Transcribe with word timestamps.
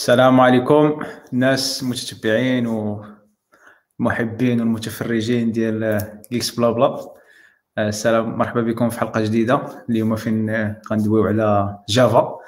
السلام 0.00 0.40
عليكم. 0.40 1.00
الناس 1.32 1.82
المتتبعين 1.82 2.66
والمحبين 2.66 4.60
والمتفرجين 4.60 5.52
ديال 5.52 5.98
Geeks 6.32 6.50
BlaBla 6.50 7.14
السلام 7.78 8.38
مرحبا 8.38 8.62
بكم 8.62 8.90
في 8.90 9.00
حلقة 9.00 9.20
جديدة. 9.20 9.60
اليوم 9.90 10.16
فين 10.16 10.74
غندويو 10.92 11.24
على 11.24 11.78
Java 11.88 12.38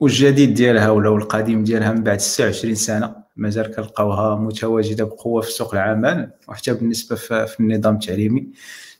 والجديد 0.00 0.54
ديالها 0.54 0.90
ولا 0.90 1.08
القديم 1.08 1.64
ديالها 1.64 1.92
من 1.92 2.02
بعد 2.02 2.20
26 2.20 2.74
سنة. 2.74 3.16
مازال 3.36 3.74
كنلقاوها 3.74 4.36
متواجدة 4.36 5.04
بقوة 5.04 5.42
في 5.42 5.50
سوق 5.50 5.74
العمل 5.74 6.30
وحتى 6.48 6.74
بالنسبة 6.74 7.16
في 7.16 7.56
النظام 7.60 7.94
التعليمي. 7.94 8.48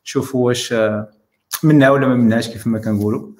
نشوفوا 0.05 0.47
واش 0.47 0.75
منها 1.63 1.91
ولا 1.91 2.07
ما 2.07 2.15
منهاش 2.15 2.49
كيف 2.49 2.67
ما 2.67 2.79
كنقولوا. 2.79 3.29
آه، 3.29 3.33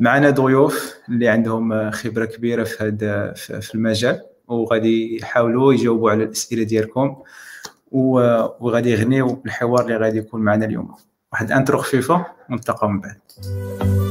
معنا 0.00 0.30
ضيوف 0.30 0.94
اللي 1.08 1.28
عندهم 1.28 1.90
خبرة 1.90 2.24
كبيرة 2.24 2.64
في 2.64 2.84
هذا 2.84 3.32
في 3.32 3.74
المجال 3.74 4.20
وغادي 4.48 5.16
يحاولوا 5.16 5.72
يجاوبوا 5.72 6.10
على 6.10 6.24
الأسئلة 6.24 6.62
ديالكم 6.62 7.16
وغادي 7.90 8.90
يغنيو 8.90 9.42
الحوار 9.46 9.82
اللي 9.82 9.96
غادي 9.96 10.18
يكون 10.18 10.40
معنا 10.40 10.64
اليوم. 10.64 10.94
واحد 11.32 11.52
انترو 11.52 11.78
خفيفه 11.78 12.26
ونلتقاو 12.50 12.88
من 12.88 13.00
بعد. 13.00 14.03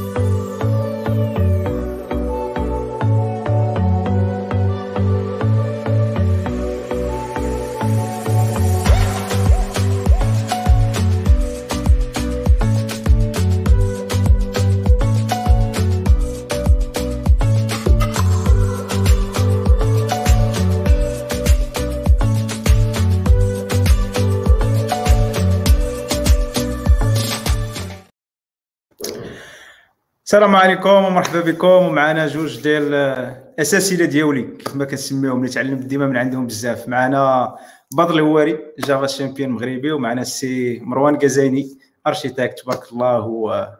السلام 30.34 30.56
عليكم 30.56 30.90
ومرحبا 30.90 31.40
بكم. 31.40 31.66
ومعنا 31.66 32.26
جوج 32.26 32.62
ديال 32.62 32.94
الأساتذة 32.94 34.04
ديالي 34.04 34.42
كيف 34.42 34.76
ما 34.76 34.84
كنسميهم 34.84 35.38
اللي 35.38 35.48
تعلمت 35.48 35.86
ديما 35.86 36.06
من 36.06 36.16
عندهم 36.16 36.46
بزاف. 36.46 36.88
معنا 36.88 37.54
بدر 37.92 38.14
الهواري 38.14 38.58
Java 38.78 39.06
Champion 39.06 39.50
مغربي 39.50 39.92
ومعنا 39.92 40.22
السي 40.22 40.80
مروان 40.80 41.18
كازاني 41.18 41.78
architecte 42.06 42.58
تبارك 42.58 42.92
الله 42.92 43.20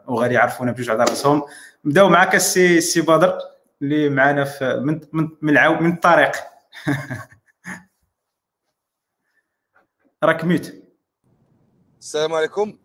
وغادي 0.07 0.35
يعرفونا 0.35 0.73
بجوج 0.73 0.91
على 0.91 1.05
راسهم. 1.05 1.43
نبداو 1.85 2.09
معك 2.09 2.35
السي 2.35 2.79
السي 2.79 3.01
بدر 3.01 3.39
اللي 3.83 4.09
معنا 4.09 4.45
في 4.45 4.81
من 4.85 5.01
من 5.13 5.29
من, 5.43 5.55
من 5.81 5.93
الطريق. 5.93 6.33
راك 10.25 10.45
ميت. 10.45 10.85
السلام 12.01 12.35
عليكم. 12.35 12.84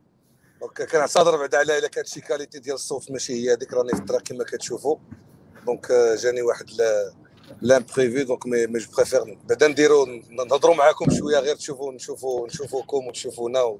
donc 0.61 0.81
كنعتذر 0.91 1.37
بعدا 1.37 1.57
على 1.57 1.77
إلا 1.77 1.87
كانت 1.87 2.07
شي 2.07 2.21
qualité 2.21 2.59
ديال 2.59 2.75
الصوت 2.75 3.11
ماشي 3.11 3.33
هي 3.33 3.53
هذيك 3.53 3.73
راني 3.73 3.89
في 3.89 3.99
الطريق 3.99 4.21
كما 4.21 4.43
كتشوفوا. 4.43 4.97
donc 5.65 5.91
جاني 5.91 6.41
واحد 6.41 6.65
l'imprévu 7.61 8.23
donc 8.23 8.47
mais 8.47 8.67
mais 8.67 8.79
je 8.79 8.91
préfère 8.97 9.37
بعدا 9.49 9.67
نديرو 9.67 10.05
نهضروا 10.29 10.75
معاكم 10.75 11.05
شوية 11.11 11.39
غير 11.39 11.55
تشوفوا 11.55 11.93
نشوفوا 11.93 12.47
نشوفوكم 12.47 13.07
وتشوفونا 13.07 13.79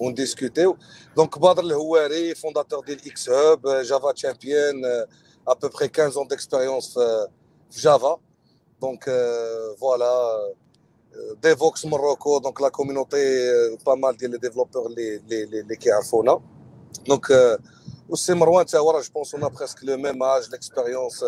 ونديسكوتيو. 0.00 0.76
donc 1.16 1.38
بدر 1.38 1.62
الهواري 1.62 2.34
fondateur 2.34 2.84
ديال 2.84 3.06
xHub 3.06 3.68
Java 3.68 4.12
Champion 4.12 4.84
à 5.48 5.52
peu 5.54 5.68
près 5.68 5.88
15 5.88 6.12
ans 6.12 6.28
d'expérience 6.28 6.94
في 7.70 7.80
Java 7.80 8.20
donc 8.80 9.04
voilà 9.80 10.54
Devoxx 11.42 11.86
Morocco 11.86 12.38
donc 12.38 12.60
la 12.60 12.68
community 12.68 13.16
pas 13.86 13.94
mal 13.94 14.16
ديال 14.16 14.30
les 14.30 14.38
développeurs 14.38 14.86
اللي 14.86 15.16
اللي 15.16 15.60
اللي 15.60 15.76
كيعرفونا 15.76 16.40
donc 17.08 17.58
والسي 18.08 18.34
مروان 18.34 18.66
تا 18.66 18.78
هو 18.78 18.90
راه 18.90 19.00
je 19.00 19.12
pense 19.14 19.34
on 19.34 19.48
a 19.54 19.58
presque 19.58 19.84
le 19.84 19.96
même 19.96 20.22
âge 20.22 20.50
l'expérience 20.52 21.24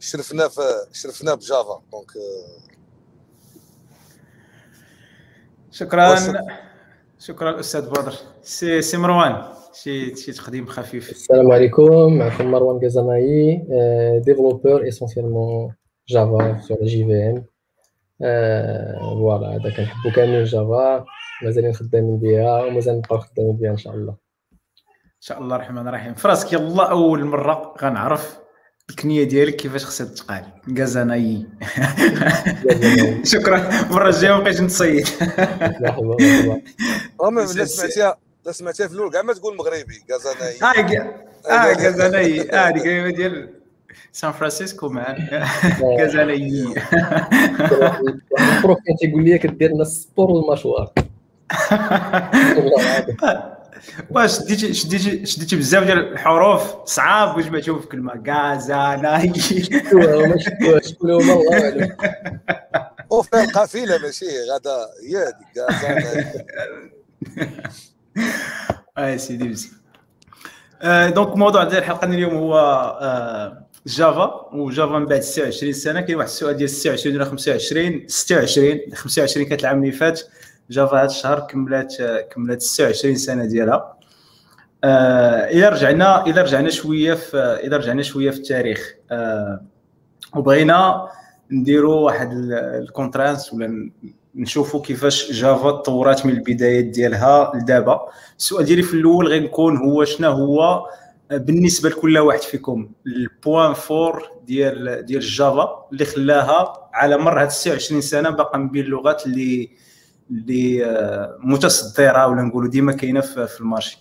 شرفنا 0.00 0.48
في 0.48 0.62
شرفنا 0.92 1.34
ب 1.34 1.44
Java 1.44 1.82
donc 1.92 2.10
شكرا. 5.70 6.16
شكرا 7.18 7.60
أستاذ 7.60 7.90
بدر. 7.90 8.14
سي 8.42 8.82
سي 8.82 8.96
مروان 8.96 9.44
شي 9.72 10.16
شي 10.16 10.32
تقديم 10.32 10.66
خفيف. 10.66 11.10
السلام 11.10 11.52
عليكم. 11.52 12.18
معكم 12.18 12.50
مروان 12.50 12.80
كازاناي 12.80 13.62
développeur 14.24 14.88
essentiellement 14.88 15.74
Java 16.08 16.60
sur 16.68 16.78
JVM 16.82 17.44
voilà 18.20 19.48
هذا 19.48 19.76
كنحبو 19.76 20.10
كاملين 20.16 20.44
Java 20.44 21.04
مازالين 21.42 21.72
خدامين 21.72 22.18
بها 22.18 22.64
ومازال 22.64 22.96
نبقاو 22.98 23.18
خدامين 23.18 23.56
بها 23.56 23.70
إن 23.70 23.76
شاء 23.76 23.94
الله. 23.94 24.12
إن 24.92 25.20
شاء 25.20 25.38
الله 25.38 25.56
الرحمن 25.56 25.88
الرحيم. 25.88 26.14
فراسك 26.14 26.52
يلا 26.52 26.90
أول 26.90 27.24
مرة 27.24 27.74
غنعرف 27.82 28.38
الكنية 28.90 29.24
ديالك 29.24 29.56
كيفاش 29.56 29.84
خصها 29.84 30.06
تقال 30.06 30.44
كازاناي 30.76 31.46
شكرا. 33.32 33.68
المره 33.86 34.08
الجاية 34.08 34.32
ما 34.32 34.40
بقيتش 34.40 34.60
نتصيد 34.60 35.06
مرحبا 35.80 36.02
مرحبا 37.20 37.40
لا 37.58 37.64
سمعتيها 37.64 38.16
لا 38.46 38.52
سمعتيها 38.52 38.86
في 38.88 38.94
الأول 38.94 39.10
كاع 39.12 39.22
ما 39.22 39.32
تقول 39.32 39.56
مغربي. 39.56 40.04
كازاناي 40.08 40.56
آه 40.62 41.50
آه 41.50 41.74
كازاناي 41.74 42.50
آه 42.50 42.68
هذيك 42.68 43.16
ديال 43.16 43.59
سان 44.12 44.32
فرانسيسكو 44.32 44.88
مان 44.88 45.28
كازالي 45.98 46.74
البروف 48.38 48.78
كان 48.86 48.96
تيقول 49.00 49.24
لي 49.24 49.38
كدير 49.38 49.72
لنا 49.72 49.82
السبور 49.82 50.30
والمشوار 50.30 50.92
واش 54.10 54.38
شديتي 54.38 54.74
شديتي 54.74 55.26
شديتي 55.26 55.56
بزاف 55.56 55.84
ديال 55.84 56.12
الحروف 56.12 56.84
صعاب 56.84 57.36
وجمعتيهم 57.36 57.80
في 57.80 57.86
كلمه 57.86 58.16
كازاناي 58.16 59.32
شكون 60.82 61.10
هما 61.10 61.34
الله 61.34 61.52
اعلم 61.52 61.96
وفي 63.10 63.40
القافله 63.40 63.98
ماشي 63.98 64.24
غدا 64.54 64.86
هي 65.08 65.16
هذيك 65.16 65.48
كازاناي 65.54 66.46
آه 68.98 69.16
سيدي 69.16 69.48
مزيان 69.48 69.80
donc 71.14 71.32
الموضوع 71.32 71.64
ديال 71.64 71.78
الحلقة 71.78 72.04
اليوم 72.04 72.34
هو 72.34 72.54
Java 73.86 74.48
و 74.52 74.61
Java 74.61 74.98
من 74.98 75.06
بعد 75.06 75.20
26 75.20 75.72
سنه 75.72 76.00
كاين 76.00 76.16
واحد 76.16 76.28
السؤال 76.28 76.56
ديال 76.56 76.70
26 76.70 77.16
ولا 77.16 77.24
25 77.24 78.04
26 78.08 78.78
25 78.94 79.46
كانت 79.46 79.60
العام 79.60 79.78
اللي 79.82 79.92
فات 79.92 80.20
Java 80.70 80.96
هذا 80.98 81.06
الشهر 81.06 81.40
كملات 81.40 81.94
كملات 82.34 82.62
26 82.62 83.14
سنه 83.16 83.44
ديالها 83.44 83.96
آه 84.84 85.44
إلى 85.50 85.68
رجعنا 85.68 86.26
إلى 86.26 86.42
رجعنا 86.42 86.70
شوية 86.70 87.14
في 87.14 87.36
إلى 87.64 87.76
رجعنا 87.76 88.02
شوية 88.02 88.30
في 88.30 88.36
التاريخ 88.36 88.94
آه 89.10 89.60
وبغينا 90.36 91.08
نديروا 91.50 91.94
واحد 92.00 92.30
الكونترانس 92.52 93.52
ولا 93.52 93.90
نشوفوا 94.34 94.82
كيفاش 94.82 95.32
Java 95.32 95.70
تطورات 95.70 96.26
من 96.26 96.32
البدايات 96.32 96.84
ديالها 96.84 97.52
لدابا 97.54 98.00
السؤال 98.38 98.64
ديالي 98.64 98.82
في 98.82 98.94
الأول 98.94 99.28
غيكون 99.28 99.76
هو 99.76 100.04
شنو 100.04 100.30
هو 100.30 100.86
بالنسبة 101.30 101.88
لكل 101.88 102.18
واحد 102.18 102.40
فيكم 102.40 102.92
ال 103.06 103.17
point 103.17 103.74
fort 103.74 104.30
ديال 104.44 105.04
ديال 105.06 105.22
ال 105.22 105.35
Java 105.35 105.88
اللي 105.92 106.04
خلاها 106.04 106.90
على 106.92 107.16
مر 107.16 107.42
هاد 107.42 107.48
26 107.50 108.00
سنة 108.00 108.30
باقا 108.30 108.58
من 108.58 108.68
بين 108.68 108.84
اللغات 108.84 109.26
اللي 109.26 109.70
اللي 110.30 110.84
آه، 110.84 111.36
متصدرة 111.40 112.26
ولا 112.26 112.42
نقولوا 112.42 112.70
ديما 112.70 112.92
كاينة 112.92 113.20
في 113.20 113.60
ال 113.60 113.65
marché. 113.65 113.98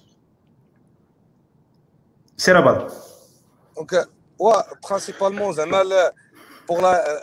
سير 2.37 2.61
بدر 2.61 2.91
دونك 3.75 4.07
و 4.39 4.51
برينسيبالمون 4.89 5.53
زعما 5.53 5.83
بور 6.69 6.81
لا 6.81 7.21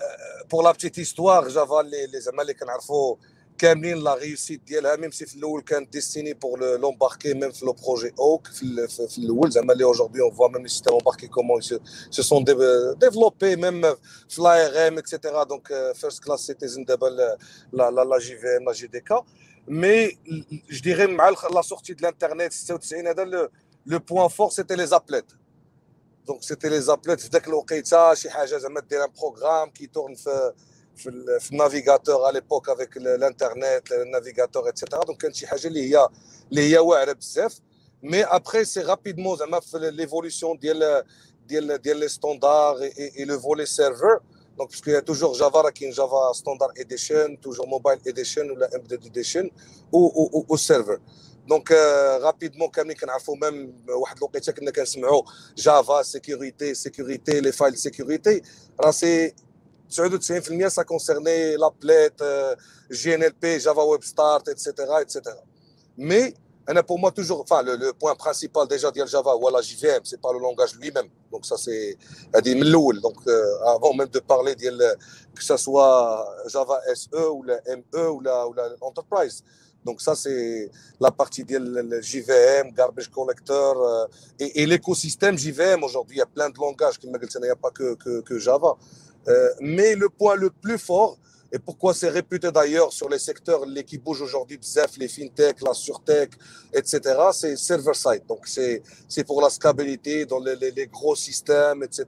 بور 0.50 0.64
لا 0.64 0.70
بتيت 0.73 0.99
هيستوار 0.99 1.49
جافا 1.49 1.81
اللي 1.81 2.20
زعما 2.20 2.43
اللي 2.43 2.55
كنعرفوا 2.55 3.17
كاملين 3.58 3.97
la 3.99 4.14
réussite 4.14 4.62
ديالها 4.62 4.97
même 4.96 5.11
si 5.11 5.26
في 5.26 5.37
الأول 5.37 5.62
كانت 5.62 5.93
destinée 5.93 6.34
pour 6.34 6.78
l'embarqué 6.78 7.34
même 7.34 7.50
في 7.53 7.64
le 7.67 7.73
projet 7.73 8.12
Oak 8.19 8.46
في, 8.47 8.88
في 9.08 9.19
الأول 9.19 9.50
زعما 9.53 9.73
اللي 9.73 9.85
aujourd'hui 9.84 10.20
on 10.20 10.31
voit 10.31 10.49
même 10.49 10.62
les 10.62 10.69
systèmes 10.69 10.94
embarqués 10.94 11.26
comment 11.28 11.61
se 11.61 11.78
sont 12.11 12.44
développés 12.99 13.56
même 13.56 13.82
في 14.29 14.43
la 14.43 14.67
ARM 14.67 14.88
et 14.88 14.99
cetera 14.99 15.44
donc 15.44 15.93
first 15.94 16.25
class 16.25 16.40
citizen 16.40 16.84
دابا 16.85 17.06
la 17.73 17.90
la 17.90 18.19
JVM 18.19 18.64
la 18.67 18.73
JDK 18.73 19.25
mais 19.69 20.08
je 20.70 20.81
dirais 20.82 21.06
مع 21.06 21.29
la 21.28 21.62
sortie 21.62 21.94
de 21.94 22.00
l'Internet 22.00 22.52
96 22.52 23.06
هذا 23.06 23.25
le 23.87 23.99
point 23.99 24.28
fort 24.28 24.50
c'était 24.50 24.76
les 24.76 24.87
applets 24.87 25.25
donc 26.26 26.43
c'était 26.43 26.69
les 26.69 26.81
applets 26.81 27.20
في 27.20 27.29
ذاك 27.29 27.49
الوقيته 27.49 28.14
شي 28.14 28.31
حاجة 28.31 28.59
زعما 28.59 28.81
dire 28.81 29.05
un 29.05 29.11
programme 29.20 29.70
qui 29.70 29.87
tourne 29.87 30.14
في 30.14 30.52
في, 30.96 31.38
في 31.40 31.52
ال 31.52 31.59
navigateur 31.59 32.25
على 32.25 32.34
l'époque 32.34 32.69
avec 32.69 32.96
l'Internet 32.96 33.93
ال 33.93 33.99
navigateur 33.99 34.69
et 34.69 34.77
cetera 34.77 35.05
donc 35.05 35.20
كانت 35.20 35.34
شي 35.34 35.46
حاجة 35.46 35.66
اللي 35.66 35.90
هي 35.90 36.08
اللي 36.50 36.72
هي 36.72 36.78
واعره 36.78 37.12
بزاف 37.12 37.60
mais 38.02 38.25
après 38.25 38.64
c'est 38.64 38.81
rapidement 38.81 39.37
زعما 39.37 39.60
في 39.60 39.78
l'évolution 39.78 40.58
ديال 40.58 41.04
les 41.48 42.08
standards 42.08 42.82
et, 42.82 43.25
le 43.25 43.34
volet 43.34 43.66
serveur. 43.66 44.20
Donc, 44.58 44.70
puisqu'il 44.70 44.93
y 44.93 44.96
a 44.96 45.02
toujours 45.02 45.34
Java 45.34 45.70
qui 45.70 45.84
est 45.84 45.93
Java 45.93 46.31
Standard 46.32 46.70
Edition, 46.76 47.37
toujours 47.40 47.69
Mobile 47.69 48.00
Edition 48.06 48.44
ou 48.44 48.56
la 48.56 48.69
Embedded 48.75 49.06
Edition 49.06 49.49
ou, 49.92 50.44
ou, 50.49 50.56
serveur. 50.56 50.99
Donc, 51.46 51.70
euh, 51.70 52.19
rapidement, 52.19 52.69
comme 52.69 52.88
nous 52.88 53.37
même, 53.37 53.72
Java, 55.56 56.02
sécurité, 56.04 56.75
sécurité, 56.75 57.40
les 57.40 57.52
files 57.52 57.76
sécurité. 57.76 58.42
C'est 58.92 59.34
99% 59.91 60.69
ça 60.71 60.85
concernait 60.85 61.56
l'applet, 61.56 62.11
euh, 62.21 62.55
GNLP, 62.91 63.61
Java 63.61 63.85
Web 63.85 64.03
Start, 64.03 64.49
etc., 64.49 64.73
etc. 65.03 65.21
Mais 65.97 66.35
pour 66.87 66.99
moi 66.99 67.12
toujours 67.12 67.41
enfin 67.41 67.62
le, 67.62 67.93
point 67.93 68.15
principal 68.15 68.67
déjà 68.67 68.91
de 68.91 69.06
Java 69.06 69.35
voilà 69.38 69.61
JVM 69.61 70.00
c'est 70.05 70.21
pas 70.21 70.33
le 70.33 70.41
langage 70.41 70.75
lui-même 70.81 71.09
donc 71.31 71.47
ça 71.47 71.56
c'est 71.56 71.97
donc 73.00 73.15
euh, 73.29 73.59
avant 73.65 73.94
même 73.94 74.09
de 74.09 74.19
parler 74.19 74.55
que 74.56 75.44
ce 75.44 75.56
soit 75.56 76.27
Java 76.49 76.81
SE 76.94 77.31
ou 77.31 77.43
la 77.44 77.61
ME 77.69 78.11
ou 78.11 78.21
la, 78.21 78.49
ou 78.49 78.53
la 78.53 78.69
Enterprise 78.81 79.44
donc 79.85 80.00
ça 80.00 80.17
c'est 80.17 80.69
la 80.99 81.12
partie 81.12 81.44
de 81.44 82.00
JVM 82.00 82.73
garbage 82.73 83.11
collector 83.11 83.81
euh, 83.81 84.06
et, 84.41 84.67
l'écosystème 84.67 85.38
JVM 85.38 85.85
aujourd'hui 85.85 86.17
il 86.17 86.19
y 86.19 86.23
a 86.23 86.27
plein 86.27 86.50
de 86.50 86.59
langages 86.59 86.99
qui 86.99 87.06
il 87.06 87.41
n'y 87.43 87.49
a 87.49 87.56
pas 87.56 87.71
que 87.71 88.38
Java 88.38 88.77
euh, 89.28 89.50
mais 89.61 89.94
le 89.94 90.08
point 90.08 90.37
le 90.37 90.50
plus 90.50 90.78
fort 90.78 91.19
et 91.52 91.58
pourquoi 91.58 91.94
c'est 91.94 92.08
réputé 92.08 92.50
d'ailleurs 92.50 92.93
sur 92.93 93.08
les 93.08 93.19
secteurs 93.19 93.64
les 93.67 93.84
qui 93.84 93.99
bougent 93.99 94.23
aujourd'hui, 94.23 94.58
les 94.99 95.08
fintech, 95.08 95.62
la 95.62 95.75
surtech, 95.75 96.31
etc., 96.73 97.00
c'est 97.32 97.56
server-side. 97.56 98.25
Donc, 98.26 98.46
c'est 98.46 99.25
pour 99.25 99.40
la 99.40 99.49
scalabilité 99.49 100.26
dans 100.26 100.40
les, 100.40 100.56
les, 100.56 100.87
gros 100.87 101.14
systèmes, 101.14 101.82
etc. 101.82 102.05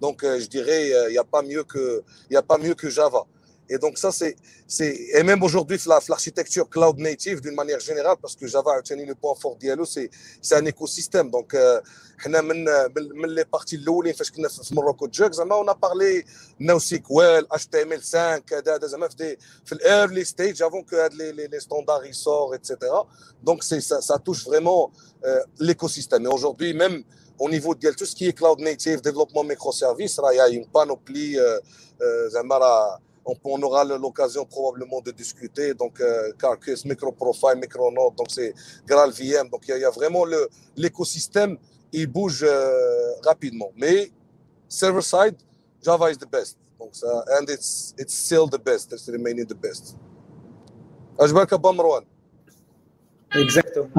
Donc, 0.00 0.22
euh, 0.22 0.38
je 0.38 0.46
dirais, 0.46 0.94
euh, 0.94 1.08
il 1.08 1.12
n'y 1.12 1.18
a, 1.18 1.24
pas 1.24 1.42
mieux 1.42 1.64
que, 1.64 2.02
y 2.30 2.36
a 2.36 2.42
pas 2.42 2.58
mieux 2.58 2.74
que 2.74 2.88
Java. 2.88 3.24
Et 3.72 3.78
donc 3.78 3.94
ça, 3.98 4.10
c'est, 4.10 4.34
c'est 4.66 4.92
et 5.14 5.22
même 5.22 5.42
aujourd'hui, 5.42 5.78
l'architecture 6.08 6.68
cloud 6.68 6.98
native 6.98 7.40
d'une 7.40 7.54
manière 7.54 7.80
générale, 7.80 8.16
parce 8.20 8.34
que 8.34 8.46
Java 8.46 8.72
a 8.78 8.82
tenu 8.82 9.06
le 9.06 9.14
point 9.14 9.34
fort 9.42 9.56
d'ILO, 9.56 9.84
c'est, 9.84 10.10
c'est 10.42 10.56
un 10.56 10.64
écosystème. 10.64 11.30
Donc, 11.30 11.54
حنا 12.20 12.40
من 12.40 12.64
من 12.94 13.28
لي 13.28 13.44
بارتي 13.52 13.76
الاولين 13.76 14.12
فاش 14.12 14.30
كنا 14.30 14.48
في 14.48 14.74
موروكو 14.74 15.06
جوك 15.06 15.32
زعما 15.32 15.54
اون 15.54 15.72
بارلي 15.72 16.24
نو 16.60 16.78
سيكوال 16.78 17.52
اتش 17.52 17.66
تي 17.66 17.82
ام 17.82 17.92
ال 17.92 18.02
5 18.02 18.38
كذا 18.38 18.74
هذا 18.74 18.86
زعما 18.86 19.08
في 19.08 19.36
في 19.64 19.72
الايرلي 19.72 20.24
ستيج 20.24 20.62
افون 20.62 20.82
كو 20.82 20.96
هاد 20.96 21.14
لي 21.14 21.32
لي 21.32 21.60
ستاندار 21.60 22.04
يسور 22.04 22.54
اتسيتيرا 22.54 23.08
دونك 23.42 23.62
سي 23.62 23.80
سا 23.80 24.16
توش 24.16 24.42
فريمون 24.42 24.90
l'écosystème. 25.60 26.24
Et 26.24 26.28
aujourd'hui, 26.28 26.72
même 26.74 27.04
au 27.38 27.48
niveau 27.48 27.74
de 27.74 27.90
tout 27.90 28.06
ce 28.06 28.14
qui 28.14 28.26
est 28.28 28.32
cloud 28.32 28.60
native, 28.60 29.00
développement 29.00 29.44
microservices, 29.44 30.20
il 30.32 30.36
y 30.36 30.40
a 30.40 30.48
une 30.48 30.66
panoplie, 30.66 31.38
euh, 31.38 31.58
euh, 32.02 32.28
on, 33.25 33.61
aura 33.61 33.83
l'occasion 33.83 34.45
probablement 34.45 35.01
de 35.01 35.11
discuter. 35.11 35.73
Donc, 35.73 35.99
euh, 35.99 36.31
Carcass, 36.37 36.85
MicroProfile, 36.85 37.59
MicroNode, 37.59 38.15
donc 38.15 38.27
c'est 38.29 38.53
GraalVM. 38.85 39.49
Donc, 39.49 39.63
il 39.67 39.77
y, 39.77 39.83
a 39.83 39.89
vraiment 39.89 40.25
l'écosystème, 40.75 41.57
il 41.91 42.07
bouge 42.07 42.43
euh, 42.43 43.13
rapidement. 43.23 43.71
Mais 43.75 44.11
server-side, 44.67 45.35
Java 45.83 46.11
is 46.11 46.17
the 46.17 46.29
best. 46.29 46.57
Donc, 46.79 46.89
ça, 46.93 47.23
and 47.39 47.49
it's, 47.49 47.95
it's 47.97 48.13
still 48.13 48.47
the 48.47 48.59
best. 48.59 48.91
It's 48.93 49.07
remaining 49.09 49.45
the 49.45 49.55
best. 49.55 49.95
أجبرك 51.19 51.53
أبو 51.53 51.71
مروان. 51.71 52.05
Exactement. 53.35 53.89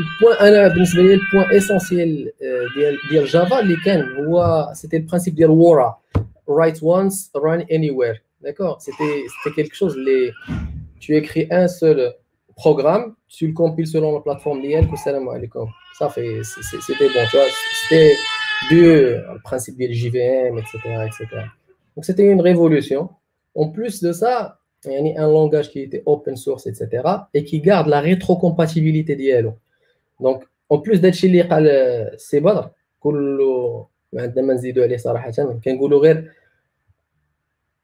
البوان 0.00 0.46
انا 0.46 0.68
بالنسبه 0.68 1.02
لي 1.02 1.14
البوان 1.14 1.56
اسونسيال 1.56 2.32
ديال 2.76 2.98
ديال 3.10 3.26
جافا 3.26 3.60
اللي 3.60 3.76
كان 3.84 4.16
هو 4.16 4.68
سيتي 4.72 4.96
البرانسيب 4.96 5.34
ديال 5.34 5.50
وورا 5.50 6.00
write 6.50 6.80
once 6.82 7.30
run 7.34 7.60
anywhere 7.76 8.18
d'accord 8.42 8.76
c'était 8.80 9.14
c'était 9.32 9.54
quelque 9.58 9.76
chose 9.80 9.96
les 9.96 10.32
tu 11.02 11.16
écris 11.16 11.46
un 11.50 11.68
seul 11.68 11.98
programme 12.56 13.14
tu 13.28 13.46
le 13.46 13.52
compiles 13.52 13.90
selon 13.94 14.12
la 14.16 14.20
plateforme 14.20 14.62
ديالك 14.62 14.90
والسلام 14.90 15.28
عليكم 15.28 15.66
ça 16.00 16.08
fait 16.08 16.42
c'était 16.86 17.08
bon 17.14 17.24
tu 17.30 17.36
vois 17.36 17.46
c'était 17.80 18.14
deux 18.70 19.16
le 19.34 19.40
principe 19.48 19.76
du 19.78 19.94
JVM 19.94 20.58
etc 20.58 20.72
etc 21.08 21.18
donc 21.94 22.04
c'était 22.04 22.28
une 22.34 22.40
révolution 22.40 23.02
en 23.54 23.68
plus 23.68 24.02
de 24.02 24.12
ça 24.12 24.58
il 24.86 25.06
y 25.06 25.16
a 25.16 25.24
un 25.24 25.30
langage 25.38 25.68
qui 25.72 25.80
était 25.86 26.02
open 26.06 26.36
source 26.36 26.66
etc 26.66 26.82
et 27.34 27.44
qui 27.44 27.60
garde 27.60 27.88
la 27.94 28.00
rétrocompatibilité 28.00 29.14
d'ILO 29.20 29.52
donc 30.19 30.47
en 30.71 30.81
plus 30.81 30.99
داكشي 30.99 31.27
اللي 31.27 31.41
قال 31.41 32.11
سي 32.17 32.39
بدر 32.39 32.69
كله 32.99 33.87
ما 34.13 34.21
عندنا 34.21 34.45
ما 34.45 34.53
نزيدو 34.53 34.83
عليه 34.83 34.97
صراحة 34.97 35.31
كنقولوا 35.65 35.99
غير 35.99 36.31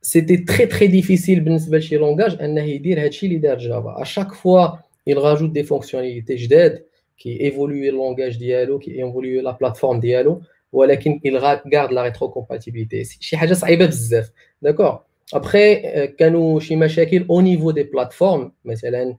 c'était 0.02 0.38
très 0.38 0.66
très 0.66 0.88
difficile 0.88 1.40
بالنسبة 1.40 1.78
لشي 1.78 1.98
langage 1.98 2.42
أنه 2.42 2.64
يدير 2.64 3.04
هادشي 3.04 3.26
اللي 3.26 3.38
دار 3.38 3.58
Java. 3.58 4.02
À 4.02 4.06
chaque 4.06 4.34
fois 4.34 4.68
il 5.10 5.18
rajoute 5.18 5.54
des 5.54 5.64
fonctionnalités 5.64 6.36
جداد 6.36 6.86
كي 7.18 7.42
évoluer 7.42 7.90
ال 7.90 7.96
langage 7.96 8.38
ديالو 8.38 8.80
كي 8.80 9.04
évoluer 9.04 9.42
la 9.42 9.52
plateforme 9.52 10.00
ديالو 10.00 10.42
ولكن 10.72 11.20
il 11.26 11.40
garde 11.70 11.92
la 11.92 12.04
rétrocompatibilité. 12.04 13.04
شي 13.20 13.38
حاجة 13.38 13.54
صعيبة 13.54 13.86
بزاف. 13.86 14.32
D'accord 14.62 15.00
après 15.34 16.08
كانوا 16.08 16.60
شي 16.60 16.76
مشاكل 16.76 17.26
au 17.30 17.42
niveau 17.42 17.72
des 17.72 17.84
plateformes 17.84 18.52
مثلا 18.66 19.16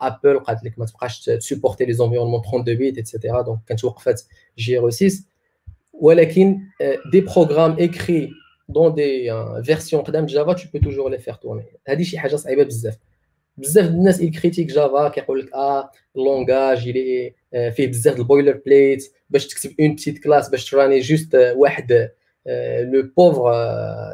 Apple 0.00 0.38
قالت 0.38 0.64
لك 0.64 0.78
ما 0.78 0.86
تبقاش 0.86 1.24
تsupporter 1.24 1.84
les 1.84 1.92
environnements 1.92 2.40
32 2.40 2.76
bits 2.78 2.98
et 2.98 3.09
cetera 3.09 3.42
donc 3.42 3.58
كانت 3.66 3.84
وقفات 3.84 4.22
JR 4.58 4.90
6 4.90 5.24
ولكن 5.92 6.60
des 7.12 7.20
programmes 7.20 7.76
écrits 7.80 8.30
dans 8.68 8.94
des 8.94 9.32
versions 9.62 10.02
قدام 10.02 10.26
Java 10.26 10.52
tu 10.52 10.62
peux 10.72 10.78
toujours 10.78 11.10
les 11.10 11.18
faire 11.18 11.34
tourner 11.34 11.64
هذه 11.88 12.02
شي 12.02 12.18
حاجة 12.18 12.36
صعيبه 12.36 12.62
بزاف 12.62 12.98
بزاف 13.56 13.86
الناس 13.86 14.20
يcritiquer 14.20 14.66
Java 14.66 15.08
كيقول 15.08 15.40
لك 15.40 15.52
آه 15.54 15.90
اللونغاج 16.16 16.88
اللي 16.88 17.34
فيه 17.72 17.86
بزاف 17.86 18.18
البويلر 18.18 18.60
بليت 18.66 19.12
باش 19.30 19.46
تكتب 19.46 19.74
اون 19.80 19.94
بتيت 19.94 20.22
كلاس 20.24 20.48
باش 20.48 20.70
تراني 20.70 21.00
جوست 21.00 21.34
واحد 21.56 22.10
لو 22.80 23.10
بوفر 23.16 23.52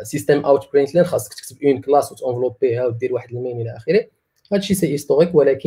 سيستيم 0.03 0.45
اوت 0.45 0.73
برينت 0.73 0.99
خاصك 0.99 1.35
تكتب 1.35 1.63
اون 1.65 1.81
كلاس 1.81 2.13
وتنفلوبيها 2.13 2.87
ودير 2.87 3.15
واحد 3.15 3.31
المين 3.31 3.61
إلى 3.61 3.77
اخره 3.77 4.07
Hachis, 4.51 4.75
c'est 4.75 4.91
historique, 4.91 5.31
mais 5.35 5.59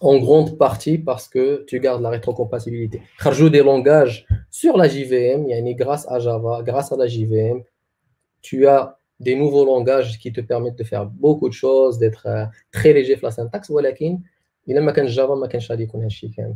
en 0.00 0.18
grande 0.18 0.58
partie 0.58 0.98
parce 0.98 1.28
que 1.28 1.64
tu 1.66 1.80
gardes 1.80 2.02
la 2.02 2.10
rétrocompatibilité. 2.10 3.02
Rajoute 3.18 3.52
des 3.52 3.62
langages 3.62 4.26
sur 4.50 4.76
la 4.76 4.88
JVM, 4.88 5.48
yani 5.48 5.74
grâce 5.74 6.06
à 6.08 6.18
Java, 6.18 6.62
grâce 6.64 6.92
à 6.92 6.96
la 6.96 7.06
JVM, 7.06 7.62
tu 8.42 8.66
as 8.66 8.98
des 9.20 9.34
nouveaux 9.34 9.64
langages 9.64 10.18
qui 10.18 10.32
te 10.32 10.40
permettent 10.40 10.76
de 10.76 10.84
faire 10.84 11.06
beaucoup 11.06 11.48
de 11.48 11.54
choses, 11.54 11.98
d'être 11.98 12.26
euh, 12.26 12.44
très 12.70 12.92
léger 12.92 13.16
sur 13.16 13.26
la 13.26 13.32
syntaxe, 13.32 13.70
mais 13.70 13.82
il 14.66 14.74
y 14.74 14.76
a 14.76 15.06
Java, 15.06 15.34
il 15.36 15.44
y 15.44 16.40
a 16.40 16.48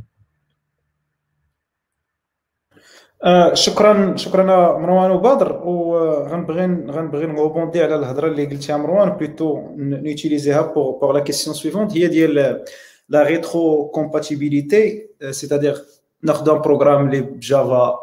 آه 3.25 3.55
شكرا 3.55 4.17
شكرا 4.17 4.79
مروان 4.79 5.11
وبدر 5.11 5.53
وغنبغي 5.65 6.63
غنبغي 6.91 7.27
نrépondre 7.27 7.83
على 7.83 7.95
الهضرة 7.97 8.27
اللي 8.29 8.45
قلتيها 8.47 8.77
مروان 8.77 9.09
plutôt 9.11 9.63
نutiliserها 9.77 10.61
pour 10.63 10.93
pour 10.99 11.13
la 11.13 11.21
question 11.21 11.57
suivante 11.57 11.97
هي 11.97 12.07
ديال 12.07 12.65
la 13.09 13.23
rétrocompatibilité 13.23 15.07
c'est-à-dire 15.31 15.77
ناخذ 16.23 16.51
un 16.51 16.59
programme 16.61 17.07
اللي 17.07 17.21
ب 17.21 17.36
Java 17.36 17.95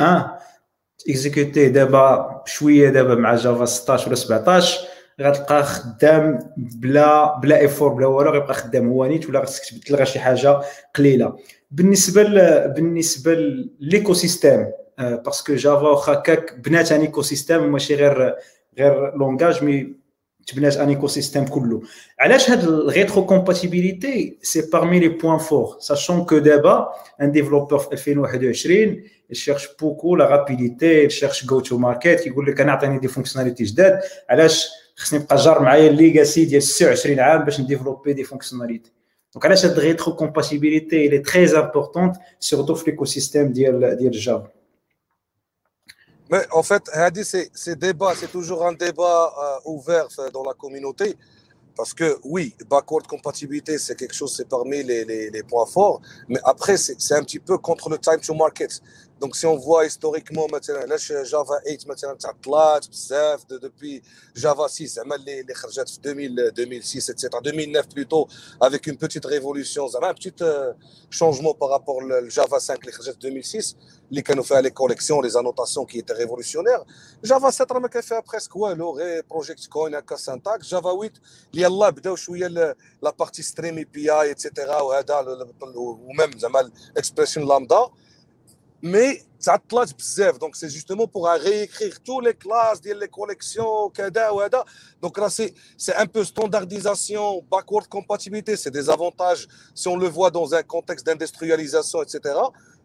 1 0.00 0.26
exécuter 1.08 1.68
دابا 1.68 2.42
شوية 2.46 2.90
دابا 2.90 3.14
مع 3.14 3.34
Java 3.34 3.64
16 3.64 4.06
ولا 4.06 4.14
17 4.14 4.80
غتلقاه 5.20 5.62
خدام 5.62 6.38
بلا 6.56 7.38
بلا 7.38 7.58
effort 7.60 7.88
بلا 7.88 8.06
والو 8.06 8.30
غيبقى 8.30 8.54
خدام 8.54 8.88
هو 8.88 9.06
نيت 9.06 9.28
ولا 9.28 9.40
خاصك 9.40 9.84
تلغى 9.86 10.06
شي 10.06 10.18
حاجة 10.20 10.60
قليلة. 10.94 11.36
بالنسبة 11.76 12.22
ل... 12.22 12.68
بالنسبة 12.68 13.34
l'écosystème 13.80 14.14
parce 14.14 14.66
que 14.98 15.54
Java 15.54 15.80
واخا 15.88 16.14
كاك 16.14 16.54
بنات 16.54 16.92
un 16.92 17.00
écosystème 17.00 17.72
ماشي 17.72 17.94
غير 17.94 18.34
غير 18.78 19.16
langage 19.16 19.64
mais 19.64 19.94
تبنات 20.46 20.76
un 20.76 20.88
écosystème 20.88 21.44
كله 21.44 21.82
علاش 22.20 22.50
هاد 22.50 22.64
ال 22.64 23.26
rétrocompatibilité 23.26 24.38
c'est 24.42 24.70
parmi 24.72 25.00
les 25.00 25.08
points 25.08 25.38
forts 25.38 25.76
sachant 25.80 26.24
que 26.24 26.38
دابا 26.38 26.88
un 27.22 27.32
développeur 27.32 27.78
في 27.78 27.92
2021 27.92 29.02
يchercher 29.30 29.68
beaucoup 29.80 30.16
la 30.16 30.26
rapidité 30.26 31.04
يchercher 31.04 31.46
go 31.46 31.60
to 31.60 31.78
market 31.78 32.26
يقول 32.26 32.46
لك 32.46 32.60
أنا 32.60 32.72
عطيني 32.72 32.98
des 32.98 33.08
fonctionnalités 33.08 33.64
جداد 33.64 34.00
علاش 34.30 34.68
خصني 34.96 35.18
نبقى 35.18 35.36
جار 35.36 35.62
معايا 35.62 35.90
الليغاسي 35.90 36.44
ديال 36.44 36.62
26 36.62 37.20
عام 37.20 37.44
باش 37.44 37.60
نديفلوبي 37.60 38.12
دي 38.12 38.24
فونكسيوناليتي 38.24 38.92
Donc, 39.36 39.44
à 39.44 39.54
cette 39.54 39.76
rétrocompatibilité, 39.76 41.04
elle 41.04 41.12
est 41.12 41.22
très 41.22 41.54
importante, 41.54 42.16
surtout 42.40 42.72
dans 42.72 42.80
l'écosystème 42.86 43.52
de. 43.52 44.42
Mais 46.30 46.38
en 46.52 46.62
fait, 46.62 46.82
ces 47.52 47.76
débats, 47.76 48.14
c'est 48.16 48.32
toujours 48.32 48.66
un 48.66 48.72
débat 48.72 49.34
euh, 49.38 49.70
ouvert 49.70 50.06
dans 50.32 50.42
la 50.42 50.54
communauté. 50.54 51.18
Parce 51.76 51.92
que 51.92 52.16
oui, 52.24 52.54
backward 52.70 53.06
compatibilité, 53.06 53.76
c'est 53.76 53.94
quelque 53.94 54.14
chose, 54.14 54.34
c'est 54.34 54.48
parmi 54.48 54.82
les, 54.82 55.42
points 55.46 55.66
forts, 55.66 56.00
mais 56.30 56.40
après, 56.42 56.78
c'est 56.78 57.14
un 57.14 57.22
petit 57.22 57.38
peu 57.38 57.58
contre 57.58 57.90
le 57.90 57.98
time 57.98 58.18
to 58.26 58.32
market. 58.32 58.80
Donc, 59.18 59.34
si 59.34 59.46
on 59.46 59.56
voit 59.56 59.86
historiquement, 59.86 60.46
maintenant, 60.50 60.96
Java 61.24 61.60
8, 61.66 61.86
maintenant, 61.86 62.14
depuis 63.48 64.02
Java 64.34 64.68
6, 64.68 65.00
les, 65.24 65.42
les 65.42 65.54
2000, 66.02 66.52
2006, 66.54 67.08
etc., 67.08 67.28
2009 67.42 67.88
plutôt, 67.88 68.28
avec 68.60 68.86
une 68.86 68.98
petite 68.98 69.24
révolution, 69.24 69.86
un 70.02 70.12
petit 70.12 70.34
euh, 70.42 70.74
changement 71.08 71.54
par 71.54 71.70
rapport 71.70 71.96
au 71.96 72.28
Java 72.28 72.60
5, 72.60 72.84
les 72.84 72.92
2006, 73.18 73.76
les 74.10 74.22
ont 74.36 74.42
fait 74.42 74.60
les 74.60 74.70
collections, 74.70 75.22
les 75.22 75.34
annotations 75.34 75.86
qui 75.86 75.98
étaient 75.98 76.12
révolutionnaires. 76.12 76.84
Java 77.22 77.50
7, 77.50 77.68
on 77.72 77.84
a 77.84 78.02
fait 78.02 78.22
presque 78.22 78.50
quoi, 78.50 78.74
le 78.74 79.22
Project 79.22 79.66
Coin, 79.68 79.90
syntaxe. 80.16 80.68
Java 80.68 80.92
8, 80.92 81.14
il 81.54 81.60
y 81.60 81.64
a 81.64 81.70
là, 81.70 82.74
la 83.00 83.12
partie 83.12 83.42
stream 83.42 83.78
API, 83.78 84.30
etc., 84.30 84.50
ou 85.74 86.12
même 86.12 86.30
l'expression 86.94 87.44
lambda 87.46 87.86
mais 88.82 89.22
ça 89.38 89.58
te 89.58 89.94
bzef. 89.94 90.38
Donc, 90.38 90.56
c'est 90.56 90.68
justement 90.68 91.06
pour 91.06 91.26
réécrire 91.26 92.00
toutes 92.02 92.24
les 92.24 92.34
classes, 92.34 92.80
les 92.84 93.08
collections, 93.08 93.92
Donc, 95.00 95.18
là, 95.18 95.28
c'est 95.30 95.94
un 95.96 96.06
peu 96.06 96.24
standardisation, 96.24 97.44
backward 97.50 97.86
compatibilité. 97.88 98.56
C'est 98.56 98.70
des 98.70 98.90
avantages 98.90 99.46
si 99.74 99.88
on 99.88 99.96
le 99.96 100.08
voit 100.08 100.30
dans 100.30 100.54
un 100.54 100.62
contexte 100.62 101.06
d'industrialisation, 101.06 102.02
etc. 102.02 102.34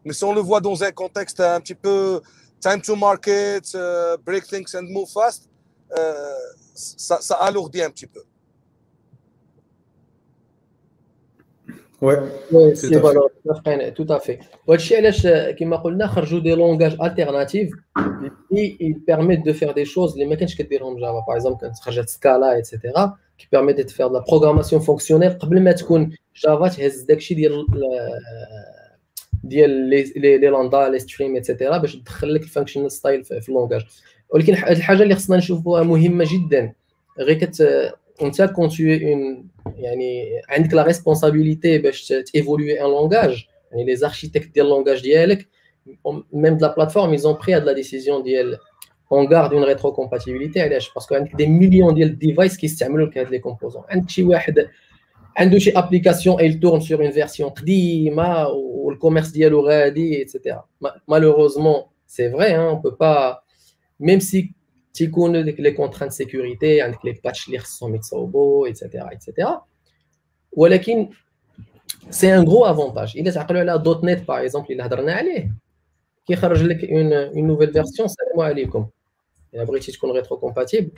Mais 0.05 0.13
si 0.13 0.23
on 0.23 0.33
le 0.33 0.41
voit 0.41 0.61
dans 0.61 0.83
un 0.83 0.91
contexte 0.91 1.39
un 1.39 1.59
petit 1.59 1.75
peu 1.75 2.21
time 2.59 2.81
to 2.81 2.95
market, 2.95 3.73
euh, 3.75 4.17
break 4.17 4.45
things 4.47 4.75
and 4.75 4.83
move 4.83 5.09
fast, 5.09 5.49
euh, 5.97 6.37
ça 6.75 7.35
alourdit 7.35 7.81
un 7.81 7.89
petit 7.89 8.07
peu. 8.07 8.21
وي 12.01 12.17
وي 12.51 12.75
C'est 12.75 12.99
valeur 12.99 13.31
متفقين 13.45 13.93
tout 13.93 14.03
à 14.09 14.15
fait 14.15 14.37
وهادشي 14.67 14.97
علاش 14.97 15.27
كما 15.59 15.75
قلنا 15.75 16.07
خرجوا 16.07 16.39
des 16.39 16.55
langages 16.55 16.97
alternatifs 17.01 17.71
اللي 18.51 18.97
permettent 19.07 19.45
de 19.45 19.53
faire 19.53 19.71
des 19.71 19.85
choses 19.85 20.13
اللي 20.13 20.25
ما 20.25 20.35
كانش 20.35 20.55
كديرهم 20.55 20.99
Java 20.99 21.11
par 21.11 21.35
exemple 21.35 21.59
كانت 21.59 21.79
خرجت 21.79 22.09
Scala 22.09 22.55
et 22.55 22.71
cetera 22.71 23.17
qui 23.37 23.47
permet 23.51 23.81
de 23.81 23.87
faire 23.87 24.09
la 24.09 24.19
programmation 24.19 24.81
fonctionnelle 24.81 25.29
قبل 25.29 25.61
ما 25.61 25.71
تكون 25.71 26.15
Java 26.35 26.67
تهز 26.67 27.01
داكشي 27.01 27.33
ديال 27.33 27.65
ديال 29.43 29.69
les 29.69 30.03
les 30.15 30.37
lambdas 30.37 30.89
les 30.89 30.99
streams 30.99 31.35
et 31.35 31.46
cetera 31.46 31.77
باش 31.77 31.95
تدخل 31.95 32.33
لك 32.33 32.41
ال 32.41 32.46
functional 32.46 32.91
style 32.91 33.23
في 33.23 33.49
ال 33.49 33.53
langage 33.53 33.81
ولكن 34.29 34.53
الحاجة 34.53 35.03
اللي 35.03 35.15
خصنا 35.15 35.37
نشوفوها 35.37 35.83
مهمه 35.83 36.25
جدا 36.33 36.73
غير 37.19 37.37
quand 37.37 37.61
انت 38.21 38.41
quand 38.41 38.69
tu 38.69 38.83
as 38.83 39.15
un 39.15 39.47
يعني 39.75 40.41
عندك 40.49 40.73
la 40.73 40.83
responsabilité 40.83 41.77
باش 41.77 42.07
تévoluer 42.07 42.81
un 42.81 42.85
langage 42.85 43.45
يعني 43.71 43.85
les 43.85 43.95
architectes 43.95 44.53
ديال 44.53 44.65
ال 44.65 44.70
langage 44.70 45.01
ديالك 45.01 45.47
même 46.33 46.57
de 46.57 46.61
la 46.61 46.75
plateforme 46.75 47.17
ils 47.17 47.21
ont 47.21 47.45
pris 47.45 47.49
هاد 47.49 47.63
la 47.63 47.73
décision 47.73 48.23
ديال 48.23 48.57
on 49.11 49.33
garde 49.33 49.53
une 49.53 49.63
rétrocompatibilité 49.63 50.61
علاش 50.61 50.93
parce 50.93 51.07
que 51.07 51.15
عندك 51.15 51.35
des 51.35 51.47
millions 51.47 51.93
ديال 51.93 52.07
ال 52.07 52.13
devices 52.13 52.57
كيستعملوا 52.57 53.07
لك 53.07 53.17
هاد 53.17 53.29
les 53.29 53.39
composants 53.39 53.83
عندك 53.89 54.09
شي 54.09 54.23
واحد 54.23 54.67
عنده 55.37 55.59
شي 55.59 55.71
application 55.71 56.39
elle 56.39 56.53
tourne 56.53 56.79
sur 56.79 57.03
une 57.03 57.11
version 57.11 57.49
قديمه 57.49 58.47
وال 58.47 58.63
commerce 58.63 59.29
ديالو 59.29 59.67
غادي 59.67 60.17
et 60.17 60.29
cetera 60.29 60.65
malheureusement 61.07 61.81
c'est 62.07 62.31
vrai 62.31 62.57
on 62.57 62.81
peut 62.81 62.89
pas 62.89 63.39
ميم 63.99 64.19
سي 64.19 64.53
تيكونوا 64.93 65.41
ديك 65.41 65.59
لي 65.59 65.71
كونترانت 65.71 66.11
سيكوريتي 66.11 66.81
عندك 66.81 67.05
لي 67.05 67.19
باتش 67.23 67.47
اللي 67.47 67.59
خصهم 67.59 67.95
يتصوبوا 67.95 68.67
ايتترا 68.67 69.09
ايتترا 69.09 69.61
ولكن 70.51 71.09
سي 72.09 72.35
ان 72.35 72.47
غرو 72.47 72.65
افونتاج 72.65 73.17
الا 73.17 73.31
تعقلوا 73.31 73.61
على 73.61 73.77
دوت 73.77 74.03
نت 74.03 74.27
باغ 74.27 74.41
اكزومبل 74.41 74.71
اللي 74.71 74.83
هضرنا 74.83 75.13
عليه 75.13 75.51
كيخرج 76.27 76.63
لك 76.63 76.83
اون 76.83 77.13
اون 77.13 77.47
نوفيل 77.47 77.73
فيرسيون 77.73 78.05
السلام 78.05 78.39
عليكم 78.39 78.87
الا 79.53 79.63
بغيتي 79.63 79.91
تكون 79.91 80.11
ريترو 80.11 80.37
كومباتيبل 80.37 80.91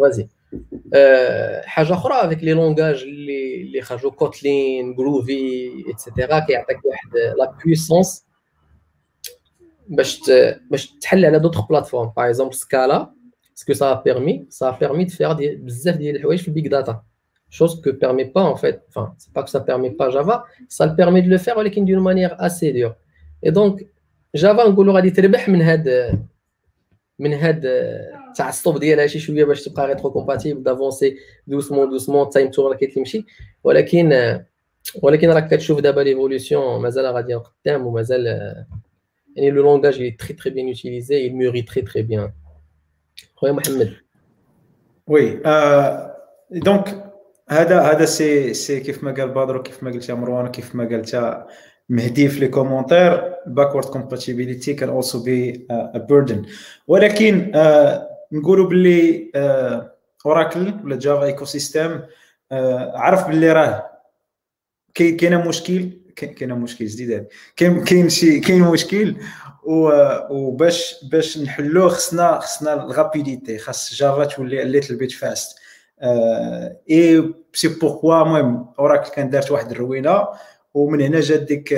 فازي 0.00 0.28
حاجة 1.64 1.92
أخرى 1.94 2.14
افيك 2.14 2.44
لي 2.44 2.52
لونغاج 2.52 3.02
اللي 3.02 3.62
اللي 3.62 3.82
خرجوا 3.82 4.10
كوتلين 4.10 4.94
جروفي 4.94 5.70
ايتترا 5.88 6.38
كيعطيك 6.38 6.84
واحد 6.84 7.08
la 7.38 7.54
puissance 9.88 10.30
باش 10.30 10.60
باش 10.70 10.86
تحل 11.00 11.24
على 11.24 11.38
d'autres 11.38 11.68
plateformes 11.68 12.12
par 12.16 12.26
exemple 12.26 12.54
Scala 12.54 13.10
ce 13.54 13.61
que 13.61 13.72
ça 13.72 14.02
permet 14.04 14.46
ça 14.48 14.70
permet 14.80 15.04
de 15.04 15.10
faire 15.10 15.58
بزاف 15.62 15.96
ديال 15.96 16.16
الحوايج 16.16 16.40
في 16.40 16.48
ال 16.48 16.52
big 16.52 16.66
data 16.66 17.02
chose 17.54 17.80
que 17.80 17.90
permet 17.90 18.28
pas 18.36 18.42
en 18.42 18.56
fait, 18.56 18.76
enfin, 18.88 19.14
c'est 19.16 19.32
pas 19.32 19.42
que 19.44 19.50
ça 19.50 19.60
permet 19.60 19.92
pas 20.00 20.10
Java, 20.10 20.44
ça 20.68 20.86
le 20.86 20.94
permet 20.96 21.22
de 21.22 21.30
le 21.34 21.38
faire 21.38 21.56
mais 21.56 21.70
d'une 21.70 22.00
manière 22.00 22.34
assez 22.46 22.72
dure. 22.72 22.94
Et 23.42 23.52
donc 23.52 23.86
Java 24.34 24.68
نقولوا 24.68 24.94
غادي 24.94 25.10
تربح 25.10 25.48
من 25.48 25.62
هاد 25.62 26.18
من 27.18 27.32
هاد 27.32 27.60
التعصب 27.64 28.78
ديالها 28.78 29.06
شي 29.06 29.18
شوية 29.18 29.44
باش 29.44 29.64
تبقى 29.64 29.86
rétrocompatible 29.86 30.62
d'avancer 30.62 31.16
doucement 31.46 31.90
doucement 31.90 32.30
time 32.30 32.50
to 32.50 32.68
market 32.68 32.96
يمشي 32.96 33.24
ولكن 33.64 34.38
ولكن 35.02 35.30
راك 35.30 35.54
كتشوف 35.54 35.80
دابا 35.80 36.00
l'évolution 36.00 36.82
مازال 36.82 37.06
غادي 37.06 37.34
قدام 37.34 37.86
ومازال 37.86 38.64
يعني 39.36 39.50
le 39.50 39.62
langage 39.62 39.94
il 39.94 40.06
est 40.06 40.18
très 40.20 40.34
très 40.34 40.50
bien 40.50 40.66
utilisé 40.66 41.26
il 41.26 41.34
mûrit 41.36 41.64
très 41.64 41.82
très 41.82 42.02
bien. 42.02 42.32
خويا 43.36 43.52
محمد 43.52 43.92
oui 45.06 45.42
donc 46.50 47.04
هذا 47.50 47.80
هذا 47.80 48.04
سي 48.04 48.54
سي 48.54 48.80
كيف 48.80 49.04
ما 49.04 49.12
قال 49.12 49.28
بدر 49.28 49.62
كيف 49.62 49.82
ما 49.82 49.90
قلت 49.90 50.08
يا 50.08 50.14
مروان 50.14 50.48
كيف 50.48 50.74
ما 50.74 50.84
قلت 50.84 51.44
مهدي 51.88 52.28
في 52.28 52.40
les 52.40 52.48
commentaires 52.48 53.34
backward 53.46 53.84
compatibility 53.84 54.74
can 54.74 54.88
also 54.88 55.22
be 55.22 55.66
a 55.70 55.98
burden 55.98 56.46
ولكن 56.88 57.52
uh, 57.54 58.00
نقولوا 58.32 58.68
باللي 58.68 59.30
Oracle 60.26 60.70
uh, 60.70 60.84
ولا 60.84 60.96
Java 60.96 61.24
ecosystem 61.24 61.98
uh, 61.98 62.04
عرف 62.94 63.28
باللي 63.28 63.52
راه 63.52 63.90
كاينة 64.94 65.48
مشكل 65.48 65.90
كاينة 66.16 66.54
مشكل 66.54 66.86
جديد 66.86 67.26
كاين 67.56 67.84
كاين 67.84 68.08
شي 68.08 68.40
كاين 68.40 68.62
مشكل 68.62 69.16
وباش 70.30 70.94
باش 71.10 71.38
نحلوه 71.38 71.88
خصنا 71.88 72.40
خصنا 72.40 72.84
ال 72.84 72.92
rapidité 72.92 73.58
خاص 73.58 73.94
Java 73.94 74.24
تولي 74.24 74.64
little 74.64 74.96
bit 74.96 75.12
fast 75.12 75.56
et 76.90 77.34
c'est 77.52 77.68
pourquoi 77.68 78.22
المهم 78.22 78.66
Oracle 78.78 79.10
كان 79.10 79.30
دارت 79.30 79.50
واحد 79.50 79.70
الروينة 79.70 80.28
ومن 80.74 81.00
هنا 81.00 81.20
جات 81.20 81.42
ديك 81.42 81.74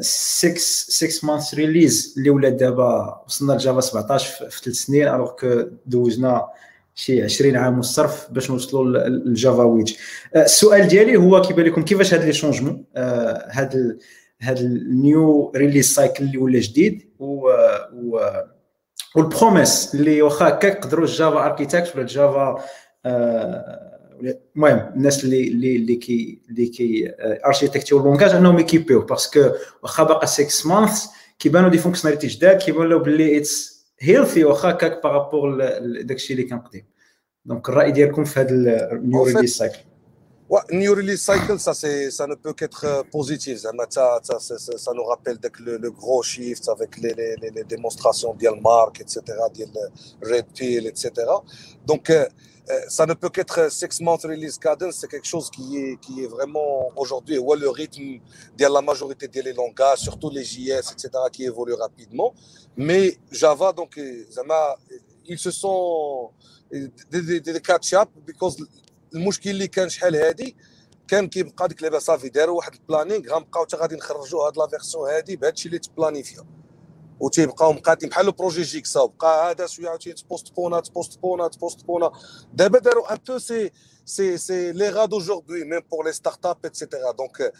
6 0.00 0.54
6 0.58 1.26
month 1.26 1.54
release 1.54 2.14
اللي 2.18 2.30
ولات 2.30 2.52
دابا 2.52 3.22
وصلنا 3.26 3.52
ل 3.52 3.58
Java 3.58 3.80
17 3.80 4.50
في 4.50 4.62
ثلاث 4.64 4.76
سنين 4.76 5.08
alors 5.08 5.30
que 5.30 5.62
دوزنا 5.86 6.48
شي 6.98 7.22
20 7.22 7.56
عام 7.56 7.76
والصرف 7.76 8.30
باش 8.30 8.50
نوصلوا 8.50 9.08
ل 9.08 9.19
Java 9.19 9.62
ويج 9.62 9.94
السؤال 10.36 10.88
ديالي 10.88 11.16
هو 11.16 11.40
كيبان 11.40 11.66
لكم 11.66 11.82
كيفاش 11.82 12.14
هاد 12.14 12.24
les 12.24 12.32
changements 12.32 12.84
هاد 12.96 13.98
هاد 14.40 14.58
ال 14.58 14.81
new 14.81 15.52
release 15.56 15.94
cycle 15.94 16.24
اللي 16.24 16.38
ولا 16.38 16.60
جديد 16.60 17.08
و, 17.18 17.50
و 17.94 18.20
وال 19.16 19.32
promesse 19.32 19.94
اللي 19.94 20.22
واخا 20.22 20.48
هكا 20.48 20.66
يقدروا 20.66 21.04
ال 21.04 21.12
Java 21.12 21.46
architects 21.46 21.94
ولا 21.94 22.02
ال 22.02 22.14
Java 22.14 22.64
المهم 24.56 24.92
الناس 24.96 25.24
اللي 25.24 25.48
اللي 25.48 25.76
اللي 25.76 25.96
كي 25.96 26.42
اللي 26.50 26.66
كي 26.66 27.12
architecterو 27.46 27.98
ال 27.98 28.02
langage 28.02 28.30
انهم 28.30 28.58
يكيبيو 28.58 29.00
parce 29.00 29.31
que 29.31 29.50
واخا 29.82 30.02
باقا 30.04 30.26
6 30.26 30.68
months 30.68 31.04
كيبانوا 31.38 31.68
des 31.68 31.78
fonctionnalités 31.78 32.26
جداد 32.26 32.56
كيبانوا 32.56 32.98
باللي 32.98 33.38
اتس 33.38 33.77
هيلثي 33.99 34.43
واخا 34.43 34.69
هكاك 34.69 35.03
بارابور 35.03 35.57
داكشي 36.01 36.33
اللي 36.33 36.43
كان 36.43 36.59
قديم 36.59 36.85
دونك 37.45 37.69
الراي 37.69 37.91
ديالكم 37.91 38.23
في 38.23 38.39
هذا 38.39 38.53
النيو 38.91 39.23
ريليز 39.23 39.55
سايكل 39.55 39.79
Ouais, 40.53 40.61
New 40.71 40.93
Release 40.93 41.23
Cycle, 41.23 41.57
ça, 41.57 41.73
ça 41.73 42.27
ne 42.27 42.35
peut 42.35 42.53
qu'être 42.53 42.85
euh, 42.85 43.01
positif. 43.09 43.57
Ça, 43.57 43.71
ça, 43.89 44.19
ça, 44.21 44.57
ça, 44.59 44.93
nous 44.93 45.03
rappelle 45.03 45.39
le, 45.61 45.77
le 45.77 45.89
gros 45.89 46.21
shift 46.21 46.69
avec 46.69 46.97
les, 46.97 47.13
les, 47.15 47.49
les 47.49 47.63
démonstrations 47.63 48.35
d'Yalmark, 48.35 49.01
etc., 49.01 49.21
Red 50.21 50.45
Pill, 50.53 50.85
etc. 50.85 51.11
Donc, 51.87 52.09
euh, 52.09 52.27
euh, 52.69 52.79
ça 52.87 53.05
ne 53.05 53.13
peut 53.13 53.29
qu'être 53.29 53.71
six 53.71 53.99
month 54.01 54.23
release 54.23 54.57
cadence, 54.57 54.97
c'est 54.99 55.09
quelque 55.09 55.27
chose 55.27 55.49
qui 55.49 55.77
est, 55.77 55.99
qui 55.99 56.23
est 56.23 56.27
vraiment 56.27 56.91
aujourd'hui, 56.95 57.37
où 57.37 57.53
le 57.55 57.69
rythme 57.69 58.19
de 58.57 58.65
la 58.65 58.81
majorité 58.81 59.27
des 59.27 59.53
langages, 59.53 59.99
surtout 59.99 60.29
les 60.29 60.43
JS, 60.43 60.91
etc., 60.93 61.09
qui 61.31 61.45
évoluent 61.45 61.73
rapidement. 61.87 62.33
Mais 62.78 63.18
Java, 63.32 63.72
donc, 63.72 63.98
ils 65.26 65.38
se 65.38 65.50
sont 65.50 66.30
des, 67.10 67.40
des 67.40 67.60
catch-up 67.60 68.08
because 68.24 68.56
المشكل 69.14 69.50
اللي 69.50 69.68
كان 69.68 69.88
شحال 69.88 70.16
هادي 70.16 70.56
كان 71.08 71.28
كيبقى 71.28 71.68
ديك 71.68 71.82
لعبه 71.82 71.98
صافي 71.98 72.28
داروا 72.28 72.56
واحد 72.56 72.74
البلانينغ 72.74 73.34
غنبقاو 73.34 73.64
حتى 73.64 73.76
غادي 73.76 73.96
نخرجوا 73.96 74.46
هاد 74.46 74.56
لا 74.58 74.66
فيرسيون 74.66 75.10
هادي 75.10 75.36
بهادشي 75.36 75.66
اللي 75.68 75.78
تبلاني 75.78 76.22
فيها 76.22 76.46
وتيبقاو 77.20 77.72
مقادين 77.72 78.08
بحال 78.08 78.26
البروجي 78.26 78.62
جيكسا 78.62 79.04
بقى 79.20 79.50
هذا 79.50 79.66
شوية 79.66 79.88
عاوتاني 79.88 80.14
تبوست 80.16 80.52
بونا 80.54 80.80
تبوست 80.80 81.18
بونا 81.18 81.48
تبوست 81.48 81.84
بونا 81.84 82.12
دابا 82.54 82.78
داروا 82.78 83.12
ان 83.12 83.18
بو 83.28 83.38
سي 83.38 83.70
سي 84.04 84.36
سي 84.38 84.72
لي 84.72 84.88
غا 84.88 85.04
دوجوردي 85.04 85.64
ميم 85.64 85.80
بور 85.90 86.04
لي 86.06 86.12
ستارت 86.12 86.46
اب 86.46 86.56
اتسيتيرا 86.64 87.12
دونك 87.12 87.52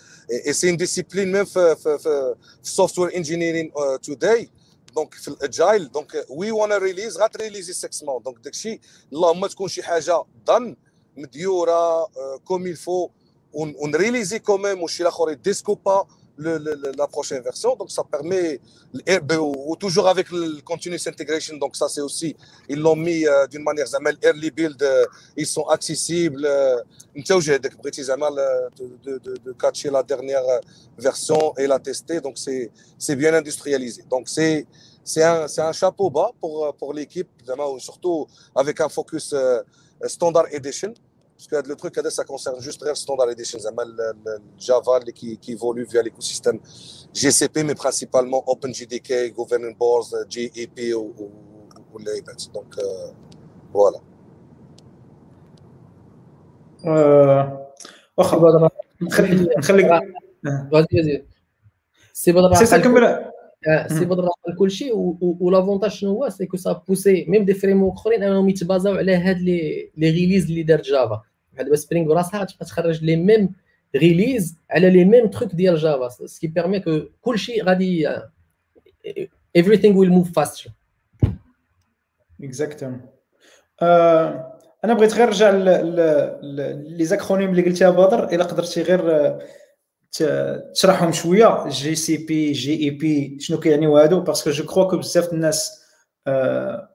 اي 0.46 0.52
سي 0.52 0.70
ان 0.70 0.76
ديسيبلين 0.76 1.32
ميم 1.32 1.44
في 1.44 1.76
في 1.76 1.98
في 1.98 2.34
السوفتوير 2.62 3.16
انجينيرين 3.16 3.72
توداي 4.02 4.50
دونك 4.97 5.13
في 5.13 5.27
الاجايل 5.27 5.91
دونك 5.91 6.25
وي 6.29 6.51
وانا 6.51 6.77
ريليز 6.77 7.17
غاتريليزي 7.17 7.73
6 7.73 8.05
مون 8.05 8.23
دونك 8.23 8.39
داكشي 8.39 8.81
اللهم 9.13 9.47
تكون 9.47 9.67
شي 9.67 9.83
حاجه 9.83 10.23
ضن 10.45 10.75
مديوره 11.17 12.07
كوم 12.45 12.67
يلفو 12.67 13.09
ونريليزي 13.53 14.39
كوميم 14.39 14.81
وشي 14.81 15.03
الاخر 15.03 15.31
يديسكوبا 15.31 16.07
la 16.37 17.07
prochaine 17.07 17.41
version. 17.41 17.75
Donc, 17.75 17.91
ça 17.91 18.03
permet, 18.03 18.59
ou 19.39 19.75
toujours 19.75 20.07
avec 20.07 20.31
le 20.31 20.61
continuous 20.61 20.97
integration, 21.07 21.57
donc 21.57 21.75
ça 21.75 21.87
c'est 21.87 22.01
aussi, 22.01 22.35
ils 22.67 22.79
l'ont 22.79 22.95
mis 22.95 23.27
euh, 23.27 23.47
d'une 23.47 23.63
manière, 23.63 23.85
early 24.23 24.51
build, 24.51 24.81
euh, 24.81 25.05
ils 25.37 25.45
sont 25.45 25.63
accessibles. 25.63 26.45
Euh, 26.45 26.81
de, 27.15 27.21
de, 29.03 29.17
de, 29.19 29.35
de 29.45 29.51
catcher 29.51 29.91
la 29.91 30.01
dernière 30.01 30.41
version 30.97 31.53
et 31.57 31.67
la 31.67 31.77
tester, 31.77 32.19
donc 32.21 32.39
c'est 32.39 33.15
bien 33.15 33.33
industrialisé. 33.35 34.03
Donc, 34.09 34.27
c'est 34.27 34.65
c'est 35.08 35.24
un, 35.24 35.46
un, 35.46 35.72
chapeau 35.72 36.10
bas 36.10 36.32
pour, 36.38 36.66
euh, 36.66 36.72
pour 36.78 36.92
l'équipe, 36.92 37.28
surtout 37.78 38.26
avec 38.54 38.78
un 38.82 38.90
focus 38.90 39.32
euh, 39.32 39.62
euh, 40.04 40.06
Standard 40.06 40.44
Edition. 40.52 40.92
Parce 41.34 41.48
que 41.62 41.68
le 41.68 41.76
truc, 41.76 41.98
ça 42.10 42.24
concerne 42.24 42.60
juste 42.60 42.84
le 42.84 42.94
Standard 42.94 43.30
Edition. 43.30 43.58
Le, 43.58 44.12
le 44.26 44.38
Java 44.58 45.00
qui, 45.14 45.38
qui 45.38 45.52
évolue 45.52 45.86
via 45.86 46.02
l'écosystème 46.02 46.60
GCP, 47.14 47.62
mais 47.64 47.74
principalement 47.74 48.44
OpenJDK, 48.46 49.32
Governing 49.34 49.74
Boards, 49.76 50.10
GEP 50.28 50.94
ou, 50.94 51.14
ou, 51.18 51.30
ou 51.94 51.98
Donc, 52.52 52.76
voilà. 53.72 53.98
Oh. 56.84 58.24
C'est 62.18 62.66
ça 62.66 62.78
que 62.80 62.88
سي 63.64 63.70
بدر 63.74 63.88
سي 63.88 63.94
سي 63.94 63.98
كمل 63.98 63.98
سي 63.98 64.04
بدر 64.04 64.28
كل 64.58 64.70
شيء 64.70 64.92
و 65.20 65.27
l'avantage 65.27 65.90
شنو 65.90 66.10
هو 66.10 66.28
c'est 66.28 66.46
que 66.46 66.56
ça 66.56 66.82
pousse 66.88 67.24
même 67.28 67.44
des 67.44 67.54
frameworks 67.54 67.88
اخرين 67.88 68.22
انهم 68.22 68.48
يتبازاو 68.48 68.94
على 68.94 69.16
هاد 69.16 69.38
لي 69.38 69.90
لي 69.96 70.10
ريليز 70.10 70.44
اللي 70.48 70.62
دارت 70.62 70.84
جافا 70.84 71.22
بحال 71.52 71.64
دابا 71.64 71.76
Spring 71.76 72.08
براسها 72.08 72.40
غتبقى 72.40 72.64
تخرج 72.64 73.04
les 73.04 73.16
mêmes 73.16 73.52
releases 73.96 74.56
على 74.70 74.90
les 74.90 75.04
mêmes 75.04 75.26
trucs 75.26 75.54
ديال 75.54 75.76
جافا 75.76 76.08
ce 76.08 76.23
qui 76.23 76.46
permet 76.46 76.80
que 76.80 77.00
كلشي 77.22 77.60
غادي 77.62 78.08
everything 79.58 79.94
will 79.94 80.10
move 80.10 80.28
faster 80.40 80.70
exactement 82.42 83.00
أنا 84.84 84.94
بغيت 84.94 85.14
غير 85.14 85.26
نرجع 85.26 85.50
les 85.50 87.04
acronymes 87.04 87.50
اللي 87.50 87.62
قلتيها 87.62 87.90
بدر 87.90 88.32
إلا 88.32 88.44
قدرتي 88.44 88.82
غير 88.82 89.02
تشرحهم 90.74 91.12
شوية 91.12 91.68
جي 91.68 91.94
سي 91.94 92.16
بي 92.16 92.52
جي 92.52 92.84
اي 92.84 92.90
بي 92.90 93.36
شنو 93.40 93.60
كيعنيو 93.60 93.98
هادو 93.98 94.20
parce 94.20 94.39
que 94.39 94.50
je 94.50 94.64
crois 94.64 94.84
que 94.84 94.96
بزاف 94.96 95.32
الناس 95.32 95.70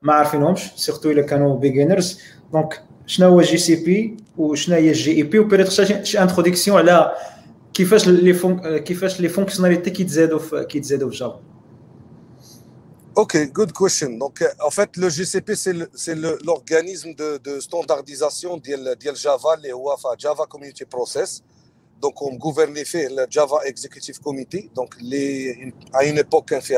ما 0.01 0.13
عارفينهمش 0.13 0.71
surtout 0.75 1.11
إلا 1.11 1.21
كانوا 1.21 1.57
بيجينرز 1.57 2.19
donc 2.53 2.83
شنو 3.05 3.27
هو 3.27 3.41
JCP 3.41 4.17
وشنو 4.37 4.75
هي 4.75 4.89
ال 4.89 5.11
JEP 5.15 5.39
و 5.39 5.45
peut-être 5.45 6.03
شي 6.03 6.19
introduction 6.19 6.77
على 6.77 7.15
كيفاش 7.73 8.07
لي 8.07 8.33
فون 8.33 8.77
كيفاش 8.77 9.21
لي 9.21 9.29
فونكسيوناليتي 9.29 9.89
كيتزادوا 9.89 10.39
في 10.39 10.65
كيتزادوا 10.69 11.09
في 11.09 11.15
جافا 11.15 11.53
Ok, 13.15 13.37
good 13.51 13.71
question. 13.71 14.09
Donc, 14.17 14.43
en 14.59 14.71
fait, 14.71 14.97
le 14.97 15.07
GCP, 15.07 15.53
c'est 15.53 16.15
l'organisme 16.15 17.13
de, 17.13 17.37
de, 17.37 17.59
standardisation 17.59 18.57
de 18.57 19.15
Java, 19.15 19.55
les 19.61 19.71
Java 20.17 20.45
Community 20.47 20.85
Process. 20.85 21.43
Donc, 22.02 22.22
on 22.22 22.34
gouverne 22.34 22.76
fait 22.84 23.08
le 23.08 23.26
Java 23.28 23.58
Executive 23.64 24.20
Committee. 24.20 24.70
Donc, 24.74 24.94
les, 25.00 25.72
à 25.92 26.04
une 26.04 26.18
époque, 26.18 26.52
on 26.52 26.60
fait 26.60 26.76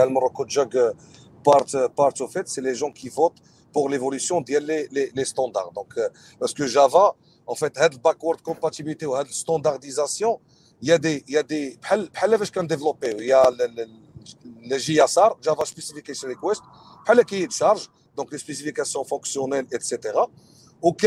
part, 1.45 1.65
part 1.95 2.21
of 2.21 2.35
it, 2.37 2.49
c'est 2.49 2.61
les 2.61 2.75
gens 2.75 2.91
qui 2.91 3.09
votent 3.09 3.41
pour 3.73 3.89
l'évolution 3.89 4.41
des 4.41 4.61
les, 4.61 5.11
les, 5.15 5.25
standards. 5.25 5.73
Donc, 5.73 5.93
euh, 5.97 6.09
parce 6.39 6.53
que 6.55 6.67
Java, 6.67 7.15
en 7.47 7.55
fait, 7.55 7.77
a 7.79 7.89
backward 7.89 8.41
compatibilité 8.43 9.07
ou 9.07 9.15
la 9.15 9.25
standardisation, 9.31 10.41
il 10.83 10.89
y 10.89 10.93
a 10.93 10.99
des, 10.99 11.23
il 11.29 11.35
y 11.35 11.37
a 11.37 11.43
des, 11.43 11.79
بحال 11.83 12.67
développé, 12.67 13.15
il 13.19 13.27
y 13.27 13.33
a 13.33 13.51
le, 13.51 13.67
le, 13.77 13.87
le 14.69 14.79
JSR, 14.79 15.37
Java 15.41 15.65
Specification 15.65 16.29
Request, 16.29 16.63
بحال 17.07 17.25
qui 17.25 17.47
charge, 17.51 17.89
donc 18.17 18.33
les 18.33 18.39
spécifications 18.39 19.05
fonctionnelles, 19.05 19.67
etc. 19.73 19.99
OK, 20.83 21.07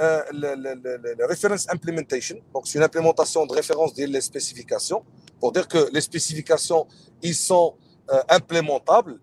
euh, 0.00 0.22
le, 0.32 0.54
le, 0.54 0.74
le, 0.74 1.14
le, 1.18 1.26
reference 1.26 1.66
implementation, 1.70 2.38
donc 2.52 2.66
c'est 2.66 2.78
une 2.78 2.84
implémentation 2.84 3.46
de 3.46 3.52
référence 3.52 3.94
des 3.94 4.20
spécifications, 4.20 5.04
pour 5.40 5.52
dire 5.52 5.66
que 5.66 5.88
les 5.92 6.00
spécifications, 6.00 6.86
ils 7.22 7.34
sont 7.34 7.74
euh, 8.10 8.22
implémentables, 8.28 9.18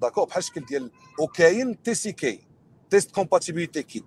d'accord 0.00 0.24
بحال 0.24 0.42
الشكل 0.42 0.64
ديال 0.64 0.90
وكاين 1.18 1.82
TCK 1.82 2.46
test 2.90 3.10
compatibility 3.10 3.82
kit 3.82 4.04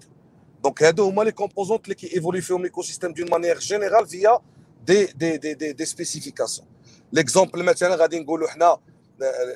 donc 0.64 0.84
هادو 0.84 1.10
هما 1.10 1.24
les 1.24 1.32
composantes 1.32 1.84
اللي 1.84 1.96
كيفولي 1.96 2.42
فيهم 2.42 2.64
l'écosystème 2.64 3.14
d'une 3.14 3.30
manière 3.32 3.60
générale 3.60 4.08
via 4.08 4.40
des 4.84 5.06
des 5.06 5.38
des 5.38 5.54
des, 5.54 5.74
des 5.74 5.86
spécifications 5.86 6.68
l'exemple 7.14 7.64
مثلا 7.64 7.96
غادي 7.96 8.20
نقولوا 8.20 8.48
حنا 8.48 8.78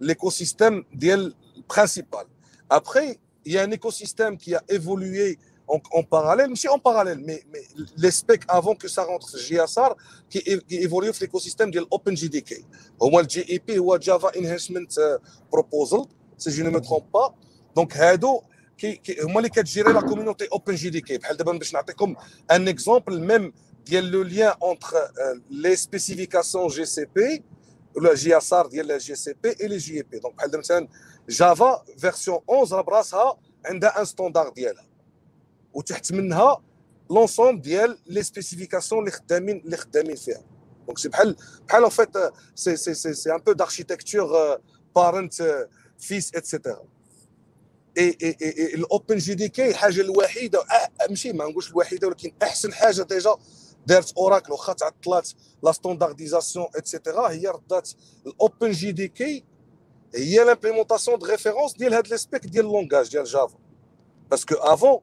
l'écosystème 0.02 0.84
ديال 0.94 1.36
principal. 1.68 2.26
Après 2.70 3.20
il 3.46 3.54
y 3.54 3.58
a 3.58 3.64
un 3.64 3.72
écosystème 3.72 4.38
qui 4.38 4.56
a 4.56 4.62
évolué 4.68 5.40
en, 5.68 5.80
en 5.92 6.04
parallèle, 6.04 6.50
mais 6.50 6.70
en 6.70 6.80
parallèle, 6.80 7.20
mais, 7.20 7.44
mais 7.52 7.64
les 7.98 8.12
specs 8.12 8.44
avant 8.48 8.76
que 8.76 8.88
ça 8.88 9.04
rentre 9.04 9.38
JSR 9.38 9.96
qui, 10.30 10.42
qui 10.68 10.78
évolue 10.78 11.08
dans 11.08 11.20
l'écosystème 11.22 11.72
de 11.72 11.80
l'OpenJDK. 11.80 12.52
Au 13.00 13.10
moins 13.10 13.22
le 13.22 13.30
GEP 13.30 13.80
ou 13.80 13.96
Java 14.00 14.32
Enhancement 14.38 14.94
Proposal, 15.50 16.02
si 16.38 16.52
je 16.52 16.64
ne 16.64 16.70
me 16.70 16.80
trompe 16.80 17.12
pas. 17.12 17.34
Donc, 17.76 17.98
هادو 17.98 18.42
كي, 18.78 18.96
كي 18.96 19.22
هما 19.22 19.38
اللي 19.38 19.50
كتجيري 19.50 19.94
la 19.94 20.02
community 20.02 20.48
OpenJDK 20.52 21.18
بحال 21.18 21.38
دابا 21.38 21.52
باش 21.52 21.74
نعطيكم 21.74 22.16
un 22.52 22.68
exemple 22.68 23.22
même 23.22 23.54
ديال 23.86 24.12
le 24.12 24.22
lien 24.24 24.54
entre 24.64 24.88
les 25.50 25.76
spécifications 25.76 26.68
JCP 26.68 27.44
ولا 27.96 28.14
JSR 28.16 28.68
ديال 28.68 28.98
جي 28.98 29.16
سي 29.16 29.34
بي 29.44 29.56
اي 29.62 29.68
لي 29.68 29.78
جي 29.78 29.98
اي 29.98 30.04
بي 30.04 30.20
دونك 30.20 30.36
بحال 30.36 30.58
مثلا 30.58 30.88
جافا 31.30 31.84
version 31.98 32.40
11 32.50 32.76
راه 32.76 32.82
براسها 32.82 33.38
عندها 33.66 34.00
un 34.00 34.06
standard 34.06 34.50
ديالها 34.50 34.87
وتحت 35.78 36.12
منها 36.12 36.62
l'ensemble 37.10 37.62
ديال 37.62 37.98
les 38.08 38.24
spécifications 38.24 39.00
اللي 39.00 39.12
خدامين 39.12 39.58
اللي 39.58 39.78
خدامين 39.78 40.16
فيها. 40.16 40.42
دونك 40.88 40.98
سي 40.98 41.10
بحال 41.10 41.36
بحال 41.68 41.84
ان 41.84 41.90
فيت 41.90 42.18
سي 42.56 42.76
سي 42.76 42.94
سي 42.94 43.14
سي 43.14 43.32
ان 43.32 43.38
بو 43.38 43.52
داركتيكتور 43.52 44.58
بارنت 44.96 45.68
فيس 46.00 46.36
اتسيتيرا 46.36 46.84
الاوبن 48.76 49.18
جي 49.18 49.34
دي 49.34 49.50
كي 49.50 49.70
الحاجة 49.70 50.02
الوحيدة 50.02 50.64
ماشي 51.10 51.34
ما 51.34 51.46
نقولش 51.46 51.70
الوحيدة 51.72 52.08
ولكن 52.08 52.32
أحسن 52.44 52.74
حاجة 52.74 53.02
ديجا 53.02 53.36
دارت 53.88 54.14
أوراكل 54.18 54.52
واخا 54.52 54.74
تعطلات 54.74 55.30
لا 55.64 55.72
ستاندارديزاسيون 55.72 56.66
اتسيتيرا 56.76 57.30
هي 57.32 57.48
ردات 57.48 57.90
الأوبن 58.26 58.72
جي 58.72 58.92
دي 58.92 59.08
كي 59.08 59.44
هي 60.16 60.44
لامبليمونطاسيون 60.44 61.20
دو 61.20 61.26
ريفيرونس 61.26 61.74
ديال 61.74 61.94
هاد 61.94 62.08
لي 62.08 62.18
سبيك 62.18 62.46
ديال 62.46 62.66
اللونغاج 62.66 63.10
ديال 63.10 63.24
جافا 63.24 63.58
باسكو 64.32 64.56
افون 64.56 65.00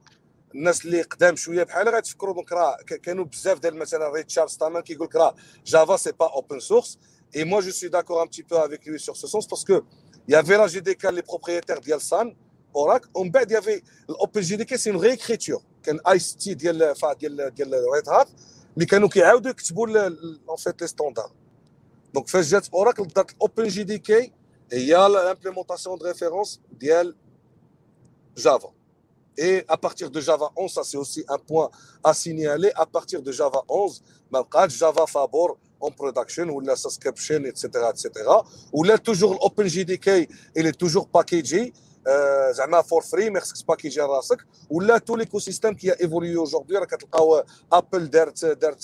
الناس 0.55 0.85
اللي 0.85 1.03
قدام 1.03 1.37
شوية 1.37 1.63
بحال 1.63 1.89
غتفكروا 1.89 2.35
دونك 2.35 2.53
راه 2.53 2.77
كانوا 2.77 3.25
بزاف 3.25 3.59
ديال 3.59 3.77
مثلا 3.77 4.09
ريتشارد 4.09 4.49
ستامان 4.49 4.83
كيقول 4.83 5.07
لك 5.07 5.17
راه 5.17 5.35
جافا 5.67 5.97
c'est 5.97 6.13
pas 6.13 6.33
open 6.35 6.61
source 6.61 6.99
et 7.37 7.45
moi 7.45 7.61
je 7.61 7.71
suis 7.71 7.89
d'accord 7.89 8.23
un 8.23 8.27
petit 8.27 8.43
peu 8.43 8.57
avec 8.57 8.89
lui 8.89 8.99
sur 8.99 9.15
ce 9.15 9.27
sens 9.27 9.47
parce 9.47 9.69
que 9.69 9.83
y 10.31 10.35
avait 10.35 10.57
la 10.57 11.23
propriétaires 11.23 11.81
ديال 11.81 12.03
سان 12.03 12.37
اوراكل 12.77 13.09
ومن 13.15 13.31
بعد 13.31 13.51
il 13.51 13.83
y 14.11 14.41
avait 14.41 14.57
ال 14.57 14.65
OpenJDK 14.65 14.77
c'est 14.77 14.91
une 14.91 15.01
réécriture 15.01 15.63
كان 15.83 16.01
اي 16.09 16.17
اس 16.17 16.37
تي 16.37 16.55
ديال 16.55 16.95
ديال 17.19 17.55
ديال 17.55 17.75
Red 17.95 18.09
Hat 18.09 18.29
اللي 18.75 18.87
كانوا 18.87 19.09
كيعاودوا 19.09 19.51
يكتبوا 19.51 20.07
en 20.07 20.57
fait 20.59 20.81
les 20.83 20.87
standards 20.87 21.33
donc 22.15 22.29
فاش 22.29 22.49
جات 22.51 22.69
اوراكل 22.69 23.07
دات 23.07 23.31
ال 23.31 23.69
OpenJDK 23.69 24.33
هي 24.73 24.95
l'implémentation 25.09 25.99
de 25.99 26.07
référence 26.07 26.61
ديال 26.73 27.17
جافا 28.37 28.73
Et 29.37 29.65
à 29.69 29.77
partir 29.77 30.11
de 30.11 30.21
Java 30.21 30.51
11, 30.57 30.73
ça 30.73 30.83
c'est 30.85 30.97
aussi 30.97 31.25
un 31.29 31.39
point 31.39 31.71
à 32.03 32.15
signaler, 32.15 32.71
à 32.75 32.87
partir 32.87 33.23
de 33.23 33.33
Java 33.33 33.63
11, 33.69 34.03
même 34.33 34.45
Java 34.69 35.07
Fabor 35.07 35.59
en 35.81 35.91
production, 35.91 36.49
ou 36.49 36.61
la 36.61 36.77
subscription, 36.77 37.45
etc., 37.45 37.69
etc. 37.91 38.11
Ou 38.73 38.85
là, 38.85 38.97
toujours 38.99 39.35
l'OpenJDK, 39.35 40.29
il 40.57 40.67
est 40.67 40.79
toujours 40.79 41.09
packagé, 41.09 41.73
زعما 42.51 42.83
فور 42.83 43.03
فري 43.03 43.31
ما 43.31 43.41
خصكش 43.41 43.63
باكيجي 43.63 44.01
راسك 44.01 44.39
ولا 44.71 44.99
تو 44.99 45.17
ليكو 45.17 45.39
سيستيم 45.39 45.75
كي 45.75 46.01
ايفوليو 46.01 46.41
اوجوردي 46.41 46.75
راه 46.75 46.85
كتلقاو 46.85 47.45
ابل 47.73 48.11
دارت 48.11 48.45
دارت 48.45 48.83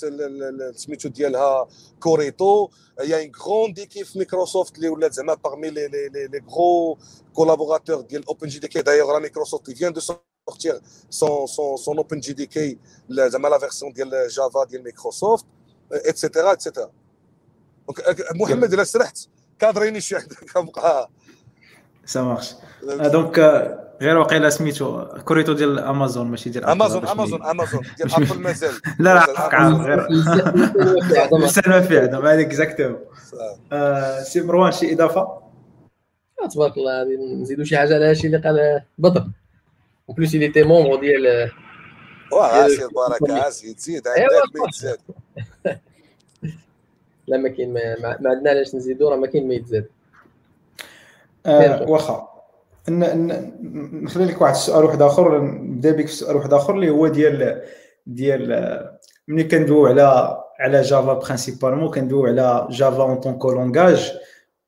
سميتو 0.76 1.08
ديالها 1.08 1.68
كوريتو 2.00 2.68
يا 3.00 3.22
ان 3.22 3.32
غروند 3.44 3.78
ايكيب 3.78 4.06
في 4.06 4.18
مايكروسوفت 4.18 4.76
اللي 4.76 4.88
ولات 4.88 5.12
زعما 5.12 5.34
باغمي 5.34 5.70
لي 5.70 5.88
لي 5.88 6.08
لي 6.08 6.26
لي 6.26 6.42
غرو 6.50 6.98
كولابوراتور 7.34 8.00
ديال 8.00 8.26
اوبن 8.28 8.48
جي 8.48 8.58
دي 8.58 8.68
كي 8.68 8.82
دايوغ 8.82 9.10
راه 9.10 9.18
مايكروسوفت 9.18 9.70
فيان 9.70 9.92
دو 9.92 10.00
sortir 10.50 10.80
son 11.10 11.46
son 11.46 11.76
son 11.76 11.96
OpenJDK 11.96 12.78
زعما 13.10 13.48
la 13.48 13.58
version 13.58 13.92
ديال 13.92 14.28
جافا 14.28 14.64
ديال 14.64 14.82
مايكروسوفت 14.82 15.46
etcetera 15.92 16.52
etcetera 16.52 16.90
محمد 18.34 18.74
الا 18.74 18.84
سرحت 18.84 19.18
كادريني 19.58 20.00
شي 20.00 20.18
حد 20.18 20.32
كنبقى 20.54 21.10
ça 22.06 22.22
marche 22.22 22.54
donc 22.84 23.38
غير 24.02 24.18
واقيلا 24.18 24.50
سميتو 24.50 25.04
كوريتو 25.24 25.52
ديال 25.52 25.78
امازون 25.78 26.26
ماشي 26.26 26.50
ديال 26.50 26.64
امازون 26.64 27.06
امازون 27.06 27.42
امازون 27.42 27.82
ديال 27.96 28.14
Apple 28.14 28.40
مازال 28.40 28.74
لا 28.98 29.14
لا 29.14 29.48
غير 29.84 30.08
ما 31.68 31.80
في 31.80 31.98
عندهم 31.98 32.26
هذيك 32.26 32.46
exactement 32.46 32.98
سي 34.22 34.40
مروان 34.40 34.72
شي 34.72 34.92
اضافه 34.92 35.40
تبارك 36.50 36.76
الله 36.76 36.98
غادي 36.98 37.16
نزيدو 37.16 37.64
شي 37.64 37.76
حاجة 37.76 37.94
على 37.94 38.04
هادشي 38.04 38.26
اللي 38.26 38.38
قال 38.38 38.82
بدر 38.98 39.26
en 40.10 40.16
plus 40.16 40.36
il 40.36 40.42
était 40.42 40.64
membre 40.64 41.00
ديال 41.00 41.50
واه 42.32 42.66
البركه 42.66 43.42
عاسي 43.42 43.74
تزيد 43.74 44.08
عندك 44.08 44.60
ما 44.60 44.66
يتزاد 44.68 44.98
لا 47.26 47.36
ما 47.36 47.48
كاين 47.48 47.72
ما 47.72 48.16
عندنا 48.24 48.50
علاش 48.50 48.74
نزيدو 48.74 49.08
راه 49.08 49.16
ما 49.16 49.26
كاين 49.26 49.48
ما 49.48 49.54
يتزاد 49.54 49.86
واخا. 51.88 52.28
نخلي 52.88 54.24
لك 54.24 54.40
واحد 54.40 54.54
السؤال 54.54 54.84
واحد 54.84 55.02
آخر 55.02 55.40
نبدا 55.40 55.92
بك 55.92 56.06
في 56.06 56.12
سؤال 56.12 56.36
واحد 56.36 56.52
آخر 56.52 56.74
اللي 56.74 56.90
هو 56.90 57.08
ديال 57.08 57.62
ديال 58.06 58.90
ملي 59.28 59.44
كندويو 59.44 59.86
على 59.86 60.38
على 60.60 60.82
جافا 60.82 61.12
principalement 61.12 61.90
كندويو 61.90 62.26
على 62.26 62.66
جافا 62.70 63.02
en 63.02 63.20
tant 63.20 63.38
que 63.38 63.52
langage 63.52 64.12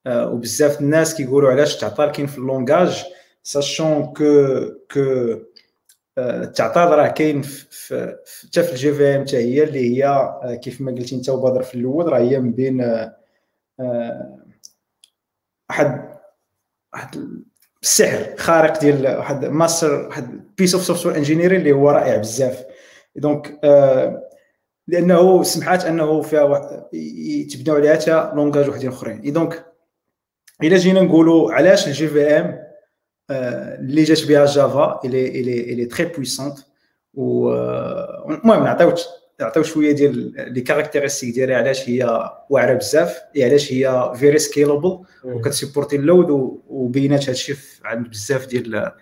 وبزاف 0.07 0.81
الناس 0.81 1.15
كيقولوا 1.15 1.51
علاش 1.51 1.75
التعطيل 1.75 2.11
كاين 2.11 2.27
في 2.27 2.39
ال 2.39 2.46
langage. 2.46 3.05
sachant 3.43 4.13
que 4.13 4.25
que 4.93 5.37
التعطيل 6.19 6.99
راه 6.99 7.09
كاين 7.09 7.43
حتى 7.43 8.63
في 8.63 8.73
ال 8.73 8.93
JVM 8.93 9.23
حتى 9.27 9.37
هي 9.37 9.63
اللي 9.65 10.05
هي 10.05 10.31
كيف 10.63 10.81
ما 10.81 10.93
قلتي 10.93 11.15
انت 11.15 11.29
وبدر 11.29 11.63
في 11.63 11.75
الأول 11.75 12.13
راه 12.13 12.19
هي 12.19 12.39
من 12.41 12.53
بين 12.53 12.81
واحد 15.71 16.09
واحد 16.93 17.35
السحر 17.83 18.37
خارق 18.37 18.81
ديال 18.81 19.17
واحد 19.17 19.45
ماستر 19.45 20.07
واحد 20.09 20.55
piece 20.59 20.75
of 20.75 20.85
software 20.85 21.17
engineering 21.17 21.61
اللي 21.61 21.73
هو 21.73 21.91
رائع 21.91 22.17
بزاف 22.17 22.65
donc 23.17 23.61
لأنه 24.89 25.43
سمحات 25.43 25.85
انه 25.85 26.21
فيها 26.21 26.89
يتبناو 26.93 27.77
عليها 27.77 27.95
حتى 27.95 28.31
langages 28.35 28.69
وحدين 28.69 28.89
اخرين 28.89 29.33
donc 29.33 29.67
الا 30.63 30.77
جينا 30.77 31.01
نقولوا 31.01 31.53
علاش 31.53 31.87
ال 31.89 32.09
JVM 32.09 32.62
اللي 33.33 34.03
جات 34.03 34.27
بها 34.27 34.47
جافا 34.47 35.01
elle 35.05 35.29
est 35.29 35.48
elle 35.48 35.73
est 35.73 35.78
elle 35.78 35.85
est 35.85 35.93
très 35.93 36.05
puissante 36.05 36.59
المهم 37.19 38.65
نعطيو 38.65 38.95
نعطيو 39.41 39.63
شوية 39.63 39.93
ديال 39.93 40.35
les 40.53 40.61
caractéristiques 40.61 41.35
ديالها 41.35 41.57
علاش 41.57 41.89
هي 41.89 42.31
واعره 42.51 42.75
بزاف 42.75 43.23
علاش 43.37 43.73
هي 43.73 44.13
very 44.17 44.39
scalable 44.39 44.99
وكتسيبورتي 45.25 45.97
ال 45.97 46.10
load 46.10 46.61
وبينات 46.69 47.29
هادشي 47.29 47.55
عند 47.85 48.09
بزاف 48.09 48.47
ديال 48.47 48.93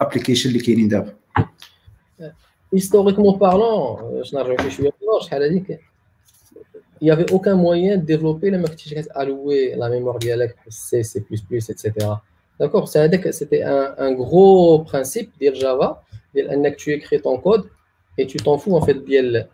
application 0.00 0.48
اللي 0.48 0.60
كاينين 0.60 0.88
دابا 0.88 1.12
historiquement 2.74 3.38
parlant 3.38 4.14
باش 4.14 4.34
نرجعو 4.34 4.68
شي 4.68 4.76
شوية 4.76 4.92
لور 5.02 5.20
شحال 5.20 5.42
هذيك 5.42 5.80
il 7.02 7.08
y 7.08 7.10
avait 7.10 7.30
aucun 7.30 7.56
moyen 7.56 7.98
de 7.98 8.06
développer 8.06 8.44
لما 8.44 8.68
كنتي 8.68 8.94
كتالوي 8.94 9.74
la 9.74 9.88
mémoire 9.88 10.16
ديالك 10.16 10.56
C++ 10.68 11.02
et 11.02 11.24
cetera 11.50 12.68
d'accord 12.68 12.84
c'est 12.84 12.98
هذاك 12.98 13.30
c'était 13.30 13.66
un 13.66 14.06
un 14.06 14.16
gros 14.16 14.78
principe 14.78 15.30
ديال 15.40 15.54
Java 15.54 16.02
ديال 16.34 16.50
انك 16.50 16.76
tu 16.76 16.90
écris 16.90 17.20
ton 17.20 17.38
code 17.38 17.66
et 18.18 18.26
tu 18.26 18.36
t'en 18.36 18.58
fous 18.58 18.76
en 18.76 18.86
fait 18.86 19.04
ديال 19.04 19.46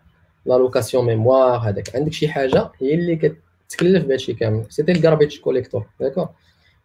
l'allocation 0.45 1.03
mémoire 1.03 1.63
هذاك 1.65 1.95
عندك 1.95 2.13
شي 2.13 2.27
حاجة 2.27 2.71
هي 2.81 2.93
اللي 2.93 3.15
كتكلف 3.15 4.05
بهادشي 4.05 4.33
كامل 4.33 4.65
c'était 4.69 4.91
ال 4.91 4.97
garbage 4.97 5.39
collector 5.39 5.85
d'accord 5.99 6.29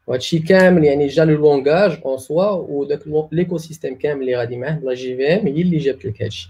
وهادشي 0.07 0.39
كامل 0.39 0.85
يعني 0.85 1.07
جا 1.07 1.25
le 1.25 1.35
langage 1.35 1.99
en 2.05 2.19
soi 2.19 2.51
وداك 2.51 3.01
l'écosystème 3.33 3.99
كامل 3.99 4.21
اللي 4.21 4.37
غادي 4.37 4.57
معاه 4.57 4.73
plus 4.73 4.87
la 4.87 4.95
JVM 4.95 5.47
هي 5.47 5.63
اللي 5.63 5.79
جابت 5.79 6.05
لك 6.05 6.23
هادشي 6.23 6.49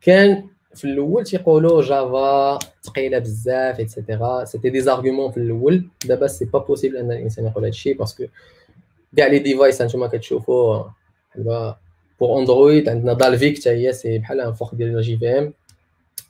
كان 0.00 0.48
في 0.74 0.84
الأول 0.84 1.24
تيقولوا 1.24 1.82
Java 1.82 2.58
ثقيله 2.82 3.18
بزاف 3.18 3.78
et 3.78 3.95
cetera 3.95 4.44
c'était 4.44 4.80
des 4.80 4.93
arguments 4.93 5.30
في 5.30 5.36
الأول 5.36 5.88
دابا 6.04 6.26
c'est 6.26 6.44
pas 6.44 6.58
possible 6.58 6.96
ان 6.96 7.12
الانسان 7.12 7.46
يقول 7.46 7.64
هادشي 7.64 7.94
parce 7.94 8.13
que 8.13 8.24
كاع 9.16 9.26
les 9.26 9.38
devices 9.38 9.80
انتما 9.80 10.06
كتشوفوا 10.06 10.82
دابا 11.36 11.76
pour 12.20 12.38
Android 12.38 12.88
عندنا 12.88 13.12
Dalvik 13.12 13.58
حتى 13.58 13.70
هي 13.70 13.92
c'est 13.92 14.18
بحال 14.18 14.40
un 14.40 14.52
fork 14.52 14.74
ديال 14.74 15.02
JVM 15.02 15.54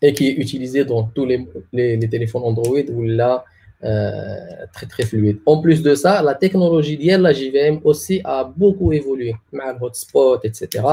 et 0.05 0.13
qui 0.13 0.39
est 0.39 0.51
utilisée 0.51 0.83
dans 0.83 1.11
tous 1.15 1.25
les 1.25 1.47
les 1.73 2.07
téléphones 2.07 2.45
Android 2.45 2.91
ولا 2.91 3.45
Euh, 3.45 3.52
très 3.83 4.87
très 4.87 5.05
fluide. 5.05 5.41
En 5.45 5.61
plus 5.61 5.83
de 5.83 5.95
ça, 5.95 6.23
la 6.23 6.35
technologie 6.35 6.97
de 6.97 7.17
la 7.17 7.33
JVM 7.33 7.81
aussi 7.85 8.21
a 8.25 8.45
beaucoup 8.45 8.93
évolué, 8.93 9.35
le 9.53 9.85
hotspot, 9.85 10.45
etc. 10.45 10.85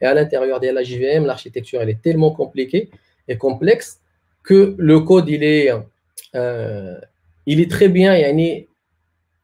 Et 0.00 0.06
à 0.06 0.14
l'intérieur 0.14 0.60
de 0.60 0.68
la 0.68 0.82
JVM, 0.82 1.26
l'architecture 1.26 1.80
elle 1.82 1.90
est 1.90 2.00
tellement 2.00 2.30
compliquée 2.30 2.90
et 3.28 3.36
complexe 3.36 4.00
que 4.46 4.74
le 4.78 5.00
code 5.00 5.28
il 5.28 5.42
est, 5.42 5.72
euh, 6.34 6.94
il 7.46 7.60
est 7.60 7.70
très 7.70 7.88
bien 7.88 8.16
yani, 8.16 8.68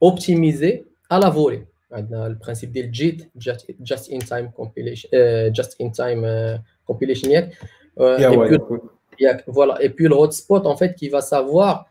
optimisé 0.01 0.87
à 1.11 1.19
la 1.19 1.29
volée. 1.29 1.67
Le 1.91 2.35
principe 2.39 2.73
du 2.73 2.89
JIT, 2.91 3.29
Just 3.37 4.11
in 4.11 4.21
Time 4.21 4.51
Compilation, 4.57 5.11
euh, 5.13 5.51
Just 5.53 5.77
in 5.79 5.91
Time 5.91 6.25
euh, 6.25 6.57
Compilation. 6.87 7.31
et, 7.31 7.49
puis, 7.99 9.27
voilà. 9.47 9.83
et 9.83 9.91
puis 9.91 10.09
le 10.09 10.15
hotspot 10.15 10.65
en 10.65 10.75
fait 10.75 10.95
qui 10.95 11.11
va 11.11 11.21
savoir 11.21 11.87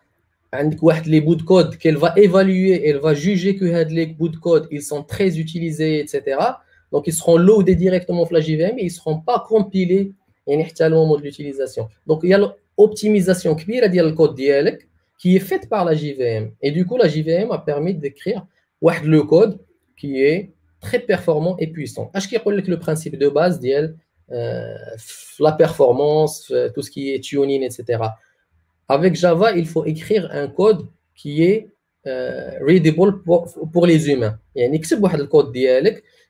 les 1.06 1.22
bouts 1.22 1.36
de 1.36 1.44
code 1.44 1.78
qu'elle 1.78 1.98
va 1.98 2.14
évaluer, 2.18 2.88
elle 2.88 2.98
va 2.98 3.14
juger 3.14 3.56
que 3.56 3.66
les 3.66 4.08
bouts 4.08 4.30
de 4.30 4.38
code, 4.38 4.68
ils 4.72 4.82
sont 4.82 5.04
très 5.04 5.40
utilisés, 5.40 6.00
etc. 6.00 6.38
Donc, 6.92 7.08
ils 7.08 7.14
seront 7.14 7.38
loadés 7.38 7.76
directement 7.76 8.26
sur 8.26 8.34
la 8.34 8.42
JVM 8.42 8.78
et 8.78 8.82
ils 8.82 8.86
ne 8.86 8.90
seront 8.90 9.20
pas 9.20 9.46
compilés 9.48 10.12
au 10.46 11.02
moment 11.02 11.18
de 11.18 11.24
l'utilisation. 11.24 11.88
Donc, 12.06 12.22
il 12.24 12.30
y 12.30 12.34
a 12.34 12.54
l'optimisation 12.78 13.56
le 14.04 14.12
code 14.12 14.36
qui 15.18 15.36
est 15.36 15.40
faite 15.40 15.70
par 15.70 15.86
la 15.86 15.94
JVM. 15.94 16.52
Et 16.62 16.72
du 16.72 16.86
coup, 16.86 16.98
la 16.98 17.08
JVM 17.08 17.52
a 17.52 17.60
permis 17.60 17.94
d'écrire 17.94 18.46
le 18.82 19.24
code 19.24 19.60
qui 19.96 20.22
est 20.22 20.52
très 20.80 21.00
performant 21.00 21.56
et 21.60 21.68
puissant. 21.68 22.12
Je 22.16 22.28
le 22.68 22.80
principe 22.80 23.18
de 23.18 23.30
base, 23.30 23.62
euh, 24.32 24.76
la 25.40 25.52
performance, 25.52 26.50
euh, 26.52 26.70
tout 26.74 26.82
ce 26.82 26.90
qui 26.90 27.14
est 27.14 27.20
tuning, 27.20 27.62
etc. 27.62 28.02
avec 28.91 29.15
Java, 29.15 29.53
il 29.53 29.67
faut 29.67 29.85
écrire 29.85 30.29
un 30.33 30.49
code 30.49 30.87
qui 31.15 31.43
est 31.43 31.69
euh, 32.07 32.51
readable 32.61 33.23
pour, 33.23 33.53
pour, 33.73 33.87
les 33.87 34.09
humains. 34.11 34.39
Il 34.55 34.63
y 34.63 34.65
a 34.65 35.13
un 35.13 35.27
code 35.27 35.53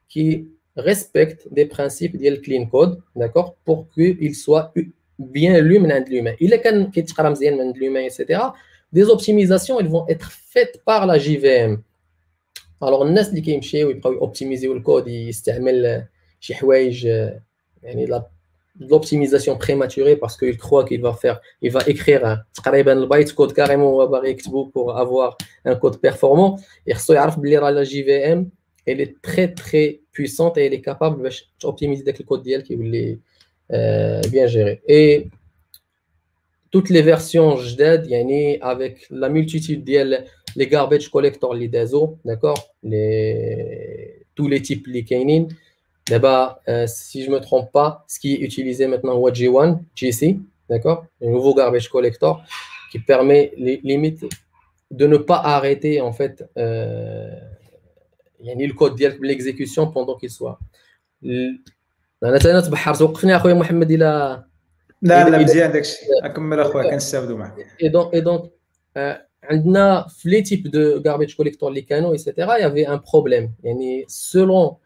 qui 0.09 0.49
respecte 0.77 1.49
des 1.51 1.67
principes 1.67 2.17
de 2.17 2.37
clean 2.37 2.67
code, 2.67 3.03
d'accord, 3.15 3.57
pour 3.65 3.89
qu'il 3.93 4.35
soit 4.35 4.73
bien 5.19 5.61
lu 5.61 5.79
de 5.79 6.11
l'humain. 6.11 6.35
Il 6.41 6.53
est 6.53 6.65
de 6.65 7.79
l'humain, 7.79 8.01
etc. 8.01 8.41
Des 8.93 9.05
optimisations, 9.05 9.79
elles 9.81 9.89
vont 9.89 10.07
être 10.09 10.31
faites 10.31 10.83
par 10.85 11.07
la 11.07 11.19
JVM. 11.19 11.83
Alors, 12.81 13.03
الناس 13.03 13.29
اللي 13.29 13.41
كيمشيو 13.41 13.91
يبقاو 13.91 14.13
يوبتيميزيو 14.13 14.73
الكود 14.73 15.09
يستعمل 15.09 16.07
شي 16.41 16.55
حوايج 16.55 17.05
يعني 17.83 18.07
l'optimisation 18.90 19.58
prématurée 19.58 20.16
parce 20.16 20.38
qu'il 20.38 20.58
croit 20.58 20.86
qu'il 20.86 21.02
va 21.02 21.14
faire, 21.14 21.40
il 21.62 21.72
va 21.72 21.82
écrire 21.88 22.26
un 22.26 22.40
bytecode 23.08 23.54
carrément 23.54 24.08
pour 24.74 24.98
avoir 24.98 25.38
un 25.66 25.76
code 25.76 26.00
performant. 26.00 26.60
Et 26.88 26.94
la 26.94 27.84
JVM, 27.84 28.50
elle 28.86 29.02
est 29.02 29.22
très 29.22 29.54
très 29.54 30.02
puissante 30.12 30.58
et 30.58 30.66
elle 30.66 30.74
est 30.74 30.82
capable 30.82 31.30
d'optimiser 31.62 32.04
le 32.06 32.24
code 32.24 32.44
DL 32.44 32.64
qui 32.64 32.74
est 32.74 33.20
euh, 33.72 34.22
bien 34.30 34.48
géré. 34.48 34.82
Et 34.88 35.28
toutes 36.72 36.90
les 36.90 37.02
versions 37.02 37.58
JDED, 37.58 38.08
yani 38.08 38.58
avec 38.62 39.06
la 39.10 39.30
multitude 39.30 39.84
DL, 39.84 40.26
les 40.56 40.68
garbage 40.68 41.10
collectors, 41.10 41.54
les 41.54 41.68
DASO, 41.68 42.18
d'accord, 42.26 42.74
les, 42.84 44.26
tous 44.36 44.48
les 44.48 44.62
types, 44.62 44.88
les 44.88 45.04
canines. 45.04 45.50
دابا 46.11 46.57
euh, 46.69 46.87
si 46.87 47.25
je 47.25 47.31
me 47.31 47.41
trompe 47.41 47.73
pas 47.73 48.05
ce 48.09 48.19
qui 48.19 48.35
est 48.35 48.41
utilisé 48.41 48.87
maintenant 48.87 49.13
هو 49.13 49.31
G1 49.31 49.79
GC 49.95 50.39
d'accord 50.71 51.07
le 51.21 51.29
nouveau 51.29 51.55
garbage 51.55 51.89
collector 51.89 52.45
qui 52.91 52.99
permet 52.99 53.53
les 53.57 53.81
limites 53.83 54.25
de 54.91 55.07
ne 55.07 55.17
pas 55.17 55.41
arrêter 55.57 56.01
en 56.01 56.13
fait 56.13 56.45
euh, 56.59 57.57
يعني 58.41 58.69
le 58.69 58.75
code 58.75 58.95
ديالك 58.95 59.21
l'exécution 59.21 59.87
pendant 59.87 60.17
qu'il 60.17 60.31
soit 60.31 60.59
انا 62.23 62.39
تنتبحر 62.39 63.05
وقفني 63.05 63.37
اخويا 63.37 63.55
محمد 63.55 63.91
الى 63.91 64.45
لا 65.03 65.29
لا 65.29 65.39
مزيان 65.39 65.73
داكشي 65.73 65.97
اكمل 66.23 66.61
اخويا 66.61 66.91
كنستافدوا 66.91 67.39
معك 67.39 67.55
اي 67.83 67.89
دونك 67.89 68.15
اي 68.15 68.21
دونك 68.21 68.51
عندنا 69.43 70.07
في 70.09 70.29
لي 70.29 70.43
تيب 70.43 70.71
دو 70.71 71.03
garbage 71.03 71.37
كوليكتور 71.37 71.69
اللي 71.69 71.81
كانوا 71.81 72.13
ايتترا 72.13 72.57
يافي 72.57 72.89
ان 72.89 73.01
بروبليم 73.13 73.55
يعني 73.65 74.05
سولون 74.09 74.77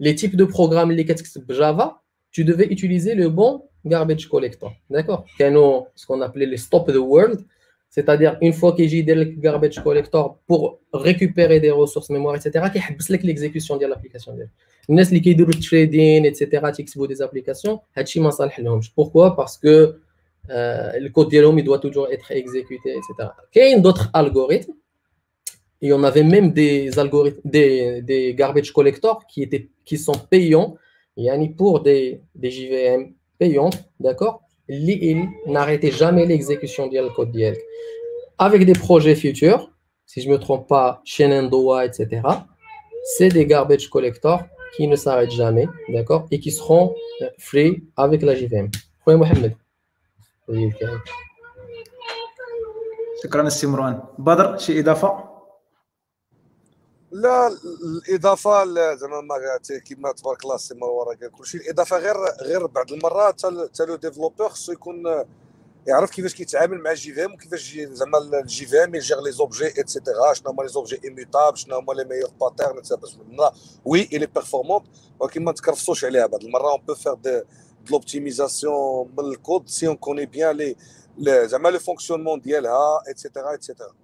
لي 0.00 0.12
تيب 0.12 0.36
دو 0.36 0.46
بروغرام 0.46 0.90
اللي 0.90 1.04
كتكتب 1.04 1.46
بجافا 1.46 2.04
tu 2.36 2.42
devais 2.44 2.68
utiliser 2.76 3.14
le 3.14 3.28
bon 3.28 3.62
garbage 3.86 4.28
collector. 4.28 4.72
D'accord? 4.90 5.24
كانوا 5.38 5.84
ce 5.96 6.06
qu'on 6.06 6.20
appelait 6.20 6.46
les 6.46 6.56
stop 6.56 6.90
the 6.90 6.96
world 6.96 7.44
c'est-à-dire 7.90 8.36
une 8.42 8.52
fois 8.52 8.72
qu'il 8.74 8.92
y 8.92 9.10
a 9.10 9.14
le 9.14 9.24
garbage 9.24 9.78
collector 9.84 10.38
pour 10.48 10.80
récupérer 10.92 11.60
des 11.60 11.70
ressources 11.70 12.10
mémoire 12.10 12.34
etc 12.36 12.68
كيحبس 12.68 13.10
لك 13.10 13.20
l'exécution 13.20 13.78
ديال 13.78 13.94
l'application. 13.94 14.30
ديالك 14.30 14.50
الناس 14.90 15.08
اللي 15.08 15.20
كيديروا 15.20 15.54
التريدين 15.54 16.24
ايتترا 16.24 16.70
تيكتبوا 16.70 17.06
دي 17.06 17.14
زابليكاسيون 17.14 17.78
هادشي 17.96 18.20
ما 18.20 18.30
صالح 18.30 18.60
لهمش 18.60 18.94
بوركوا 18.94 19.28
باسكو 19.28 19.92
الكود 20.50 21.28
ديالهم 21.28 21.58
يدوا 21.58 21.76
توجور 21.76 22.12
اتر 22.12 22.26
اكزيكوتي 22.30 22.94
ايتترا 22.94 23.34
كاين 23.52 23.82
دوطخ 23.82 24.16
الغوريثم 24.16 24.72
et 25.83 25.93
on 25.93 26.03
avait 26.03 26.23
même 26.23 26.51
des 26.51 26.99
algorithmes 26.99 27.41
des, 27.45 28.01
des 28.01 28.33
garbage 28.35 28.71
collectors 28.71 29.25
qui 29.27 29.43
étaient 29.43 29.69
qui 29.85 29.97
sont 29.97 30.19
payants 30.29 30.75
yani 31.17 31.49
pour 31.49 31.81
des, 31.81 32.21
des 32.35 32.51
JVM 32.51 33.13
payants 33.37 33.69
d'accord 33.99 34.41
ils 34.67 35.27
n'arrêtaient 35.47 35.91
jamais 35.91 36.25
l'exécution 36.25 36.87
du 36.87 36.97
code 37.15 37.31
ديالك 37.31 37.59
avec 38.37 38.65
des 38.65 38.73
projets 38.73 39.15
futurs 39.15 39.71
si 40.05 40.21
je 40.21 40.29
me 40.29 40.37
trompe 40.37 40.67
pas 40.67 41.01
Shenandoah 41.05 41.85
etc 41.85 42.21
c'est 43.15 43.29
des 43.29 43.45
garbage 43.45 43.89
collectors 43.89 44.43
qui 44.75 44.87
ne 44.87 44.95
s'arrêtent 44.95 45.31
jamais, 45.31 45.67
d'accord, 45.89 46.27
et 46.31 46.39
qui 46.39 46.51
seront 46.51 46.93
euh, 47.21 47.29
free 47.37 47.83
avec 47.97 48.21
la 48.21 48.35
JVM. 48.35 48.69
Oui, 49.07 49.15
Mohamed. 49.15 49.55
شكرا 53.23 53.49
سي 53.49 53.67
مروان 53.67 54.01
بدر 54.17 54.57
شي 54.57 54.79
اضافه 54.79 55.23
لا 57.14 57.48
الإضافة 58.08 58.64
زعما 58.94 59.20
ما 59.20 59.58
كيما 59.84 60.12
تبارك 60.12 60.44
الله 60.44 60.56
سي 60.56 60.74
مروان 60.74 61.16
قال 61.18 61.30
كلشي 61.32 61.58
الإضافة 61.58 61.98
غير 61.98 62.16
غير 62.42 62.66
بعض 62.66 62.92
المرات 62.92 63.46
حتى 63.46 63.84
le 63.84 63.96
développeur 63.96 64.48
خصو 64.48 64.72
يكون 64.72 65.24
يعرف 65.86 66.10
كيفاش 66.10 66.34
كيتعامل 66.34 66.78
مع 66.78 66.90
ال 66.90 67.14
JVM 67.14 67.32
وكيفاش 67.32 67.78
زعما 67.78 68.18
ال 68.18 68.66
JVM 68.66 68.94
يجير 68.94 69.20
les 69.20 69.32
objets 69.32 69.80
et 69.80 69.93
cetera 69.93 70.34
شنو 70.34 70.50
هما 70.50 70.62
les 70.62 70.68
objets 70.68 71.00
immutables 71.04 71.58
شنو 71.58 71.76
هما 71.76 71.92
les 71.92 72.04
meilleurs 72.04 72.30
patterns 72.40 72.82
باش 73.00 73.18
oui 73.84 74.08
elle 74.12 74.26
est 74.26 74.39
performante 74.39 74.86
ولكن 75.20 75.44
ما 75.44 75.52
تكرفصوش 75.52 76.04
عليها 76.04 76.26
بعض 76.26 76.44
المره 76.44 76.70
on 76.72 76.80
peut 76.80 76.94
faire 76.94 77.14
de 77.14 77.42
l'optimisation 77.90 79.14
من 79.18 79.24
ال 79.24 79.33
code 79.33 79.68
si 79.68 79.86
on 79.88 79.96
connaît 79.96 80.26
bien 80.26 80.56
les 80.56 80.76
زعما 81.48 81.68
le 81.68 81.78
fonctionnement 81.78 82.40
ديالها 82.40 83.02
et 83.08 83.19
cetera 83.19 83.54
et 83.54 83.66
cetera 83.66 84.03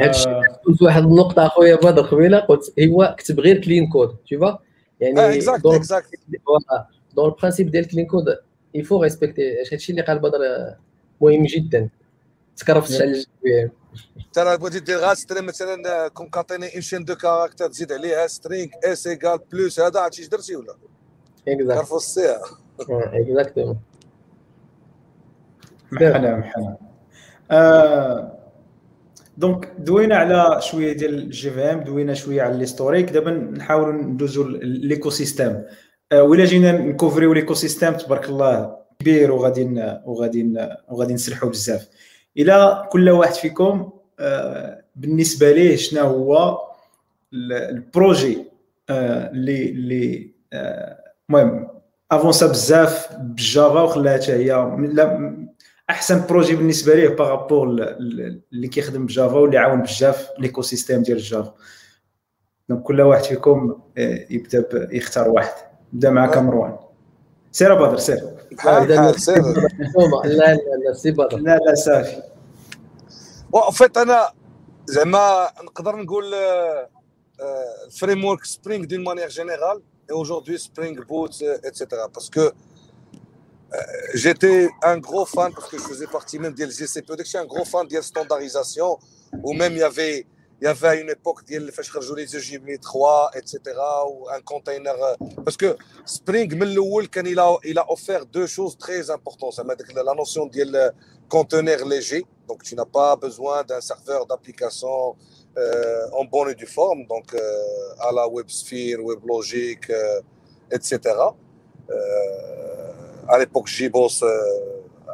هادشي 0.00 0.28
قلت 0.66 0.82
واحد 0.82 1.02
النقطة 1.02 1.46
أخويا 1.46 1.76
بدر 1.76 2.02
قبيله 2.02 2.38
قلت 2.38 2.80
هو 2.80 3.14
كتب 3.18 3.40
غير 3.40 3.64
clean 3.64 3.88
code 3.88 4.16
تشوفا 4.26 4.58
يعني 5.00 5.36
exact 5.36 5.66
exact 5.66 6.08
dans 7.16 7.28
ال 7.28 7.33
principe 7.33 7.70
ديال 7.70 7.88
clean 7.88 8.06
code 8.06 8.24
il 8.74 8.83
faut 8.83 9.02
respecter 9.02 9.62
هادشي 9.72 9.92
اللي 9.92 10.02
قال 10.02 10.18
بدر 10.18 10.38
مهم 11.20 11.46
جدا. 11.46 11.88
تكرفتش 12.56 13.00
على 13.00 13.24
ترى 14.32 14.56
بغيتي 14.56 14.80
دير 14.80 14.98
غير 14.98 15.14
string 15.14 15.46
مثلا 15.46 16.08
concaténer 16.08 16.74
une 16.74 16.80
chaîne 16.80 17.04
de 17.04 17.14
caractères 17.14 17.68
تزيد 17.68 17.92
عليها 17.92 18.26
string 18.26 18.68
s 18.84 19.06
égal 19.06 19.38
plus 19.52 19.80
هذا 19.80 20.00
عرفتي 20.00 20.22
اش 20.22 20.28
درتي 20.28 20.56
ولا؟ 20.56 20.74
exact 21.48 21.80
كرفو 21.80 21.96
السيها 21.96 22.40
exactement 22.80 23.78
محلا 25.92 26.36
محلا 26.36 26.76
donc 29.38 29.72
دوينا 29.78 30.16
على 30.16 30.60
شوية 30.60 30.92
ديال 30.92 31.14
ال 31.14 31.50
JVM 31.50 31.80
دوينا 31.80 32.14
شوية 32.14 32.42
على 32.42 32.58
l'historique 32.58 33.10
دابا 33.10 33.30
نحاولوا 33.30 34.02
ندوزو 34.02 34.48
l'écosystème 34.62 35.62
آه، 36.12 36.22
ولا 36.22 36.44
جينا 36.44 36.72
نكوفريو 36.72 37.32
l'écosystème 37.32 37.92
تبارك 37.92 38.28
الله 38.28 38.76
كبير 38.98 39.32
وغادي 39.32 39.64
وغادي 40.04 40.68
وغادي 40.88 41.14
نسرحوا 41.14 41.50
بزاف. 41.50 41.88
إلى 42.36 42.88
كل 42.90 43.10
واحد 43.10 43.32
فيكم 43.32 43.90
آه، 44.20 44.84
بالنسبة 44.96 45.52
ليه 45.52 45.76
شنو 45.76 46.02
هو 46.02 46.58
ال 47.52 47.65
projet 47.65 48.44
آه، 48.90 49.30
اللي 49.30 49.70
اللي 49.70 50.30
المهم 51.30 51.68
أفونسا 52.12 52.46
بزاف 52.46 53.16
ب 53.16 53.29
Java 53.29 53.82
وخلاها 53.82 54.16
حتى 54.16 54.32
هي 54.32 54.52
أحسن 55.90 56.26
projet 56.26 56.56
بالنسبة 56.56 56.94
ليه 56.94 57.08
par 57.08 57.26
rapport 57.26 57.68
اللي 57.68 58.68
كيخدم 58.68 59.06
ب 59.06 59.12
Java 59.12 59.36
واللي 59.36 59.58
عاون 59.58 59.82
بزاف 59.82 60.30
l'écosystème 60.38 61.02
ديال 61.02 61.16
ال 61.16 61.24
Java 61.24 61.54
donc 62.68 62.82
كل 62.82 63.00
واحد 63.00 63.24
فيكم 63.24 63.80
يبدأ 64.30 64.88
يختار 64.92 65.28
واحد. 65.28 65.54
نبدا 65.92 66.10
معك 66.10 66.38
مروان 66.38 66.76
سير 67.52 67.74
بدر 67.74 67.98
سير. 67.98 68.30
بحال 68.52 68.86
بحال 68.88 69.20
سير. 69.20 69.42
لا 70.24 70.54
لا 70.54 70.58
لا 70.86 70.92
سي 70.92 71.10
بدر. 71.10 71.36
لا 71.38 71.58
لا 71.66 71.74
صافي. 71.74 72.22
vite 73.72 73.96
أنا 73.96 74.32
زعما 74.86 75.50
نقدر 75.64 75.96
نقول 75.96 76.34
framework 78.00 78.44
Spring 78.44 78.84
d'une 78.84 79.04
manière 79.04 79.28
générale 79.28 79.82
et 80.10 80.14
aujourd'hui 80.14 80.58
Spring 80.58 80.96
Boot, 81.10 81.34
etc. 81.68 81.80
Parce 82.14 82.30
que 82.30 82.44
Euh, 83.74 83.78
j'étais 84.14 84.68
un 84.82 84.98
gros 84.98 85.26
fan 85.26 85.52
parce 85.52 85.68
que 85.68 85.78
je 85.78 85.82
faisais 85.82 86.06
partie 86.06 86.38
même 86.38 86.54
des 86.54 86.70
GCP. 86.70 87.12
Je 87.18 87.24
suis 87.24 87.38
un 87.38 87.44
gros 87.44 87.64
fan 87.64 87.86
de 87.86 88.00
standardisation 88.00 88.98
ou 89.42 89.52
même 89.52 89.72
il 89.72 89.80
y 89.80 89.82
avait 89.82 90.26
il 90.60 90.64
y 90.64 90.66
avait 90.66 90.88
à 90.88 90.94
une 90.96 91.10
époque 91.10 91.44
ديال 91.44 91.72
فاش 91.72 91.90
خرجوا 91.90 92.16
EJB 92.16 92.96
3, 93.36 93.49
et 93.49 93.62
cetera 93.62 94.02
one 94.02 94.40
container 94.40 95.16
parce 95.20 95.54
que 95.54 95.74
Spring 96.04 96.54
من 96.54 96.62
الاول 96.62 97.06
كان 97.06 97.26
il 97.26 97.58
a 97.64 97.68
il 97.68 97.76
a 97.76 97.80
offert 97.80 98.46
deux 98.46 98.58
choses 98.58 98.76
très 98.76 99.14
importantes 99.14 99.50
زعما 99.50 99.74
ديك 99.74 99.96
la 99.96 100.14
notion 100.14 100.50
ديال 100.50 100.92
container 101.28 101.88
léger 101.88 102.26
donc 102.48 102.62
tu 102.62 102.74
n'as 102.74 102.86
pas 102.86 103.16
besoin 103.16 103.62
d'un 103.62 103.80
serveur 103.80 104.26
d'application 104.26 105.16
euh, 105.58 106.20
en 106.20 106.24
bonne 106.24 106.50
et 106.50 106.54
due 106.54 106.66
forme 106.66 107.06
donc 107.06 107.34
euh, 107.34 108.06
à 108.08 108.10
la 108.12 108.26
WebSphere, 108.26 108.98
WebLogic 109.08 109.90
euh, 109.90 110.20
etc. 110.72 110.98
à 113.28 113.38
l'époque, 113.38 113.68
JBoss 113.68 114.24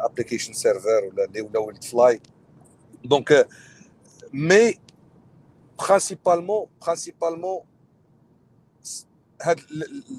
Application 0.09 0.53
Server 0.55 0.99
ou 1.09 1.13
la 1.55 1.61
Wildfly. 1.61 2.21
Donc, 3.05 3.33
mais 4.33 4.79
principalement 5.77 6.69
principalement 6.81 7.67
هاد 9.43 9.61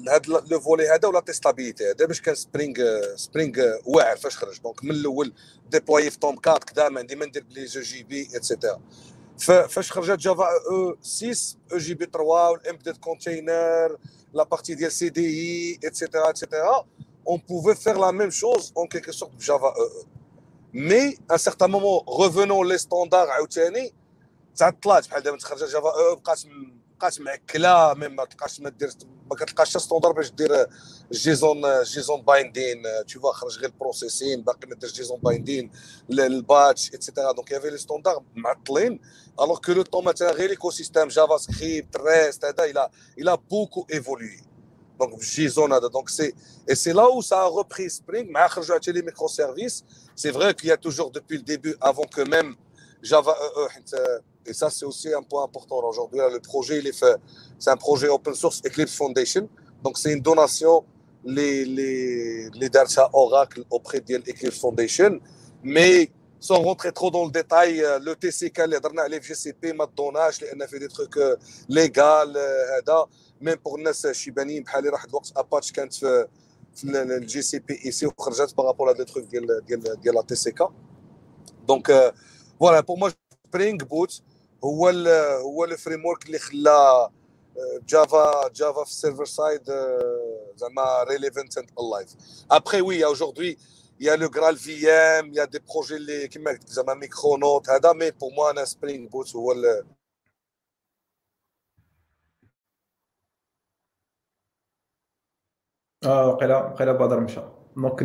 هاد 0.08 0.26
لو 0.26 0.60
فولي 0.60 0.88
هذا 0.88 1.08
ولا 1.08 1.20
تيستابيليتي 1.20 1.90
هذا 1.90 2.06
باش 2.06 2.20
كان 2.20 2.34
سبرينغ 2.34 2.74
سبرينغ 3.16 3.54
واعر 3.84 4.16
فاش 4.16 4.36
خرج 4.36 4.60
دونك 4.60 4.84
من 4.84 4.90
الأول 4.90 5.32
déployer 5.70 6.10
في 6.10 6.18
Tomcat 6.18 6.58
كذا 6.58 6.88
ما 6.88 7.00
عندي 7.00 7.16
ما 7.16 7.26
ندير 7.26 7.44
ب 7.44 7.64
les 7.64 7.80
EJB 7.80 8.02
et 8.02 8.28
cetera 8.34 8.80
فاش 9.68 9.92
خرجت 9.92 10.18
Java 10.18 10.44
EE 10.70 10.96
6 11.02 11.58
EJB 11.72 12.04
3 12.04 12.22
وال 12.22 12.37
embedded 12.37 12.96
container 12.96 13.98
la 14.34 14.42
partie 14.42 14.74
ديال 14.74 14.92
CDI 14.92 15.08
et 15.08 15.26
cetera 15.26 15.78
et 15.84 16.30
cetera 16.30 16.86
on 17.26 17.38
pouvait 17.38 17.76
faire 17.76 17.98
la 17.98 18.12
même 18.12 18.32
chose 18.32 18.72
en 18.76 18.86
quelque 18.86 19.12
sorte 19.12 19.34
Java 19.40 19.74
EE. 19.78 20.04
Mais 20.72 21.16
à 21.28 21.34
un 21.34 21.38
certain 21.38 21.68
moment, 21.68 22.04
revenons 22.06 22.62
les 22.62 22.78
standards 22.78 23.30
عاوتاني 23.30 23.94
تعطلات 24.56 25.08
بحال 25.08 25.22
دابا 25.22 25.36
تخرج 25.38 25.64
Java 25.64 26.14
بقات 26.14 26.42
بقات 27.00 27.20
معكله 27.20 27.94
même 27.94 28.16
ما 28.16 28.24
تلقاش 28.24 28.60
ما 28.60 28.70
دير 28.70 28.90
ما 29.30 29.36
كتلقاش 29.36 29.76
standard 29.76 30.12
باش 30.12 30.30
دير 30.30 30.66
JSON 31.12 31.82
JSON 31.82 32.22
Binding 32.22 32.82
tout 33.08 33.32
خرج 33.32 33.58
غير 33.58 33.70
ال 33.70 33.77
processing 33.77 34.42
باقي 34.42 34.68
ما 34.68 34.74
ديرش 34.74 34.92
جيزون 34.92 35.20
بايندين 35.20 35.70
الباتش 36.10 36.94
اتسيتيرا 36.94 37.32
دونك 37.32 37.50
يافي 37.50 37.70
لي 37.70 37.78
ستوندار 37.78 38.22
معطلين 38.36 39.00
alors 39.40 39.60
que 39.60 39.72
le 39.72 39.82
temps 39.82 40.04
مثلا 40.04 40.32
غير 40.32 40.50
l'écosystème 40.50 41.08
JavaScript 41.08 41.96
REST 41.96 42.44
هذا 42.44 42.64
il 42.64 42.90
a 43.18 43.25
il 43.25 43.38
a 43.50 43.54
beaucoup 43.54 43.86
évolué 43.92 44.40
Donc, 44.98 45.10
donc 45.92 46.10
c'est, 46.10 46.34
et 46.66 46.74
c'est 46.74 46.92
là 46.92 47.06
où 47.10 47.20
ça 47.22 47.42
a 47.42 47.46
repris 47.46 47.90
Spring, 47.90 48.28
mais 48.30 48.40
les 48.92 49.02
microservices. 49.02 49.84
C'est 50.14 50.30
vrai 50.30 50.54
qu'il 50.54 50.68
y 50.68 50.72
a 50.72 50.76
toujours 50.76 51.10
depuis 51.10 51.36
le 51.36 51.42
début, 51.42 51.76
avant 51.80 52.04
que 52.04 52.22
même 52.22 52.54
Java 53.02 53.36
EE, 53.56 54.22
et 54.48 54.52
ça 54.52 54.70
c'est 54.70 54.84
aussi 54.84 55.12
un 55.12 55.22
point 55.22 55.44
important 55.44 55.82
aujourd'hui. 55.84 56.20
Le 56.32 56.40
projet, 56.40 56.78
il 56.78 56.86
est 56.86 56.98
fait, 56.98 57.16
c'est 57.58 57.70
un 57.70 57.76
projet 57.76 58.08
open 58.08 58.34
source 58.34 58.62
Eclipse 58.64 58.94
Foundation. 58.94 59.48
Donc, 59.82 59.98
c'est 59.98 60.12
une 60.12 60.22
donation, 60.22 60.84
les, 61.24 61.64
les, 61.64 62.48
les 62.50 62.70
Oracle 63.12 63.64
auprès 63.70 64.00
de 64.00 64.16
l'Eclipse 64.16 64.58
Foundation. 64.58 65.20
Mais 65.62 66.10
sans 66.40 66.62
rentrer 66.62 66.92
trop 66.92 67.10
dans 67.10 67.24
le 67.24 67.30
détail, 67.30 67.84
le 68.02 68.14
TCK, 68.14 68.62
les 68.68 69.20
GCP, 69.20 69.72
Madonna, 69.72 70.28
a 70.28 70.66
fait 70.66 70.78
des 70.78 70.88
trucs 70.88 71.18
légaux, 71.68 72.02
ميم 73.40 73.54
بور 73.64 73.78
الناس 73.78 74.06
الشيبانيين 74.06 74.62
بحالي 74.62 74.88
راح 74.88 75.04
الوقت 75.04 75.32
اباتش 75.36 75.72
كانت 75.72 75.94
في 75.94 76.28
في 76.74 76.84
الجي 76.84 77.42
سي 77.42 77.58
بي 77.58 77.80
اي 77.84 77.90
سي 77.90 78.06
وخرجت 78.06 78.54
بارابور 78.56 78.92
لهاد 78.92 79.06
تروك 79.06 79.24
ديال 79.24 79.64
ديال 79.66 80.00
ديال 80.00 80.14
لا 80.14 80.22
تي 80.22 80.34
سي 80.34 80.52
كا 80.52 80.72
دونك 81.68 82.14
Voilà 82.60 82.80
pour 82.80 82.96
moi 82.96 83.10
Spring 83.46 83.84
Boot 83.84 84.22
هو 84.64 84.88
هو 85.42 85.64
ال 85.64 86.06
framework 86.06 86.26
اللي 86.26 86.38
خلى 86.38 87.08
Java 87.88 88.48
Java 88.48 88.84
في 88.84 88.90
ال 88.90 88.95
server 88.95 89.24
side 89.24 89.62
زعما 90.56 91.02
relevant 91.02 91.58
and 91.58 91.70
alive 91.80 92.10
après 92.50 92.80
oui 92.80 93.04
aujourd'hui 93.04 94.16
il 94.16 94.20
y 94.20 94.22
a 94.22 94.24
le 94.24 94.28
GraalVM 94.28 95.34
il 95.34 95.44
y 95.44 95.47
a 95.47 95.50
des 95.50 95.58
projets 95.58 95.96
اللي 95.96 96.28
كيما 96.28 96.50
قلت 96.50 96.68
زعما 96.68 96.94
Micronaut 96.94 97.70
هذا 97.70 97.92
mais 97.92 98.10
pour 98.10 98.30
moi 98.32 98.50
أنا 98.50 98.64
Spring 98.64 99.08
Boot 99.08 99.36
هو 99.36 99.52
آه 106.04 106.28
وقيلا 106.28 106.56
وقيلا 106.56 106.92
بدر 106.92 107.20
مشى 107.20 107.40
donc 107.76 108.02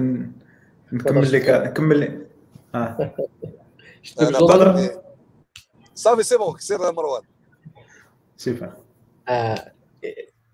نكمل 0.93 1.32
لك 1.32 1.49
نكمل 1.49 1.99
لك. 2.01 2.27
آه. 2.75 3.13
بدر 4.41 4.89
صافي 5.95 6.23
سي 6.23 6.38
bon 6.38 6.58
سير 6.58 6.91
مروان. 6.91 7.21
ça 8.38 8.56
va 8.56 8.74
آه، 9.30 9.71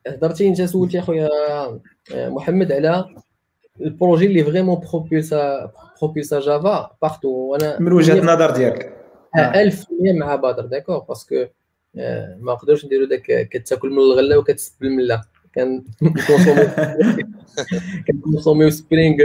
هضرتي 0.07 0.47
إنت 0.47 0.61
سولتي 0.61 0.99
اخويا 0.99 1.29
آه، 2.13 2.29
محمد 2.29 2.71
على 2.71 3.15
ال 3.81 3.88
projet 3.88 4.25
اللي 4.25 4.43
vraiment 4.43 4.79
بروبيسا 4.79 5.71
بروبيسا 6.01 6.39
Java 6.39 6.97
partout. 7.01 7.29
وأنا 7.29 7.79
من 7.79 7.91
وجهة 7.91 8.19
النظر 8.19 8.51
ديالك. 8.51 8.93
1000% 9.37 10.09
آه، 10.09 10.13
مع 10.13 10.35
بدر 10.35 10.65
d'accord؟ 10.65 10.99
parce 10.99 11.28
que 11.28 11.45
ما 12.39 12.53
نقدرش 12.53 12.85
نديرو 12.85 13.05
داك 13.05 13.49
كتاكل 13.51 13.89
من 13.89 13.97
الغله 13.97 14.37
وكتسب 14.37 14.83
المله 14.83 15.23
كان 15.57 15.83
كنكونسوميو 18.07 18.69
Spring 18.69 19.15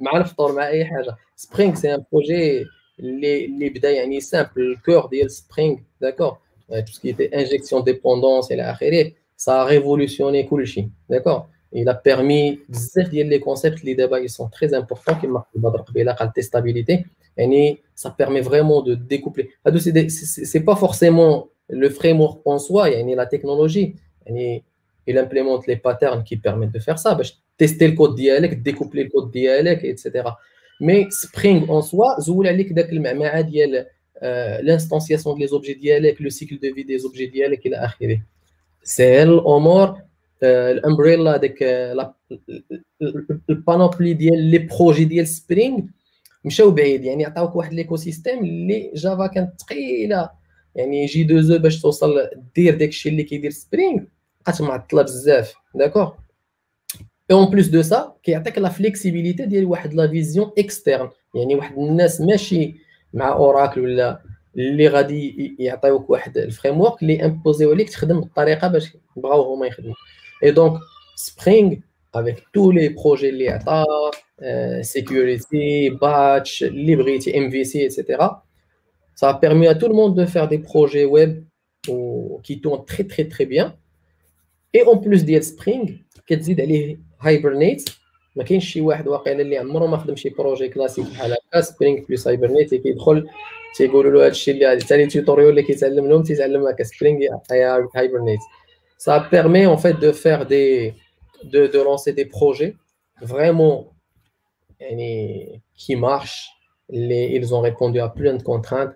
مع 0.00 0.16
الفطور 0.16 0.52
مع 0.52 0.68
أي 0.68 0.84
حاجة. 0.84 1.16
Spring 1.36 1.74
c'est 1.74 1.94
un 1.94 2.04
projet 2.12 2.64
اللي 3.00 3.44
اللي 3.44 3.68
بدا 3.68 3.90
يعني 3.90 4.20
simple 4.20 4.50
ال 4.72 4.79
core 4.79 5.06
ديال 5.06 5.30
Spring 5.30 5.76
d'accord 6.00 6.36
tout 6.68 6.92
ce 6.92 7.00
qui 7.00 7.12
est 7.12 7.24
injection 7.24 7.84
dépendances 7.84 8.52
إلى 8.52 8.62
اخره 8.62 9.12
ça 9.36 9.64
révolutionné 9.64 10.42
كلشي 10.42 10.88
d'accord 11.10 11.46
il 11.76 11.88
a 11.88 11.94
permis 11.94 12.58
بزاف 12.68 13.08
ديال 13.08 13.26
les 13.28 13.38
concepts 13.38 13.80
اللي 13.80 13.94
دابا 13.94 14.26
ils 14.26 14.30
sont 14.30 14.48
très 14.58 14.70
importants 14.70 15.22
كما 15.22 15.42
بدر 15.54 15.80
قبيله 15.80 16.12
قال 16.12 16.32
testability 16.32 17.04
يعني 17.36 17.78
ça 18.00 18.08
permet 18.08 18.40
vraiment 18.40 18.82
de 18.82 18.94
découpler. 18.94 19.46
هادو 19.66 19.78
سي 19.78 20.08
سي 20.08 20.60
pas 20.60 20.76
forcément 20.76 21.48
le 21.72 21.88
framework 21.88 22.38
en 22.46 22.58
soi 22.58 22.86
يعني 22.86 23.16
la 23.16 23.26
technologie. 23.26 23.96
يعني 24.26 24.64
il 25.06 25.16
implémente 25.18 25.66
les 25.66 25.76
patterns 25.76 26.22
qui 26.24 26.36
permettent 26.36 26.72
de 26.72 26.78
faire 26.78 26.98
ça. 26.98 27.14
باش 27.14 27.42
tester 27.62 27.88
le 27.88 27.94
code 27.94 28.14
ديالك 28.16 28.62
découpler 28.62 29.04
le 29.04 29.10
code 29.10 29.30
ديالك 29.30 29.84
etc 29.84 30.06
mais 30.80 31.06
Spring 31.10 31.68
en 31.68 31.82
soi 31.82 32.20
زول 32.20 32.46
عليك 32.46 32.72
داك 32.72 32.92
المعمعه 32.92 33.40
ديال 33.40 33.86
l'instanciation 34.62 35.36
des 35.36 35.52
objets 35.52 35.74
ديالك 35.74 36.20
le 36.20 36.30
cycle 36.30 36.58
de 36.58 36.68
vie 36.68 36.84
des 36.84 37.04
objets 37.04 37.28
ديالك 37.28 37.66
إلى 37.66 37.76
اخره 37.76 38.22
سهل 38.82 39.28
الأمور 39.28 40.00
ال 40.42 40.52
umbrella 40.52 41.36
داك 41.36 41.62
ال 43.50 43.57
panoplie 43.57 44.14
ديال 44.14 44.42
les 44.42 44.58
projets 44.58 45.04
ديال 45.04 45.28
Spring 45.28 45.80
مشاو 46.44 46.70
بعيد 46.70 47.04
يعني 47.04 47.24
عطاوك 47.24 47.56
واحد 47.56 47.72
l'écosystème 47.74 48.44
اللي 48.44 48.90
Java 48.94 49.26
كانت 49.26 49.60
ثقيله 49.60 50.30
يعني 50.74 51.06
J2EE 51.06 51.58
باش 51.58 51.82
توصل 51.82 52.28
دير 52.56 52.74
داكشي 52.74 53.08
اللي 53.08 53.22
كيدير 53.22 53.50
Spring 53.50 54.00
بقات 54.46 54.62
معطله 54.62 55.02
بزاف 55.02 55.54
d'accord 55.74 56.12
et 57.30 57.36
en 57.36 57.50
plus 57.50 57.68
de 57.68 57.82
ça 57.82 58.14
كيعطيك 58.22 58.58
la 58.58 58.68
flexibilité 58.68 59.46
ديال 59.46 59.64
واحد 59.64 59.94
la 59.94 60.08
vision 60.08 60.52
externe 60.58 61.10
يعني 61.34 61.54
واحد 61.54 61.78
الناس 61.78 62.20
ماشي 62.20 62.74
مع 63.14 63.32
Oracle 63.32 63.80
ولا 63.80 64.22
اللي 64.56 64.88
غادي 64.88 65.56
يعطيوك 65.58 66.10
واحد 66.10 66.38
ال 66.38 66.80
framework 66.80 67.02
اللي 67.02 67.24
امبوزيو 67.24 67.70
عليك 67.70 67.90
تخدم 67.90 68.20
بالطريقة 68.20 68.68
باش 68.68 68.96
بغاو 69.16 69.54
هما 69.54 69.66
يخدموا 69.66 69.94
et 70.44 70.50
donc 70.50 70.80
Spring 71.16 71.76
avec 72.14 72.44
tous 72.54 72.70
les 72.72 72.88
projets 72.88 73.28
اللي 73.28 73.48
عطا 73.48 73.84
Security 74.80 75.90
Batch 75.90 76.62
اللي 76.64 76.96
بغيتي 76.96 77.38
MVC 77.38 77.64
et 77.64 77.80
cetera 77.82 78.42
ça 79.20 79.30
a 79.30 79.34
permis 79.34 79.66
à 79.66 79.74
tout 79.74 79.88
le 79.88 79.94
monde 79.94 80.14
de 80.14 80.26
faire 80.26 80.46
des 80.46 80.58
projets 80.58 81.06
web 81.06 81.30
qui 82.44 82.60
tournent 82.60 82.84
très 82.84 83.04
très 83.04 83.26
très 83.34 83.46
bien. 83.46 83.74
et 84.76 84.82
en 84.82 84.98
plus 84.98 85.20
ديال 85.20 85.44
Spring 85.44 85.88
كتزيد 86.26 86.60
عليه 86.60 87.00
Hibernate 87.20 87.90
ما 88.36 88.44
كاينش 88.44 88.72
شي 88.72 88.80
واحد 88.80 89.08
واقيلا 89.08 89.42
اللي 89.42 89.58
عمره 89.58 89.86
ما 89.86 89.96
خدم 89.96 90.16
شي 90.16 90.28
projet 90.28 90.68
classique 90.68 91.06
بحال 91.06 91.32
هكا 91.32 91.60
Spring 91.60 92.00
plus 92.08 92.28
Hibernate 92.28 92.74
كيدخل 92.74 93.28
تيقولوا 93.76 94.12
له 94.12 94.26
هادشي 94.26 94.50
اللي 94.50 94.80
ثاني 94.80 95.06
tutorial 95.06 95.50
اللي 95.50 95.62
كيتعلم 95.62 96.08
لهم 96.08 96.22
تيتعلم 96.22 96.66
هكا 96.66 96.84
Spring 96.84 97.20
Hibernate 97.96 98.40
ça 98.98 99.20
permet 99.30 99.66
en 99.66 99.76
fait 99.76 99.96
de 100.00 100.10
faire 100.12 100.46
des 100.46 100.94
de, 101.44 101.66
de 101.66 101.80
lancer 101.88 102.12
des 102.12 102.24
projets 102.24 102.74
vraiment 103.22 103.96
يعني 104.80 105.62
qui 105.76 105.96
marchent. 105.96 106.50
Les, 106.88 107.26
ils 107.36 107.54
ont 107.54 107.60
répondu 107.60 107.98
à 108.00 108.08
plein 108.08 108.34
de 108.34 108.42
contraintes. 108.42 108.94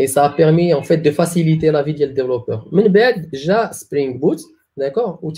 Et 0.00 0.06
ça 0.14 0.20
a 0.24 0.30
permis 0.42 0.68
en 0.80 0.84
fait 0.88 1.00
de 1.06 1.10
faciliter 1.20 1.68
la 1.76 1.82
vie 1.82 1.94
du 1.94 2.06
développeur. 2.06 2.68
من 2.72 2.88
بعد 2.88 3.30
جا 3.34 3.70
Spring 3.72 4.18
Boot 4.20 4.40
d'accord 4.80 5.18
و 5.22 5.32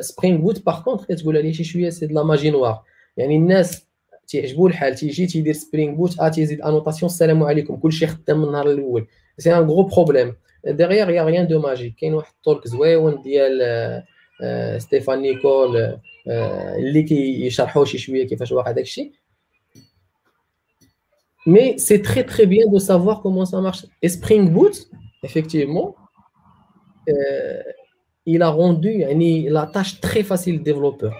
Spring 0.00 0.42
Boot 0.44 0.58
par 0.58 0.84
contre 0.84 1.06
كتقول 1.06 1.36
عليه 1.36 1.52
شي 1.52 1.64
شوية 1.64 1.90
c'est 1.90 2.06
de 2.06 2.12
la 2.12 2.24
magie 2.24 2.50
noire. 2.50 2.84
يعني 3.16 3.36
الناس 3.36 3.86
تيعجبو 4.26 4.66
الحال 4.66 4.94
تيجي 4.94 5.26
تيدير 5.26 5.54
Spring 5.54 5.94
Boot 5.94 6.20
ا 6.20 6.28
تيزيد 6.28 6.60
annotation 6.60 7.10
السلام 7.10 7.42
عليكم 7.42 7.76
كلشي 7.76 8.06
خدام 8.06 8.38
من 8.38 8.44
النهار 8.44 8.70
الأول 8.70 9.06
c'est 9.38 9.54
un 9.54 9.62
gros 9.62 9.82
problème 9.82 10.34
derrière 10.66 11.10
y 11.10 11.24
a 11.24 11.28
rien 11.28 11.46
de 11.46 11.60
magique 11.60 11.94
كاين 12.00 12.14
واحد 12.14 12.32
الطرق 12.36 12.66
زويون 12.68 13.22
ديال 13.22 14.02
ستيفان 14.78 15.22
نيكول 15.22 15.98
اللي 16.78 17.02
كيشرحوا 17.02 17.84
شي 17.84 17.98
شوية 17.98 18.26
كيفاش 18.26 18.52
واقع 18.52 18.70
داكشي 18.70 19.12
Mais 21.45 21.75
c'est 21.77 22.01
très 22.01 22.23
très 22.23 22.45
bien 22.45 22.65
de 22.67 22.79
savoir 22.79 23.21
comment 23.21 23.45
ça 23.45 23.59
marche. 23.61 23.85
Et 24.01 24.09
Spring 24.09 24.51
Boot, 24.51 24.75
effectivement, 25.23 25.95
euh, 27.07 27.61
il 28.25 28.41
a 28.41 28.49
rendu 28.49 29.03
la 29.49 29.65
tâche 29.65 29.99
très 30.01 30.23
facile 30.23 30.55
au 30.59 30.63
développeur. 30.63 31.15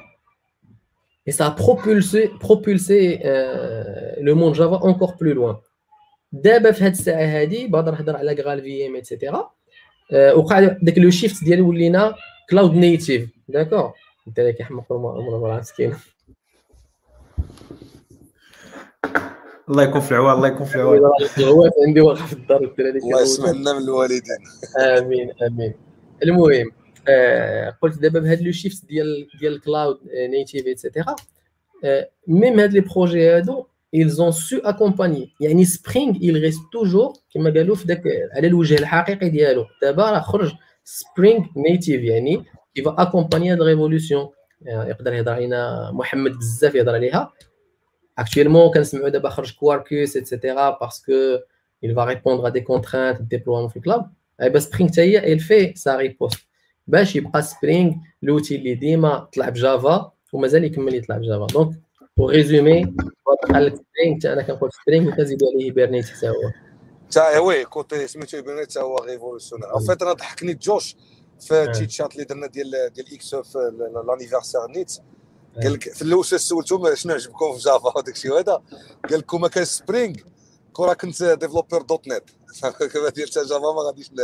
Et 1.26 1.32
ça 1.32 1.48
a 1.48 1.52
propulsé, 1.52 2.32
propulsé 2.39 3.22
euh, 3.26 4.13
le 4.22 4.34
monde 4.36 4.56
Java 4.56 4.78
encore 4.82 5.15
plus 5.17 5.34
loin. 5.34 5.62
دابا 6.32 6.72
في 6.72 6.84
هذه 6.84 6.91
الساعه 6.91 7.26
هذه 7.26 7.67
بقدر 7.67 7.91
نهضر 7.91 8.15
على 8.17 8.36
جرال 8.36 8.62
في 8.62 8.88
ام 8.88 8.95
اتسيتيرا 8.95 9.50
وقع 10.36 10.60
داك 10.60 10.98
لو 10.98 11.10
شيفت 11.10 11.43
ديال 11.43 11.62
ولينا 11.62 12.15
كلاود 12.50 12.74
نيتيف 12.74 13.30
داكور 13.48 13.93
انت 14.28 14.39
اللي 14.39 14.54
كيحمق 14.54 14.93
مسكين 14.93 15.93
الله 19.70 19.83
يكون 19.83 20.00
في 20.00 20.12
العوان 20.12 20.36
الله 20.36 20.49
يكون 20.49 20.66
في 20.66 20.76
العوان. 21.39 21.70
عندي 21.86 22.01
واقف 22.01 22.26
في 22.26 22.32
الدار 22.32 22.64
الدراري 22.64 22.99
الله 22.99 23.22
يسمعنا 23.22 23.72
من 23.72 23.84
الوالدين. 23.84 24.39
آمين 24.78 25.30
آمين. 25.47 25.74
المهم 26.22 26.70
آه 27.09 27.76
قلت 27.82 27.99
دابا 27.99 28.20
بهذا 28.20 28.43
le 28.43 28.53
shift 28.53 28.85
ديال 28.84 29.26
ديال 29.41 29.53
ال 29.53 29.60
cloud 29.60 29.99
native 30.30 30.66
et 30.66 30.79
cetera 30.79 31.16
même 32.28 32.61
هاد 32.61 32.72
les 32.72 32.80
projets 32.80 33.30
هادو 33.30 33.66
ils 33.97 34.20
ont 34.20 34.32
su 34.32 34.61
accompagner. 34.64 35.28
يعني 35.41 35.64
Spring 35.64 36.14
il 36.14 36.51
reste 36.51 36.64
toujours 36.76 37.20
كما 37.34 37.51
قالوا 37.51 37.76
في 37.76 37.86
داك 37.86 38.03
على 38.36 38.47
الوجه 38.47 38.74
الحقيقي 38.74 39.28
ديالو. 39.28 39.66
دابا 39.82 40.11
راه 40.11 40.20
خرج 40.20 40.53
Spring 40.85 41.45
Native 41.57 42.03
يعني 42.03 42.45
qui 42.74 42.82
va 42.82 42.95
accompagner 42.99 43.53
هاد 43.53 43.62
révolution 43.62 44.28
يقدر 44.66 45.12
يهضر 45.12 45.32
علينا 45.32 45.91
محمد 45.93 46.32
بزاف 46.32 46.74
يهضر 46.74 46.95
عليها. 46.95 47.32
Actuellement, 48.17 48.71
quand 48.71 48.83
on 48.93 49.11
de 49.11 49.59
Quarkus, 49.59 50.15
etc., 50.15 50.55
parce 50.79 51.01
qu'il 51.01 51.95
va 51.95 52.05
répondre 52.05 52.47
à 52.47 52.51
des 52.51 52.62
contraintes 52.62 53.21
de 53.23 53.27
déploiement 53.27 53.71
de 53.75 53.81
cloud, 53.81 54.05
eh 54.41 54.51
ben 54.51 54.61
Spring 54.61 54.91
elle 54.99 55.41
fait 55.41 55.73
sa 55.77 55.97
riposte. 55.97 56.47
باش 56.87 57.17
يبقى 57.17 57.43
Spring 57.43 57.95
l'outil 58.22 58.57
اللي 58.57 58.75
ديما 58.75 59.29
طلع 59.35 59.49
ب 59.49 59.61
Java 59.61 60.12
ومازال 60.33 60.65
يكمل 60.65 60.95
يطلع 60.95 61.19
ب 61.18 61.24
Java 61.24 61.47
donc 61.47 61.80
pour 62.16 62.28
résumer 62.28 62.95
قال 63.53 63.67
لك 63.67 63.75
Spring 63.74 64.32
أنا 64.33 64.43
كنقول 64.43 64.71
Spring 64.82 65.09
وكنزيد 65.09 65.39
عليه 65.45 65.65
Hibernate 65.64 66.07
حتى 66.07 66.29
هو 66.29 66.35
تا 67.11 67.39
وي 67.39 67.65
كوتي 67.65 68.07
سميتو 68.07 68.37
هيبرنيت 68.37 68.71
حتى 68.71 68.81
هو 68.81 68.97
ريفولوسيونير 68.97 69.73
اون 69.73 69.87
فيت 69.87 70.03
أنا 70.03 70.12
ضحكني 70.12 70.55
جوش 70.55 70.97
في 71.41 71.67
تشات 71.87 72.12
اللي 72.12 72.25
درنا 72.25 72.47
ديال 72.47 72.71
ديال 72.95 73.15
إكس 73.15 73.35
في 73.35 73.59
لانيفرسير 74.09 74.67
نيت 74.67 74.93
قال 75.62 75.72
لك 75.72 75.92
في 75.92 76.02
الأول 76.02 76.24
سولتهم 76.24 76.94
شنو 76.94 77.12
عجبكم 77.12 77.52
في 77.52 77.59
جافا 77.59 77.92
وداك 77.98 78.14
الشيء 78.14 78.32
هذا 78.38 78.62
قال 79.11 79.18
لكم 79.18 79.40
ما 79.40 79.48
كان 79.48 79.64
سبرينغ 79.64 80.14
كون 80.72 80.92
كنت 80.92 81.22
ديفلوبر 81.22 81.82
دوت 81.82 82.09
نت 82.09 82.30
كما 82.92 83.09
ديال 83.09 83.28
جافا 83.28 83.59
ما 83.59 83.82
غاديش 83.86 84.11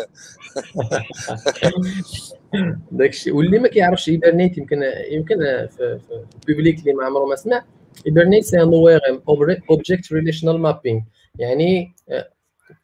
داك 2.92 3.10
الشيء. 3.10 3.34
واللي 3.34 3.58
ما 3.58 3.68
كيعرفش 3.68 4.10
هيبرنيت 4.10 4.58
يمكن 4.58 4.82
يمكن 5.10 5.38
في, 5.76 6.00
البوبليك 6.48 6.78
اللي 6.78 6.92
ما 6.92 7.04
عمره 7.04 7.24
ما 7.26 7.36
سمع 7.36 7.64
Hibernate 8.06 8.44
c'est 8.44 8.62
un 8.62 8.74
ORM 8.74 9.22
object 9.70 10.12
relational 10.12 10.58
mapping 10.58 11.00
يعني 11.38 11.94
آه، 12.08 12.30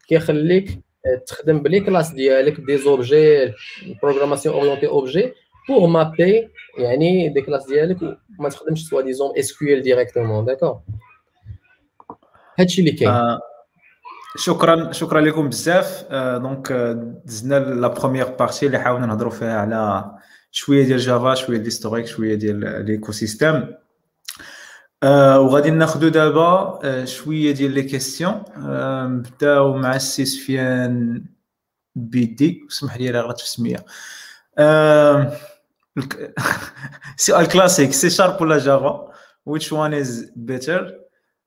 كيخليك 0.08 0.70
آه، 1.06 1.16
تخدم 1.26 1.62
ب 1.62 1.67
les 1.67 1.80
classes 1.80 2.10
ديالك 2.10 2.60
des 2.60 2.78
objets 2.78 3.52
programmation 4.02 4.54
orientée 4.54 4.86
objet 4.86 5.32
pour 5.68 5.86
mapper 5.86 6.48
يعني 6.78 7.28
des 7.28 7.40
classes 7.40 7.66
ديالك 7.66 8.18
وما 8.38 8.48
تخدمش 8.48 8.88
soi-disant 8.88 9.38
SQL 9.38 9.82
directement 9.82 10.44
d'accord 10.44 10.80
هادشي 12.58 12.80
اللي 12.80 12.92
كاين. 12.92 13.10
آه، 13.10 13.40
شكرا 14.36 14.92
شكرا 14.92 15.20
لكم 15.20 15.48
بزاف. 15.48 16.04
donc 16.12 16.72
دزنا 17.24 17.58
la 17.58 17.88
première 17.88 18.28
partie 18.28 18.66
اللي 18.66 18.78
حاولنا 18.78 19.06
نهضروا 19.06 19.30
فيها 19.30 19.60
على 19.60 20.10
شوية 20.50 20.84
ديال 20.84 20.98
Java 20.98 21.34
شوية 21.34 21.56
ديال 21.56 21.64
historique 21.64 22.06
شوية 22.06 22.34
ديال 22.34 22.84
l'écosystème 22.86 23.74
وغادي 25.04 25.70
ناخذوا 25.70 26.10
دابا 26.10 27.04
شوية 27.04 27.52
ديال 27.52 27.70
les 27.70 27.82
questions 27.82 28.42
نبداو 28.56 29.76
مع 29.76 29.96
السي 29.96 30.24
سفيان 30.24 31.24
بيدي 31.94 32.66
اسمح 32.70 32.96
لي 32.96 33.10
غلطت 33.10 33.40
في 33.40 33.44
السمية. 33.44 33.84
سؤال 37.16 37.48
كلاسيك 37.48 37.92
سي 37.92 38.10
شارب 38.10 38.42
ولا 38.42 38.58
جافا 38.58 39.12
one 39.48 39.94
is 40.04 40.30
better? 40.36 41.06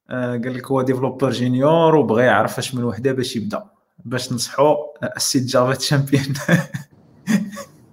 آه، 0.09 0.31
قال 0.31 0.53
لك 0.53 0.67
هو 0.67 0.81
developer 0.81 1.31
junior 1.31 1.95
وبغى 1.95 2.23
يعرف 2.23 2.57
اش 2.57 2.75
من 2.75 2.83
وحده 2.83 3.11
باش 3.11 3.35
يبدأ. 3.35 3.69
باش 4.05 4.33
نصحوا 4.33 4.75
السيت 5.17 5.43
Java 5.43 5.73
champion 5.75 6.33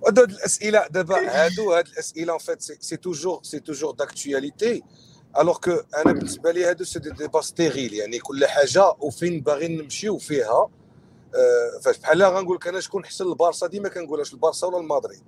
هادو 0.07 0.25
الأسئلة 0.25 0.87
دابا 0.87 1.45
هادو 1.45 1.73
هاد 1.73 1.87
الأسئلة 1.87 2.35
en 2.35 2.39
fait 2.39 2.63
c'est 2.63 2.97
toujours 2.97 3.41
c'est 3.43 3.61
toujours 3.61 3.95
d'actualité 3.95 4.83
alors 5.39 5.59
que 5.59 5.71
أنا 5.71 6.13
بالنسبة 6.13 6.51
لي 6.53 6.65
هادو 6.65 6.85
c'est 6.85 6.99
des 6.99 7.11
débats 7.11 7.41
stériles 7.41 7.95
يعني 7.95 8.19
كل 8.19 8.47
حاجة 8.47 8.93
وفين 9.01 9.41
باغيين 9.41 9.83
نمشيو 9.83 10.19
فيها 10.19 10.69
أه 11.35 11.81
فاش 11.85 11.99
بحال 11.99 12.23
غنقول 12.23 12.57
لك 12.57 12.69
أنا 12.69 12.81
شكون 12.81 13.05
حسن 13.05 13.27
البارسا؟ 13.27 13.67
ديما 13.67 13.89
كنقولهاش 13.89 14.33
البارسا 14.33 14.67
ولا 14.67 14.79
المدريد؟ 14.79 15.23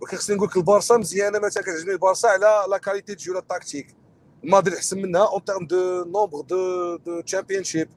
ولكن 0.00 0.16
خصني 0.16 0.36
نقول 0.36 0.48
لك 0.48 0.56
البارسا 0.56 0.96
مزيانة 0.96 1.38
مثلا 1.38 1.62
كتعجبني 1.62 1.92
البارسا 1.92 2.28
على 2.28 2.64
la 2.68 2.78
qualité 2.78 3.14
de 3.14 3.22
jeu 3.22 3.34
la 3.34 3.40
tactique 3.40 3.96
Madrid 4.44 4.74
أحسن 4.74 5.02
منها 5.02 5.26
en 5.26 5.40
termes 5.40 5.66
de 5.66 6.04
nombre 6.04 6.44
de, 6.44 6.96
de 7.06 7.22
championship. 7.26 7.88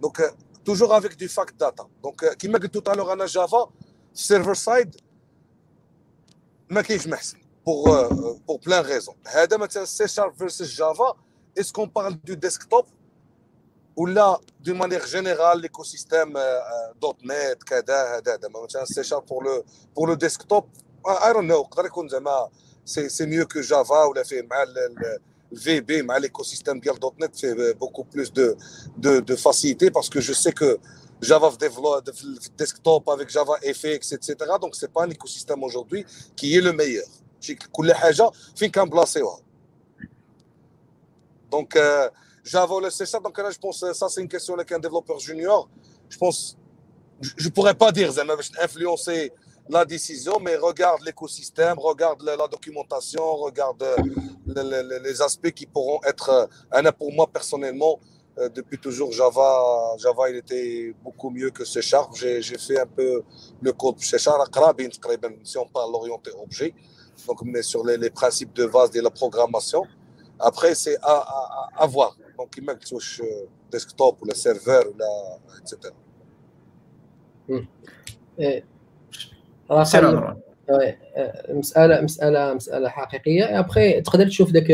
Donc 0.00 0.22
toujours 0.64 0.94
avec 0.94 1.14
du 1.16 1.28
fact 1.28 1.54
data. 1.60 1.84
Donc 2.02 2.24
كما 2.38 2.58
قلت 2.58 2.88
à 2.88 2.94
l'heure 2.94 3.12
أنا 3.12 3.26
Java 3.26 3.70
server 4.14 4.54
side 4.54 4.96
ما 6.70 6.82
كاينش 6.82 7.06
محسن. 7.06 7.38
Pour 7.38 7.88
pour 8.46 8.60
plein 8.60 8.82
raisons. 8.82 9.16
هذا 9.26 9.56
مثلا 9.56 9.84
سي 9.84 10.08
شارب 10.08 10.38
فيرسس 10.38 10.62
جافا 10.62 11.16
est-ce 11.60 11.72
qu'on 11.72 11.88
parle 11.88 12.14
du 12.24 12.36
desktop 12.36 12.86
ولا 13.96 14.40
de 14.60 14.74
manière 14.74 15.04
générale 15.04 15.60
l'écosystème 15.60 16.32
.NET 17.02 17.62
كذا 17.62 18.16
هذا 18.16 18.34
هذا. 18.34 18.48
مثلا 18.64 18.84
سي 18.84 19.02
شارب 19.02 19.26
بور 19.26 19.44
لو 19.44 19.64
بور 19.96 20.08
لو 20.08 20.14
ديسكتوب 20.14 20.68
اي 21.07 21.33
دون 21.33 21.47
نو 21.47 21.61
يقدر 21.61 21.85
يكون 21.85 22.09
زعما 22.09 22.49
سي 22.85 23.09
سي 23.09 23.25
ميو 23.25 23.47
كو 23.47 23.61
جافا 23.61 24.03
ولا 24.03 24.23
فيه 24.23 24.41
مع 24.41 24.63
VB, 25.51 26.03
mais 26.03 26.19
l'écosystème 26.19 26.79
Dial.net 26.79 27.31
fait 27.35 27.73
beaucoup 27.73 28.03
plus 28.03 28.31
de, 28.31 28.55
de, 28.97 29.19
de, 29.19 29.35
facilité 29.35 29.89
parce 29.89 30.09
que 30.09 30.21
je 30.21 30.33
sais 30.33 30.51
que 30.51 30.79
Java 31.21 31.51
développe 31.59 32.09
desktop 32.57 33.09
avec 33.09 33.29
Java 33.29 33.55
FX, 33.61 34.13
etc. 34.13 34.35
Donc, 34.61 34.75
ce 34.75 34.85
n'est 34.85 34.91
pas 34.91 35.03
un 35.03 35.09
écosystème 35.09 35.63
aujourd'hui 35.63 36.05
qui 36.35 36.55
est 36.55 36.61
le 36.61 36.71
meilleur. 36.71 37.07
Donc, 41.51 41.75
euh, 41.75 42.09
Java, 42.43 42.75
c'est 42.89 43.05
ça. 43.05 43.19
Donc, 43.19 43.37
là, 43.37 43.49
je 43.49 43.57
pense 43.57 43.81
que 43.81 43.93
ça, 43.93 44.07
c'est 44.07 44.21
une 44.21 44.29
question 44.29 44.53
avec 44.53 44.71
un 44.71 44.79
développeur 44.79 45.19
junior. 45.19 45.67
Je 46.09 46.17
pense, 46.17 46.57
je 47.21 47.45
ne 47.45 47.51
pourrais 47.51 47.75
pas 47.75 47.91
dire, 47.91 48.13
ça 48.13 48.23
influencer 48.61 49.33
la 49.68 49.84
décision, 49.84 50.38
mais 50.40 50.56
regarde 50.56 51.02
l'écosystème, 51.02 51.78
regarde 51.78 52.22
la, 52.22 52.36
documentation, 52.48 53.36
regarde 53.36 53.82
euh, 53.82 55.00
les, 55.02 55.22
aspects 55.22 55.50
qui 55.52 55.66
pourront 55.66 56.00
être. 56.04 56.48
Euh, 56.74 56.92
pour 56.92 57.12
moi, 57.12 57.26
personnellement, 57.26 57.98
euh, 58.38 58.48
depuis 58.48 58.78
toujours, 58.78 59.12
Java, 59.12 59.96
Java, 59.98 60.28
il 60.30 60.36
était 60.36 60.94
beaucoup 61.02 61.30
mieux 61.30 61.50
que 61.50 61.64
C 61.64 61.80
Sharp. 61.80 62.14
J'ai 62.14 62.42
fait 62.58 62.78
un 62.78 62.86
peu 62.86 63.22
le 63.62 63.72
code 63.72 63.98
C 64.00 64.18
Sharp, 64.18 64.54
si 65.44 65.58
on 65.58 65.66
parle 65.66 65.94
orienté 65.94 66.30
objet, 66.32 66.74
donc 67.26 67.42
mais 67.44 67.62
sur 67.62 67.84
les, 67.86 68.10
principes 68.10 68.52
de 68.52 68.66
base 68.66 68.90
de 68.90 69.00
la 69.00 69.10
programmation. 69.10 69.84
Après, 70.38 70.74
c'est 70.74 70.98
à, 71.00 71.86
voir. 71.86 72.16
Donc, 72.36 72.48
il 72.58 72.64
met 72.64 72.76
touche 72.76 73.22
desktop 73.70 74.20
ou 74.20 74.24
le 74.26 74.34
serveur, 74.34 74.84
ou 74.88 74.98
la, 74.98 75.38
etc. 75.60 75.94
Et 78.36 78.64
صراحة 79.68 80.36
مساله 81.48 82.00
مساله 82.00 82.54
مسألة 82.54 82.88
حقيقية. 82.88 83.58
ابخي 83.58 84.00
تقدر 84.00 84.26
تشوف 84.26 84.50
داك 84.50 84.70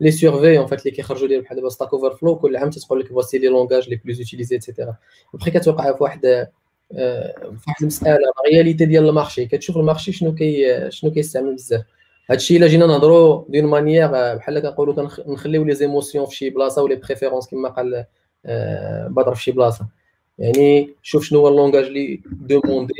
les 0.00 0.10
surveys 0.10 0.58
en 0.58 0.66
fait 0.66 0.80
اللي 0.80 0.90
كيخرجوا 0.90 1.28
لي 1.28 1.40
بحال 1.40 1.56
دابا 1.56 1.68
Stack 1.68 1.92
Overflow 1.92 2.36
كل 2.36 2.56
عام 2.56 2.70
تتقول 2.70 3.00
لك 3.00 3.08
voici 3.08 3.38
les 3.38 3.48
langages 3.48 3.88
les 3.88 3.96
plus 3.96 4.20
utilisés 4.20 4.56
et 4.56 4.66
cetera 4.66 4.94
après 5.34 5.50
كتوقع 5.50 5.92
في 5.92 6.02
واحد 6.02 6.20
في 6.20 7.64
واحد 7.68 7.80
المسألة 7.80 8.18
réalité 8.50 8.84
ديال 8.84 9.08
ال 9.08 9.13
marché. 9.13 9.46
كتشوف 9.46 9.76
ال 9.76 9.81
marché 9.81 10.12
شنو 10.12 10.34
كي 10.34 10.90
شنو 10.90 11.10
كيستعمل 11.10 11.54
بزاف. 11.54 11.82
هادشي 12.30 12.56
إلا 12.56 12.66
جينا 12.66 12.86
نهضروا 12.86 13.44
d'une 13.48 13.64
manière 13.64 14.06
بحال 14.36 14.60
كنقولوا 14.60 15.08
كنخليو 15.08 15.64
les 15.64 15.74
émotions 15.74 16.26
في 16.26 16.36
شي 16.36 16.50
بلاصة 16.50 16.82
و 16.82 16.86
les 16.86 16.96
préférences 16.96 17.46
كما 17.46 17.68
قال 17.68 18.04
بدر 19.08 19.34
في 19.34 19.42
شي 19.42 19.52
بلاصة. 19.52 19.86
يعني 20.38 20.94
شوف 21.02 21.24
شنو 21.24 21.40
هو 21.40 21.48
ال 21.48 21.53
langage 21.53 21.84
اللي 21.84 22.20
demandé 22.26 22.94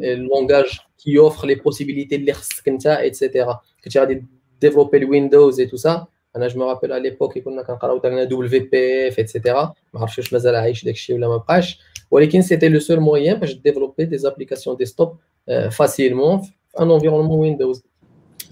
ال 0.00 0.10
langage 0.10 0.78
كيوفر 1.04 1.46
les 1.46 1.54
possibilités 1.54 2.16
اللي 2.16 2.32
خصك 2.32 2.68
انت 2.68 2.86
et 2.86 3.05
cetera 3.05 3.60
كنتي 3.84 3.98
غادي 3.98 4.24
développer 4.60 4.98
ال 4.98 5.06
Windows 5.06 5.60
et 5.60 5.66
tout 5.66 5.76
ça 5.76 6.06
أنا 6.36 6.48
je 6.48 6.60
me 6.60 6.70
rappelle 6.70 6.92
à 6.92 7.02
l'époque 7.02 7.38
كنا 7.38 7.62
كنقراو 7.62 7.98
درنا 7.98 8.24
WPF 8.24 8.38
et 8.38 8.48
cetera 8.48 9.74
ما 9.94 10.00
عرفتش 10.00 10.18
واش 10.18 10.32
مازال 10.32 10.54
عايش 10.54 10.84
داك 10.84 10.94
الشيء 10.94 11.16
ولا 11.16 11.28
ما 11.28 11.36
بقاش 11.36 11.80
ولكن 12.10 12.42
c'était 12.42 12.68
le 12.68 12.78
seul 12.78 13.00
moyen 13.00 13.34
باش 13.34 13.54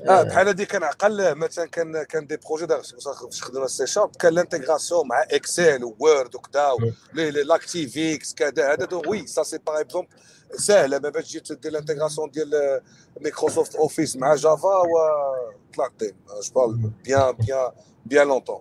آه 0.07 0.23
بحال 0.23 0.49
هذه 0.49 0.65
كان 0.65 0.83
عقل 0.83 1.35
مثلا 1.35 1.67
كان 1.67 2.03
كان 2.03 2.27
دي 2.27 2.37
بروجي 2.37 2.67
باش 2.67 3.43
خدمنا 3.43 3.67
سي 3.67 3.87
شارب 3.87 4.17
كان 4.17 4.35
لانتيغراسيون 4.35 5.09
مع 5.09 5.23
إكسل 5.23 5.85
وورد 5.85 6.35
وكذا 6.35 6.71
لأكتيفيكس 7.15 8.35
كذا 8.35 8.73
هذا 8.73 8.89
وي 9.07 9.27
سا 9.27 9.43
سي 9.43 9.59
باغ 9.67 9.81
إكزومبل 9.81 10.09
ساهله 10.55 10.99
ما 10.99 11.09
باش 11.09 11.33
تجي 11.33 11.55
دير 11.55 11.73
لانتيغراسيون 11.73 12.31
ديال 12.31 12.81
مايكروسوفت 13.21 13.77
اوفيس 13.77 14.17
مع 14.17 14.35
جافا 14.35 14.69
وطلعت 14.69 16.03
جو 16.03 16.53
بارل 16.55 16.91
بيان 17.05 17.33
بيان 17.33 17.71
بيان 18.07 18.29
لونتون 18.29 18.61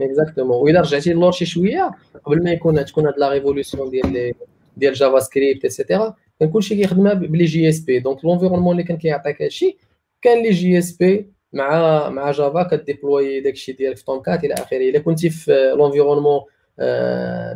اكزاكتومون 0.00 0.56
واذا 0.56 0.80
رجعتي 0.80 1.12
للور 1.12 1.32
شي 1.32 1.46
شوية 1.46 1.90
قبل 2.24 2.44
ما 2.44 2.52
يكون 2.52 2.84
تكون 2.84 3.06
هاد 3.06 3.14
لا 3.18 3.28
ريفولوسيون 3.28 3.90
ديال 3.90 4.34
ديال 4.76 4.94
جافا 4.94 5.20
سكريبت 5.20 5.64
ايتترا 5.64 6.14
كان 6.40 6.50
كلشي 6.50 6.76
كيخدم 6.76 7.14
ب 7.14 7.22
les 7.22 7.44
JSP 7.44 8.00
donc 8.00 8.24
l'environnement 8.24 8.72
اللي 8.72 8.82
كان 8.82 8.96
كيعطيك 8.96 9.42
هادشي 9.42 9.78
كان 10.22 10.42
les 10.42 10.78
JSP 10.78 11.32
مع 11.52 12.08
مع 12.08 12.30
Java 12.30 12.62
ك 12.62 12.73
déploy 12.73 13.40
داكشي 13.40 13.72
ديالك 13.72 13.96
في 13.96 14.04
Tomcat 14.04 14.44
إلى 14.44 14.54
آخره. 14.54 14.76
إلا 14.76 14.98
كنتي 14.98 15.30
في 15.30 15.74
l'environnement 15.76 16.40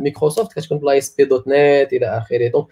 Microsoft 0.01 0.53
كتكون 0.53 0.79
ب 0.79 0.99
l'ASP.NET 0.99 1.93
إلى 1.93 2.07
آخره. 2.07 2.49
donc 2.49 2.67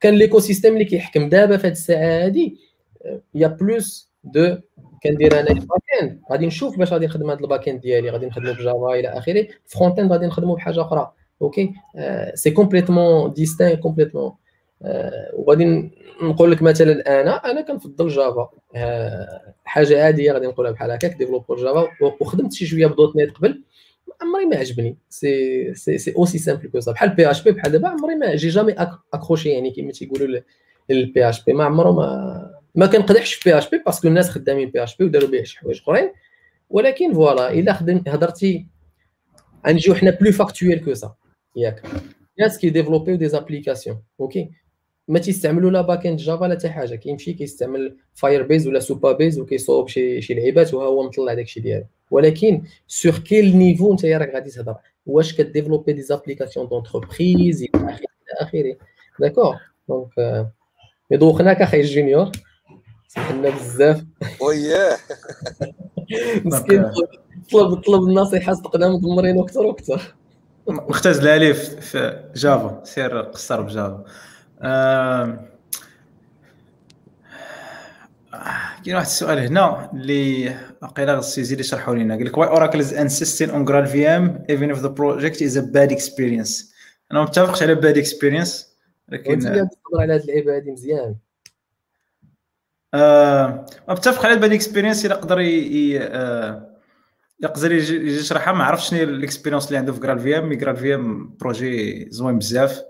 كان 0.00 0.14
l'écosystème 0.14 0.72
اللي 0.72 0.84
كيحكم 0.84 1.28
دابا 1.28 1.56
في 1.56 1.66
هذه 1.66 1.72
الساعة 1.72 2.26
هذه 2.26 2.52
y 3.34 3.46
a 3.46 3.59
plus 3.59 4.10
de 4.24 4.56
كندير 5.02 5.40
أنا 5.40 5.50
ال 5.50 5.82
backend 6.02 6.20
غادي 6.30 6.46
نشوف 6.46 6.78
باش 6.78 6.92
غادي 6.92 7.06
نخدم 7.06 7.30
هذا 7.30 7.40
ال 7.40 7.68
backend 7.68 7.80
ديالي. 7.80 8.10
غادي 8.10 8.26
نخدمو 8.26 8.52
ب 8.52 8.60
Java 8.60 8.94
إلى 8.94 9.08
آخره. 9.08 9.46
frontend 9.66 10.12
غادي 10.12 10.26
نخدمو 10.26 10.54
بحاجة 10.54 10.80
أخرى. 10.80 11.12
أوكي 11.42 11.72
سي 12.34 12.50
كومبليتمون 12.50 13.32
ديستان 13.32 13.74
كومبليتمون 13.74 14.24
آه، 14.24 14.38
وغادي 15.32 15.90
نقول 16.22 16.52
لك 16.52 16.62
مثلا 16.62 17.20
أنا 17.20 17.50
أنا 17.50 17.60
كنفضل 17.60 18.08
جافا. 18.08 18.50
آه، 18.74 19.54
حاجة 19.64 20.04
عاديه 20.04 20.32
غادي 20.32 20.46
نقولها 20.46 20.70
بحال 20.70 20.90
هكاك 20.90 21.16
ديفلوبور 21.16 21.56
جافا. 21.56 21.88
وخدمت 22.20 22.52
شي 22.52 22.66
شوية 22.66 22.86
بدوت 22.86 23.16
نيت 23.16 23.30
قبل 23.30 23.62
عمري 24.22 24.46
ما 24.46 24.56
عجبني. 24.56 24.96
سي 25.08 25.74
سي 25.74 25.98
سي 25.98 26.14
أوسي 26.16 26.38
سامبل 26.38 26.68
كو 26.68 26.92
بحال 26.92 27.08
بي 27.08 27.30
اش 27.30 27.42
بي 27.42 27.50
بحال 27.50 27.72
دابا 27.72 27.88
عمري 27.88 28.14
ما 28.14 28.34
جي 28.36 28.48
جامي 28.48 28.74
أكروشي 29.14 29.48
يعني 29.48 29.70
كما 29.70 29.92
تيقولوا 29.92 30.40
البي 30.90 31.28
اش 31.28 31.44
بي 31.44 31.52
ما 31.52 31.64
عمره 31.64 31.92
ما 31.92 32.60
ما 32.74 32.86
كنقدحش 32.86 33.34
في 33.34 33.50
بي 33.50 33.58
اش 33.58 33.70
بي 33.70 33.82
باسكو 33.86 34.08
الناس 34.08 34.30
خدامين 34.30 34.70
بي 34.70 34.82
اش 34.82 34.96
بي 34.96 35.04
وداروا 35.04 35.28
به 35.28 35.42
شي 35.42 35.58
حوايج 35.58 35.80
أخرين. 35.80 36.12
ولكن 36.70 37.14
فوالا 37.14 37.52
إلا 37.52 37.72
خدم 37.72 38.02
هضرتي 38.08 38.66
غنجيو 39.66 39.94
حنا 39.94 40.10
بلو 40.10 40.32
فاكتويل 40.32 40.84
كو 40.84 40.94
سا 40.94 41.14
ياك. 41.56 41.82
ناس 42.38 42.58
كي 42.58 42.70
ديفلوبيو 42.70 43.16
دي 43.16 43.28
زابليكاسيون 43.28 44.02
أوكي 44.20 44.50
ما 45.08 45.18
تيستعملوا 45.18 45.70
لا 45.70 45.80
باك 45.80 46.06
اند 46.06 46.18
جافا 46.18 46.44
لا 46.44 46.54
حتى 46.54 46.68
حاجة. 46.68 46.94
كيمشي 46.94 47.32
كيستعمل 47.32 47.96
فاير 48.14 48.42
بيز 48.42 48.68
ولا 48.68 48.80
سوبا 48.80 49.12
بيز 49.12 49.38
وكيصوب 49.38 49.88
شي 49.88 50.20
شي 50.20 50.34
لعيبات 50.34 50.74
وها 50.74 50.86
هو 50.86 51.02
مطلع 51.02 51.34
داكشي 51.34 51.60
ديالو. 51.60 51.84
ولكن 52.10 52.62
سور 52.88 53.12
كيل 53.18 53.56
نيفو 53.56 53.92
انت 53.92 54.04
راك 54.04 54.34
غادي 54.34 54.50
تهضر؟ 54.50 54.76
واش 55.06 55.34
كديفلوبي 55.34 55.92
دي 55.92 56.02
زابليكاسيون 56.02 56.68
دونتربريز 56.68 57.62
إلى 57.62 57.70
آخره 57.74 57.98
إلى 58.00 58.40
آخره؟ 58.40 58.76
داكور 59.20 59.56
دونك 59.88 60.10
مي 61.10 61.16
دوخناك 61.16 61.62
أخي 61.62 61.80
الجونيور 61.80 62.32
سمحنا 63.08 63.50
بزاف. 63.50 64.04
وياه 64.40 64.96
مسكين 66.44 66.84
طلب 67.52 67.74
طلب 67.74 68.02
النصيحة 68.02 68.52
صدقنا 68.52 68.88
مدمرين 68.88 69.38
أكثر 69.38 69.66
وأكثر. 69.66 70.14
مختزله 70.68 71.36
ليه 71.36 71.52
في 71.52 72.30
جافا 72.36 72.80
سير 72.84 73.20
قصر 73.20 73.60
بجافا. 73.62 74.04
كاين 78.84 78.96
واحد 78.96 79.06
السؤال 79.06 79.38
هنا 79.38 79.90
اللي 79.92 80.56
واقيلا 80.82 81.20
خصو 81.20 81.40
يزيد 81.40 81.60
يشرحوا 81.60 81.94
لنا 81.94 82.14
قال 82.14 82.24
لك 82.24 82.38
واي 82.38 82.48
اوراكل 82.48 82.78
از 82.78 82.94
انسيستين 82.94 83.50
اون 83.50 83.64
جرال 83.64 83.86
في 83.86 84.08
ام 84.08 84.44
ايفن 84.50 84.70
اف 84.70 84.78
ذا 84.78 84.88
بروجيكت 84.88 85.42
از 85.42 85.58
ا 85.58 85.60
باد 85.60 85.92
اكسبيرينس 85.92 86.74
أنا 87.12 87.20
ما 87.20 87.26
متفقش 87.26 87.62
على 87.62 87.74
باد 87.74 87.98
اكسبيرينس 87.98 88.74
لكن 89.08 89.38
تهضر 89.38 89.68
على 90.00 90.14
هذه 90.14 90.20
اللعيبة 90.20 90.56
هذه 90.56 90.70
مزيان. 90.70 91.16
آه 92.94 93.66
متفق 93.88 94.26
على 94.26 94.36
bad 94.36 94.52
experience 94.52 95.06
إلا 95.06 95.14
قدر 95.14 95.40
يقدر 97.40 97.72
يجي 97.72 98.16
يشرحها. 98.18 98.52
ما 98.52 98.64
عرفتش 98.64 98.90
شنو 98.90 99.02
ال 99.02 99.08
experience 99.08 99.66
اللي 99.66 99.78
عنده 99.78 99.92
في 99.92 100.00
جرال 100.00 100.18
في 100.18 100.38
ام 100.38 100.52
جرال 100.52 100.76
في 100.76 100.94
ام 100.94 101.36
بروجي 101.36 102.06
زوين 102.10 102.38
بزاف. 102.38 102.82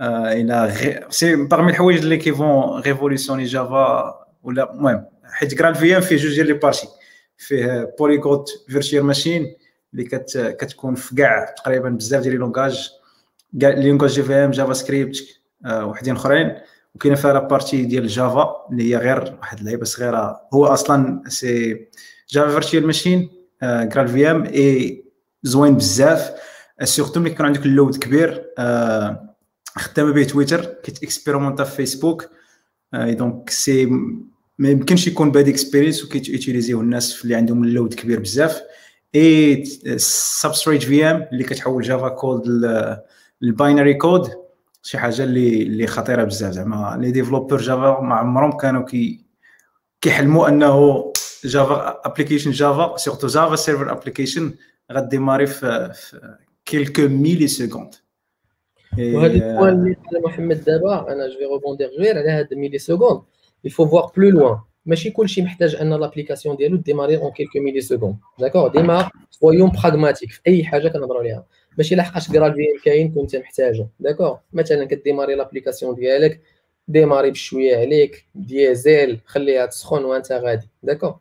إلى. 0.00 1.06
c'est 1.10 1.36
parmi 1.36 1.70
الحوايج 1.70 1.98
اللي 1.98 2.16
كي 2.16 2.37
vont 2.37 2.80
révolutionner 2.80 3.44
Java 3.44 4.14
ولا 4.42 4.72
المهم 4.74 5.04
حيت 5.24 5.54
GraalVM 5.54 6.00
فيه 6.00 6.16
جوج 6.16 6.34
ديال 6.34 6.46
les 6.46 6.52
parties 6.52 6.88
فيه 7.38 7.94
polyglot 7.98 8.48
virtual 8.68 9.04
machine 9.04 9.56
اللي 9.92 10.04
كت... 10.04 10.56
كتكون 10.60 10.94
في 10.94 11.14
كاع 11.14 11.54
تقريبا 11.56 11.88
بزاف 11.88 12.22
ديال 12.22 12.32
les 12.32 12.38
langages 12.38 12.90
كاع 13.60 13.70
لي 13.70 13.88
لونغاج 13.88 14.10
جي 14.10 14.22
في 14.22 14.34
ام 14.34 14.50
جافا 14.50 14.72
سكريبت 14.72 15.16
وحدين 15.70 16.14
اخرين 16.14 16.56
وكاينه 16.94 17.16
فيها 17.16 17.32
لابارتي 17.32 17.84
ديال 17.84 18.06
جافا 18.06 18.66
اللي 18.70 18.90
هي 18.90 18.96
غير 18.96 19.36
واحد 19.40 19.58
اللعيبه 19.58 19.84
صغيره 19.84 20.40
هو 20.54 20.66
أصلا 20.66 21.22
سي 21.28 21.86
جافا 22.28 22.50
فيرتشوال 22.50 22.86
ماشين 22.86 23.30
جرال 23.62 24.08
في 24.08 24.30
ام 24.30 24.44
اي 24.44 25.04
زوين 25.42 25.76
بزاف 25.76 26.32
سورتو 26.82 27.20
ملي 27.20 27.30
كان 27.30 27.46
عندك 27.46 27.66
اللود 27.66 27.96
كبير 27.96 28.44
خدامه 29.80 30.12
به 30.12 30.24
تويتر 30.24 30.64
كيتاكسبيرمونتا 30.64 31.64
في 31.64 31.76
فيسبوك. 31.76 32.28
دونك 32.94 33.50
سي 33.50 33.86
ما 34.58 34.68
يمكنش 34.68 35.06
يكون 35.06 35.30
باد 35.30 35.48
اكسبيرينس 35.48 36.04
وكيتيليزيو 36.04 36.80
الناس 36.80 37.24
اللي 37.24 37.34
عندهم 37.34 37.64
اللود 37.64 37.94
كبير 37.94 38.20
بزاف. 38.20 38.62
اي 39.14 39.64
سبستريت 39.96 40.82
في 40.82 41.04
ام 41.04 41.28
اللي 41.32 41.44
كتحول 41.44 41.82
جافا 41.82 42.08
كود 42.08 42.42
للباينري 43.42 43.94
كود 43.94 44.30
شي 44.82 44.98
حاجة 44.98 45.24
اللي 45.24 45.62
اللي 45.62 45.86
خطيرة 45.86 46.24
بزاف. 46.24 46.52
زعما 46.52 46.96
لي 47.00 47.10
ديفلوبر 47.10 47.56
جافا 47.56 48.00
ما 48.00 48.14
عمرهم 48.14 48.56
كانوا 48.56 48.84
كي 48.84 49.24
كيحلموا 50.00 50.48
أنه 50.48 51.04
جافا 51.44 52.00
ابليكيشن 52.04 52.50
جافا 52.50 52.96
سورتو 52.96 53.26
جافا 53.26 53.56
سيرفر 53.56 53.92
ابليكيشن 53.92 54.54
غديماري 54.92 55.46
في, 55.46 55.92
في 55.94 56.36
كيلكو 56.64 57.02
ميلي 57.02 57.48
سكوند 57.48 57.94
وهذا 58.98 59.32
البوان 59.32 59.68
اللي 59.68 59.96
قال 60.12 60.22
محمد 60.22 60.64
دابا 60.64 61.12
أنا 61.12 61.28
جو 61.28 61.38
في 61.38 61.44
روبوندير 61.44 61.88
غير 61.98 62.18
على 62.18 62.30
هاد 62.30 62.54
ميلي 62.54 62.78
سكوند 62.78 63.22
يفو 63.64 63.86
فوار 63.86 64.12
بلو 64.16 64.30
لوان 64.30 64.58
ماشي 64.86 65.10
كلشي 65.10 65.42
محتاج 65.42 65.74
أن 65.74 65.94
لابليكاسيون 65.94 66.56
ديالو 66.56 66.76
ديماري 66.76 67.16
اون 67.16 67.30
كيلكو 67.30 67.60
ميلي 67.60 67.80
سكوند 67.80 68.16
داكور 68.38 68.68
ديما 68.68 69.10
سويون 69.30 69.70
براغماتيك 69.70 70.30
في 70.30 70.40
أي 70.46 70.64
حاجة 70.64 70.88
كنهضروا 70.88 71.20
عليها. 71.20 71.44
ماشي 71.78 71.94
لحقاش 71.94 72.32
كرال 72.32 72.54
في 72.54 72.64
كاين 72.84 73.14
كنت 73.14 73.36
محتاجه 73.36 73.86
داكور 74.00 74.38
مثلا 74.52 74.84
كديماري 74.84 75.34
لابليكاسيون 75.34 75.94
ديالك 75.94 76.40
ديماري 76.88 77.30
بشوية 77.30 77.76
عليك 77.76 78.26
ديزل 78.34 79.18
خليها 79.26 79.66
تسخن 79.66 80.04
وانت 80.04 80.32
غادي. 80.32 80.68
داكور 80.82 81.16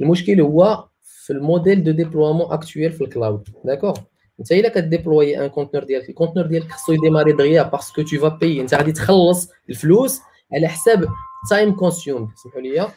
المشكل 0.00 0.40
هو 0.40 0.84
في 1.02 1.32
الموديل 1.32 1.84
دو 1.84 1.90
ديبلومون 1.90 2.52
اكتويل 2.52 2.92
في 2.92 3.04
الكلاود 3.04 3.48
داكور 3.64 3.94
انت 4.40 4.52
الا 4.52 4.68
كديبلوي 4.68 5.44
ان 5.44 5.46
كونتنر 5.46 5.84
ديالك. 5.84 6.08
الكونتنر 6.08 6.46
ديالك 6.46 6.70
خصو 6.70 6.92
يديماري 6.92 7.32
دغيا 7.32 7.62
باسكو 7.62 8.02
تو 8.02 8.28
باي 8.28 8.60
انت 8.60 8.74
غادي 8.74 8.92
تخلص 8.92 9.50
الفلوس 9.70 10.20
على 10.52 10.68
حساب 10.68 11.08
time 11.50 11.72
consumed 11.72 12.28
سمحوا 12.42 12.60
لي 12.60 12.88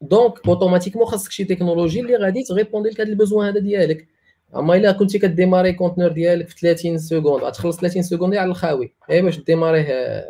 donc 0.00 0.48
automatiquement 0.48 1.06
خاصك 1.06 1.30
شي 1.30 1.44
تكنولوجي 1.44 2.00
اللي 2.00 2.16
غادي 2.16 2.42
ت 2.42 2.47
répondre 2.47 2.88
لك 2.88 3.00
هذا 3.00 3.08
ال 3.08 3.14
besoin 3.14 3.48
هذا 3.48 3.60
ديالك. 3.60 4.08
أما 4.56 4.76
إلا 4.76 4.92
كنتي 4.92 5.18
ك 5.18 5.24
démarrer 5.24 5.72
conteneur 5.72 6.08
ديالك 6.08 6.48
في 6.48 6.60
30 6.60 6.98
secondes 6.98 7.44
غتخلص 7.44 7.76
30 7.80 8.02
secondes 8.02 8.34
على 8.34 8.50
الخاوي. 8.50 8.94
غير 9.10 9.24
باش 9.24 9.38
démarr 9.38 10.03
يه 10.03 10.24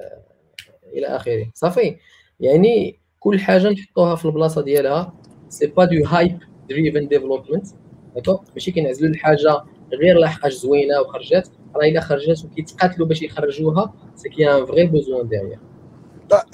إلى 0.92 1.06
آخره. 1.06 1.50
صافي. 1.54 1.96
يعني 2.40 3.00
كل 3.20 3.40
حاجة 3.40 3.68
نحطوها 3.68 4.16
في 4.16 4.24
البلاصة 4.24 4.62
ديالها. 4.62 5.14
c'est 5.48 5.66
pas 5.66 5.84
de 5.84 6.04
hype 6.04 6.38
driven 6.68 7.08
development 7.08 7.66
d'accord 8.14 8.40
ماشي 8.54 8.70
كينعزلوا 8.70 9.10
الحاجة 9.10 9.64
غير 9.94 10.18
لحقاش 10.18 10.52
زوينة 10.52 11.00
وخرجات 11.00 11.48
راه 11.76 11.88
إلا 11.88 12.00
خرجات 12.00 12.44
وكيتقاتلوا 12.44 13.06
باش 13.06 13.22
يخرجوها 13.22 13.94
سي 14.16 14.28
كي 14.28 14.50
ان 14.52 14.66
فري 14.66 14.86
بوزوان 14.86 15.28
ديريير 15.28 15.58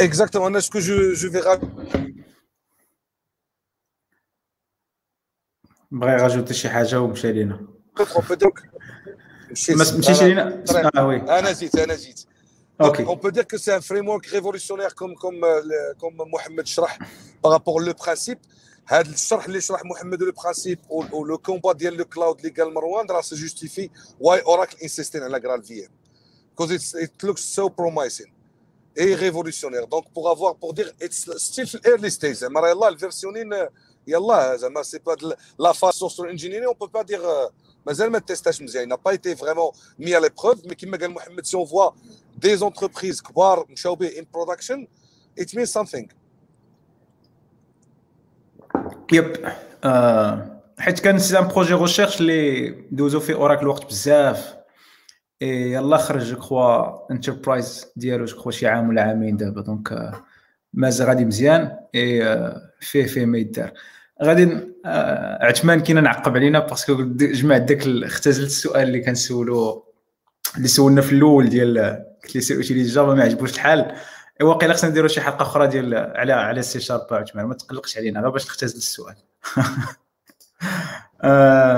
اكزاكتومون 0.01 0.51
أنا 0.51 0.61
سكو 0.61 0.79
جو 0.79 1.13
جو 1.13 1.31
في 1.31 1.59
بغى 5.91 6.13
يراجوتي 6.13 6.55
شي 6.55 6.69
حاجة 6.69 7.01
ومشى 7.01 7.33
لينا. 7.33 7.67
مشيت 9.51 9.77
ما 9.77 9.99
مشيش 9.99 10.23
لينا؟ 10.23 10.65
آه 10.97 11.07
وي 11.07 11.17
أنا 11.17 11.53
جيت 11.53 11.75
أنا 11.79 11.97
جيت 11.97 12.25
أوكي 12.81 13.05
on 13.07 13.17
peut 13.17 13.33
dire 13.33 13.47
que 13.47 13.59
c'est 13.59 13.73
un 13.73 13.81
framework 13.81 14.27
révolutionnaire 14.27 14.95
comme 14.95 15.15
comme 15.15 15.41
comme 15.99 16.17
Mohamed 16.33 16.67
شرح 16.67 16.99
par 17.43 17.51
rapport 17.53 17.81
le 17.81 17.95
principe. 17.95 18.39
هذا 18.91 19.11
الشرح 19.11 19.45
اللي 19.45 19.61
شرح 19.61 19.85
محمد 19.85 20.23
لو 20.23 20.33
برانسيب 20.33 20.79
ولو 20.91 21.39
كومبا 21.39 21.73
ديال 21.73 21.97
لو 21.97 22.05
كلاود 22.05 22.39
اللي 22.39 22.63
قال 22.63 22.75
مروان 22.75 23.07
راه 23.11 23.21
سو 23.21 23.37
جوستيفي 23.37 23.91
واي 24.21 24.41
أوراكل 24.41 24.77
انسيستين 24.83 25.23
على 25.23 25.41
جرال 25.41 25.63
في 25.63 25.87
ام 25.87 25.91
كوز 26.55 26.97
ات 26.97 27.25
لوكس 27.25 27.55
سو 27.55 27.69
برومايسين 27.69 28.33
اي 28.99 29.15
ريفولوسيونير 29.15 29.85
دونك 29.85 30.15
بوغ 30.15 30.33
افوار 30.33 30.53
بوغ 30.53 30.73
دير 30.73 30.95
اتس 31.03 31.31
ستيل 31.31 31.67
في 31.67 31.75
الايرلي 31.75 32.11
ستيج 32.11 32.33
زعما 32.33 32.61
راه 32.61 32.71
يلاه 32.71 32.89
الفيرسيونين 32.89 33.51
يلاه 34.07 34.57
زعما 34.57 34.83
سي 34.83 34.99
با 34.99 35.17
لا 35.59 35.73
فاز 35.73 35.95
سوفتوير 35.95 36.31
انجينيري 36.31 36.67
اون 36.67 36.75
بو 36.75 36.87
با 36.87 37.03
دير 37.03 37.21
مازال 37.87 38.11
ما 38.11 38.19
تيستاش 38.19 38.63
مزيان 38.63 38.97
با 38.97 39.11
ايتي 39.11 39.37
فريمون 39.37 39.71
مي 39.99 40.15
على 40.15 40.31
بروف 40.43 40.65
مي 40.65 40.75
كيما 40.75 40.97
قال 40.97 41.11
محمد 41.11 41.47
سي 41.47 41.57
اون 41.57 41.67
فوا 41.67 41.91
دي 42.39 42.57
زونتربريز 42.57 43.23
كبار 43.23 43.67
مشاو 43.71 43.95
به 43.95 44.19
ان 44.19 44.27
برودكشن 44.35 44.89
ات 45.39 45.55
مين 45.57 45.67
سامثينغ 45.67 46.07
يب 49.13 49.37
حيت 50.79 51.01
كان 51.01 51.19
c'est 51.19 51.39
un 51.39 51.49
projet 51.49 51.75
recherche 51.75 52.21
اللي 52.21 52.71
دوزو 52.91 53.21
فيه 53.21 53.35
Oracle 53.35 53.67
وقت 53.69 53.87
بزاف 53.87 54.55
et 55.43 55.73
يلا 55.73 55.97
خرج 55.97 56.35
je 56.35 56.57
crois 56.57 57.13
enterprise 57.13 57.87
ديالو 57.97 58.25
جو 58.25 58.51
شي 58.51 58.67
عام 58.67 58.89
ولا 58.89 59.03
عامين 59.03 59.37
دابا 59.37 59.61
donc 59.61 60.13
مازال 60.75 61.07
غادي 61.09 61.25
مزيان 61.25 61.77
اي 61.95 62.23
فيه 62.81 63.07
فيه 63.07 63.27
ما 63.27 63.39
يدار 63.39 63.73
غادي 64.23 64.59
عثمان 65.41 65.81
كاين 65.81 66.03
نعقب 66.03 66.37
علينا 66.37 66.59
parce 66.59 66.88
que 66.88 67.05
جمعت 67.17 67.63
داك 67.63 67.87
اختزلت 67.87 68.47
السؤال 68.47 68.83
اللي 68.89 69.01
كنسولو 69.01 69.85
اللي 70.57 70.69
سولنا 70.69 71.01
في 71.01 71.13
الأول 71.13 71.49
ديال 71.49 72.05
قلت 72.25 72.35
لي 72.35 72.41
c'est 72.41 72.57
utilisé 72.57 72.95
Java 72.95 73.15
ما 73.15 73.23
عجبوش 73.23 73.55
الحال 73.55 73.95
واقيلا 74.43 74.75
خصنا 74.75 74.91
نديرو 74.91 75.09
شي 75.09 75.21
حلقة 75.21 75.43
أخرى 75.43 75.67
ديال 75.67 75.95
على 75.95 76.33
على 76.33 76.61
ال 76.61 76.71
C 76.71 76.81
sharp 76.81 77.15
عثمان. 77.15 77.45
ما 77.45 77.55
تقلقش 77.55 77.99
علينا 77.99 78.21
غير 78.21 78.31
باش 78.31 78.47
نختزل 78.47 78.77
السؤال. 78.77 79.17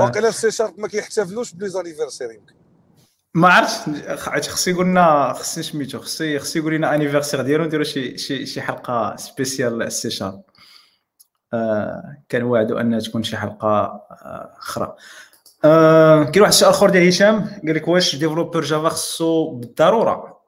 واقيلا 0.00 0.28
ال 0.28 0.39
C 0.39 0.50
sharp 0.50 0.80
ما 0.80 0.88
كيحتفلوش 0.88 1.52
ب 1.52 1.68
les 1.68 1.80
anniversaires 1.80 2.30
يمكن. 2.30 2.54
ما 3.34 3.48
عرفتش 3.48 4.48
خصو 4.48 4.70
يقول 4.70 4.86
لنا 4.86 5.32
خصني 5.32 5.62
سميتو 5.62 5.98
خصو 5.98 6.38
خصو 6.38 6.58
يقول 6.58 6.74
لنا 6.74 6.94
anniversaire 6.94 7.42
ديالو 7.42 7.64
نديرو 7.64 7.84
شي 7.84 8.18
شي 8.18 8.46
شي 8.46 8.60
حلقة 8.60 9.16
spéciale 9.16 9.82
ال 9.82 10.11
C 10.11 10.40
آه 11.52 12.16
كان 12.28 12.42
واعدوا 12.42 12.80
انها 12.80 13.00
تكون 13.00 13.22
شي 13.22 13.36
حلقة 13.36 13.68
آه، 13.68 14.54
أخرى. 14.58 14.96
آه 15.64 16.24
كاين 16.24 16.42
واحد 16.42 16.52
السؤال 16.52 16.70
أخر 16.70 16.90
ديال 16.90 17.08
هشام 17.08 17.60
قال 17.66 17.74
لك 17.74 17.88
واش 17.88 18.16
développeur 18.16 18.60
Java 18.60 18.88
خصو 18.88 19.50
بالضرورة 19.50 20.12
آه 20.12 20.39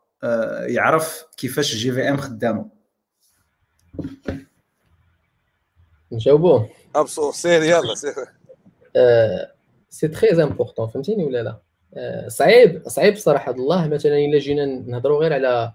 يعرف 0.67 1.25
كيفاش 1.37 1.75
JVM 1.75 2.17
خدامه. 2.17 2.69
نجاوبوه. 6.13 6.71
ah 6.97 7.09
bien 7.09 7.33
sûr 7.33 7.63
يلا 7.63 7.95
سير. 7.95 8.15
c'est 9.91 10.09
très 10.09 10.43
important 10.43 10.89
فهمتيني 10.89 11.25
ولا 11.25 11.43
لا؟ 11.43 11.59
آه، 11.95 12.29
صعيب 12.29 12.89
صعيب 12.89 13.17
صراحة. 13.17 13.53
الله 13.53 13.89
مثلا 13.89 14.19
إلا 14.19 14.39
جينا 14.39 14.67
نهضروا 14.67 15.21
غير 15.21 15.33
على 15.33 15.73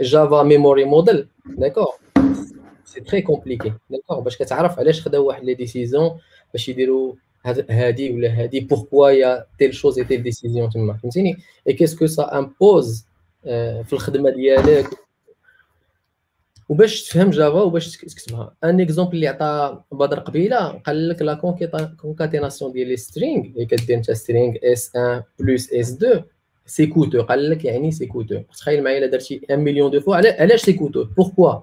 Java 0.00 0.42
Memory 0.42 0.84
Model 0.84 1.28
d'accord 1.46 1.94
c'est 2.84 3.00
très 3.00 3.22
compliqué 3.22 3.72
d'accord 3.90 4.20
باش 4.20 4.36
كتعرف 4.36 4.78
علاش 4.78 5.02
خداو 5.02 5.26
واحد 5.26 5.44
les 5.44 5.54
décisions 5.54 6.20
باش 6.52 6.68
يديروا 6.68 7.14
هادي 7.44 8.10
ولا 8.10 8.28
هادي 8.28 8.60
pourquoi 8.60 9.10
y 9.10 9.46
a 9.58 9.61
telle 9.61 9.74
chose 9.74 10.04
et 10.04 10.09
telle 10.09 10.22
décision 10.22 10.70
تما 10.70 10.94
فهمتيني؟ 10.94 11.36
et 11.68 11.72
qu'est-ce 11.72 12.38
que 12.38 12.57
ça 12.57 12.69
impose 12.69 13.06
في 13.44 13.92
الخدمة 13.92 14.30
ديالك؟ 14.30 14.86
وباش 16.68 17.02
تفهم 17.02 17.30
Java 17.30 17.60
وباش 17.60 17.96
تكتبها. 17.96 18.54
un 18.64 18.80
exemple 18.80 19.14
اللي 19.14 19.28
عطى 19.28 19.82
بدر 19.92 20.18
قبيلة 20.18 20.68
قال 20.68 21.08
لك 21.08 21.22
la 21.22 21.34
concaténation 22.00 22.72
ديال 22.72 22.88
les 22.88 22.96
strings 22.96 23.44
اللي 23.44 23.66
كدير 23.66 23.96
انت 23.96 24.10
string 24.10 24.54
s 24.64 24.90
1 24.96 25.24
plus 25.38 25.72
s 25.72 25.92
2 25.92 26.24
c'est 26.66 26.86
coûteux 26.86 27.22
قال 27.22 27.50
لك 27.50 27.64
يعني 27.64 27.90
c'est 27.90 28.06
coûteux 28.06 28.42
تخيل 28.58 28.84
معايا 28.84 28.98
إلا 28.98 29.06
درتي 29.06 29.40
1 29.50 29.60
million 29.60 29.90
de 29.90 30.00
fois 30.00 30.16
علاش 30.16 30.60
c'est 30.60 30.72
coûteux 30.72 31.04
pourquoi 31.04 31.60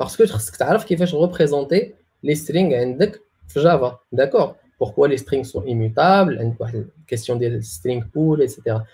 parce 0.00 0.16
que 0.16 0.26
خصك 0.26 0.56
تعرف 0.56 0.84
كيفاش 0.84 1.14
représentés 1.14 1.94
les 2.22 2.34
strings 2.34 2.74
عندك 2.74 3.20
في 3.52 3.60
Java 3.60 3.98
d'accord 4.12 4.54
pourquoi 4.80 5.08
les 5.08 5.16
strings 5.16 5.44
sont 5.44 5.64
immutables 5.64 6.38
عندك 6.38 6.60
واحد 6.60 6.88
ال 7.00 7.04
question 7.04 7.38
ديال 7.38 7.64
string 7.64 8.04
pool 8.14 8.40
etc 8.40 8.84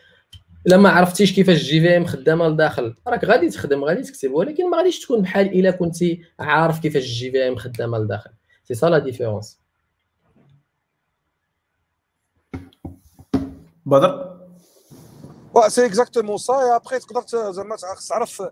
إلا 0.67 0.77
ما 0.77 0.89
عرفتيش 0.91 1.35
كيفاش 1.35 1.63
JVM 1.63 2.05
خدامة 2.05 2.49
لداخل. 2.49 2.95
راك 3.07 3.25
غادي 3.25 3.51
تخدم 3.51 3.85
غادي 3.85 4.03
تكتب 4.03 4.33
ولكن 4.33 4.71
ما 4.71 4.77
غاديش 4.77 5.01
تكون 5.01 5.23
بحال 5.23 5.47
إلا 5.47 5.71
كنتي 5.71 6.23
عارف 6.39 6.81
كيفاش 6.81 7.05
JVM 7.05 7.57
خدامة 7.57 7.99
لداخل. 7.99 8.31
c'est 8.65 8.75
ça 8.75 8.87
la 8.87 8.99
différence 8.99 9.59
بدر؟ 13.87 14.39
c'est 15.69 15.87
exactement 15.87 16.37
ça 16.37 16.77
après 16.77 16.99
تقدر 16.99 17.53
زعما 17.53 17.77
تعرف 18.09 18.43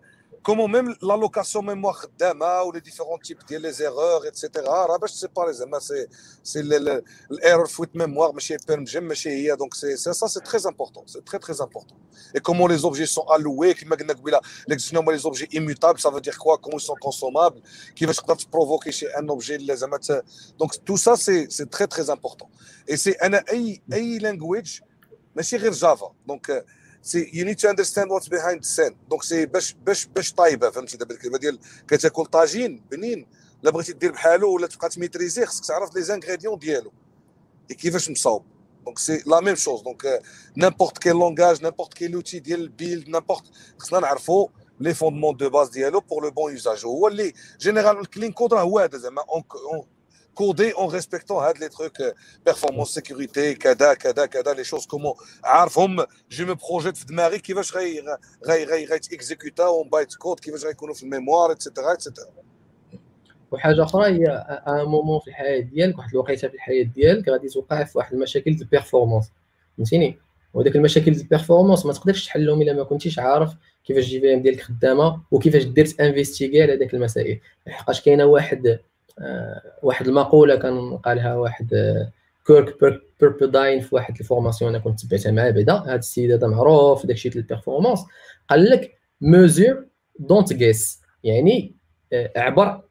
comment 0.46 0.72
même 0.72 0.96
l'allocation 1.02 1.66
mémoire 1.66 1.92
خدامه 1.92 2.62
و 2.62 2.67
les 2.67 2.80
différents 2.80 3.20
types 3.20 3.38
ديال 3.48 3.62
les 3.62 3.72
erreurs 3.72 4.24
etc 4.24 4.86
راه 4.86 4.96
باش 4.96 5.12
ت 5.12 5.17
séparer 5.17 5.52
زعما 5.52 5.78
سي 5.78 6.06
سي 6.42 6.60
l'erreur 7.30 7.66
fuite 7.66 7.96
mémoire 7.96 8.32
ماشي 8.32 8.56
PermGen 8.68 9.04
ماشي 9.04 9.30
هي 9.30 9.56
donc 9.56 9.74
c'est 9.74 9.96
c'est 9.96 10.12
ça 10.12 10.26
c'est 10.26 10.40
très 10.40 10.60
important 10.66 11.06
c'est 11.06 11.20
très 11.20 11.38
très 11.38 11.56
important 11.60 11.98
et 12.34 12.40
comment 12.40 12.70
les 12.70 12.78
objets 12.78 13.06
sont 13.06 13.24
alloués 13.36 13.74
كيما 13.74 13.96
قلنا 13.96 14.12
قبيله 14.12 14.40
ليك 14.68 14.78
شنو 14.78 15.00
هما 15.00 15.12
les 15.12 15.18
objets 15.18 15.48
immutables 15.54 16.00
ça 16.00 16.10
veut 16.10 16.18
dire 16.18 16.34
quoi 16.34 16.56
comment 16.56 16.78
sont 16.78 16.96
consommables 16.96 17.62
كيفاش 17.96 18.16
تقدر 18.16 18.34
ت 18.34 18.40
provoquer 18.40 18.92
شي 18.92 19.06
un 19.06 19.28
objet 19.28 19.76
زعما 19.76 20.00
donc 20.58 20.74
tout 20.74 20.96
ça 20.96 21.14
c'est 21.14 21.50
c'est 21.50 21.64
très 21.64 21.86
très 21.86 22.12
important 22.12 22.48
et 22.90 22.96
c'est 22.96 23.10
أنا 23.10 23.44
c'est 27.06 27.30
you 27.34 27.44
need 27.44 27.56
to 27.56 27.70
understand 27.70 28.10
what's 28.10 28.28
behind 28.28 28.60
the 28.60 28.74
scene 28.74 28.96
donc 29.10 29.22
c'est 29.22 29.46
باش 29.46 29.72
باش 29.72 30.06
باش 30.06 30.32
طايبة 30.32 30.70
فهمتي؟ 30.70 30.96
دابا 30.96 31.14
الكلمة 31.14 31.38
ديال 31.38 31.58
كتاكل 31.88 32.26
طاجين 32.26 32.82
بنين. 32.90 33.26
لا 33.62 33.70
بغيتي 33.70 33.92
دير 33.92 34.12
بحالو 34.12 34.54
ولا 34.54 34.66
تبقى 34.66 34.88
ت 34.88 34.94
maîtriser 34.94 35.46
خصك 35.46 35.64
تعرف 35.66 35.94
les 35.94 36.02
ingrédients 36.02 36.58
ديالو. 36.58 36.92
كيفاش 37.68 38.10
مصاوب. 38.10 38.44
donc 38.84 38.98
c'est 38.98 39.22
la 39.26 39.40
même 39.40 39.54
chose 39.54 39.82
donc 39.82 40.22
n'importe 40.56 40.98
quel 40.98 41.12
langage 41.12 41.62
n'importe 41.62 41.94
quel 41.94 42.14
outil 42.14 42.38
ديال 42.38 42.60
ال 42.60 42.68
build 42.68 43.08
n'importe 43.08 43.44
خصنا 43.78 44.00
نعرفوا 44.00 44.48
les 44.80 44.94
fondements 44.94 45.36
de 45.36 45.50
base 45.50 45.68
ديالو 45.68 46.00
pour 46.00 46.22
le 46.22 46.30
bon 46.30 46.52
usage 46.52 46.86
هو 46.86 47.08
اللي 47.08 47.32
général 47.60 48.00
ال 48.00 48.05
clean 48.05 48.32
code 48.32 48.54
راه 48.54 48.62
هو 48.62 48.78
هذا 48.78 48.98
زعما. 48.98 49.22
Coder 50.40 50.72
en 50.82 50.86
respectant 50.86 51.38
les 51.62 51.70
trucs 51.76 52.02
performance 52.44 52.90
sécurité 52.98 53.54
كذا 53.54 53.94
كذا 53.94 54.26
كذا 54.26 54.54
les 54.54 54.64
choses 54.64 54.86
comment 54.86 55.16
عارفهم 55.44 56.02
je 56.30 56.42
me 56.42 56.54
projette 56.54 56.96
في 56.96 57.06
دماغي 57.06 57.38
كيفاش 57.38 57.76
غي 57.76 58.00
غي 58.46 58.64
غي 58.64 58.86
en 59.60 59.88
bytecode 59.88 60.40
كيفاش 60.40 60.64
غيكونوا 60.64 60.94
في 60.94 61.02
ال 61.02 61.08
mémoire 61.08 61.52
et 61.52 61.62
cetera 61.62 61.92
et 61.92 62.06
cetera 62.06 62.46
وحاجه 63.52 63.82
أخرى 63.82 64.06
هي 64.06 64.26
un 64.68 64.84
moment 64.84 65.20
في 65.20 65.28
الحياة 65.28 65.60
ديالك 65.60 65.98
واحد 65.98 66.10
الوقيتة 66.10 66.48
في 66.48 66.54
الحياة 66.54 66.84
ديالك 66.84 67.28
غادي 67.28 67.48
توقع 67.48 67.84
في 67.84 67.98
واحد 67.98 68.14
المشاكل 68.14 68.50
ديال 68.50 68.62
ال 68.62 68.68
performance 68.68 69.32
فهمتيني؟ 69.76 70.18
وداك 70.54 70.76
المشاكل 70.76 71.10
ديال 71.10 71.22
ال 71.22 71.27
performance 71.27 71.86
ما 71.86 71.92
تقدرش 71.92 72.26
تحلهم 72.26 72.62
إلا 72.62 72.72
ما 72.72 72.84
كنتيش 72.84 73.18
عارف 73.18 73.52
كيفاش 73.84 74.04
JVM 74.04 74.42
ديالك 74.42 74.60
خدامة 74.60 75.22
وكيفاش 75.30 75.64
درت 75.64 76.00
investiguer 76.00 76.62
على 76.62 76.76
داك 76.76 76.94
المسائل. 76.94 77.40
لحقاش 77.66 78.00
كاينة 78.00 78.24
واحد 78.24 78.78
واحد 79.82 80.08
المقولة 80.08 80.56
كان 80.56 80.96
قالها 80.96 81.34
واحد 81.34 81.74
آه، 81.74 82.12
Kirk 82.46 82.76
Pepperdine 83.20 83.80
في 83.80 83.94
واحد 83.94 84.18
ال 84.20 84.26
formation 84.26 84.74
أنا 84.74 84.84
كنت 84.84 85.00
تبعتها 85.00 85.32
معاه 85.32 85.50
بعدا 85.50 85.74
هذا 85.74 85.94
السيد 85.94 86.32
هذا 86.32 86.46
معروف 86.46 87.06
داكشي 87.06 87.28
ديال 87.28 87.42
ال 87.42 87.47
performance 87.47 88.00
قال 88.50 88.70
لك 88.70 88.98
measure 89.20 89.84
don't 90.18 90.52
guess 90.52 91.00
يعني 91.24 91.74
آه، 92.12 92.32
عبر 92.36 92.82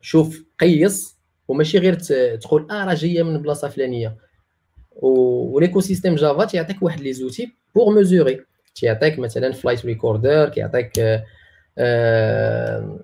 شوف 0.00 0.44
قيس 0.60 1.18
وماشي 1.48 1.78
غير 1.78 1.94
تقول 2.40 2.70
آه 2.70 2.84
راه 2.84 2.94
جاية 2.94 3.22
من 3.22 3.42
بلاصة 3.42 3.68
فلانية. 3.68 4.16
و 4.96 5.80
l'écosystème 5.80 6.14
Java 6.14 6.44
تيعطيك 6.44 6.82
واحد 6.82 7.00
les 7.00 7.12
outils 7.12 7.54
pour 7.74 7.94
mesurer 7.94 8.44
تيعطيك 8.74 9.18
مثلا 9.18 9.52
Flight 9.52 9.86
Recorder 9.86 10.48
كيعطيك 10.48 10.92
آه 11.78 12.98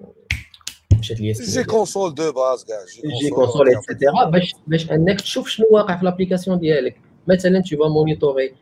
مشات 1.00 1.20
ليا 1.20 1.32
J 1.32 1.64
Console 1.64 2.14
de 2.14 2.32
base 2.32 2.64
كاع 2.64 2.76
JConsole 3.22 3.68
etc 3.68 4.24
باش 4.24 4.54
باش 4.66 4.90
انك 4.90 5.20
تشوف 5.20 5.48
شنو 5.48 5.66
واقع 5.70 5.98
في 5.98 6.04
l'application 6.04 6.58
ديالك. 6.58 6.96
مثلا 7.26 7.60
tu 7.60 7.76
vas 7.76 7.88
monitorer 7.88 8.54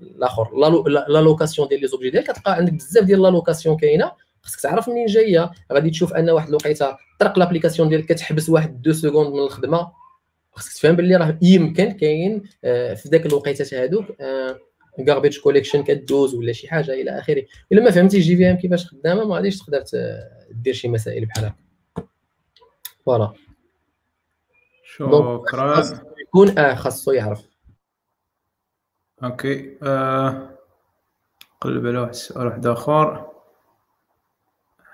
الآخر 0.00 0.56
l'allocation 1.08 1.68
ديال 1.68 1.80
les 1.80 1.86
objets 1.86 2.10
ديالك. 2.10 2.30
كتلقى 2.30 2.54
عندك 2.54 2.72
بزاف 2.72 3.04
ديال 3.04 3.22
l'allocation 3.22 3.76
كاينة. 3.76 4.12
خصك 4.42 4.60
تعرف 4.60 4.88
منين 4.88 5.06
جاية. 5.06 5.50
غادي 5.72 5.90
تشوف 5.90 6.12
أن 6.12 6.30
واحد 6.30 6.48
الوقيتة 6.48 6.96
طرق 7.20 7.38
l'application 7.38 7.88
ديالك 7.88 8.04
كتحبس 8.04 8.48
واحد 8.48 8.82
deux 8.82 8.92
secondes 8.92 9.32
من 9.34 9.38
الخدمة. 9.38 9.92
خصك 10.52 10.72
تفهم 10.72 10.96
باللي 10.96 11.16
راه 11.16 11.38
يمكن 11.42 11.90
كاين 11.90 12.42
في 12.62 13.08
ذاك 13.08 13.26
الوقيتات 13.26 13.74
هادوك 13.74 14.04
garbage 14.98 15.38
collection 15.38 15.82
كدوز 15.82 16.34
ولا 16.34 16.52
شي 16.52 16.68
حاجة 16.68 16.92
إلى 16.92 17.18
آخره. 17.18 17.42
إلا 17.72 17.82
ما 17.82 17.90
فهمتي 17.90 18.20
JVM 18.20 18.56
كيفاش 18.56 18.86
خدامة 18.86 19.24
ما 19.24 19.34
غاديش 19.34 19.58
تقدر 19.58 19.84
دير 20.52 20.74
شي 20.74 20.88
مسائل 20.88 21.26
بحال 21.26 21.44
هكا 21.44 21.54
voilà 23.06 23.32
شكرا 24.84 25.82
يكون 26.18 26.58
آه 26.58 26.74
خاصو 26.74 27.12
يعرف 27.12 27.42
OK 29.24 29.78
آه. 29.82 30.58
قلب 31.60 31.86
على 31.86 31.98
واحد 31.98 32.10
السؤال 32.10 32.46
واحد 32.46 32.66
آخر 32.66 33.30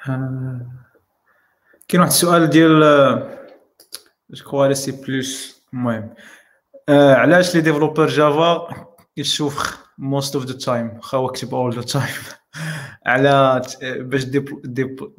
آه. 0.09 0.67
كاين 1.89 2.01
واحد 2.01 2.13
السؤال 2.13 2.47
ديال 2.47 2.81
je 4.31 4.45
crois 4.45 4.72
c'est 4.72 4.93
plus 4.93 5.62
المهم 5.73 6.15
آه. 6.89 7.15
علاش 7.15 7.55
les 7.55 7.61
développeurs 7.61 8.07
Java 8.07 8.68
يشوف 9.17 9.89
most 9.99 10.35
of 10.35 10.45
the 10.45 10.59
time 10.59 10.97
واخا 10.97 11.27
كتب 11.27 11.55
all 11.55 11.74
the 11.74 11.83
time 11.83 12.38
على 13.09 13.63
باش 13.83 14.25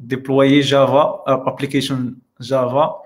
deploy 0.00 0.60
Java 0.60 1.24
application 1.26 2.16
Java 2.40 3.02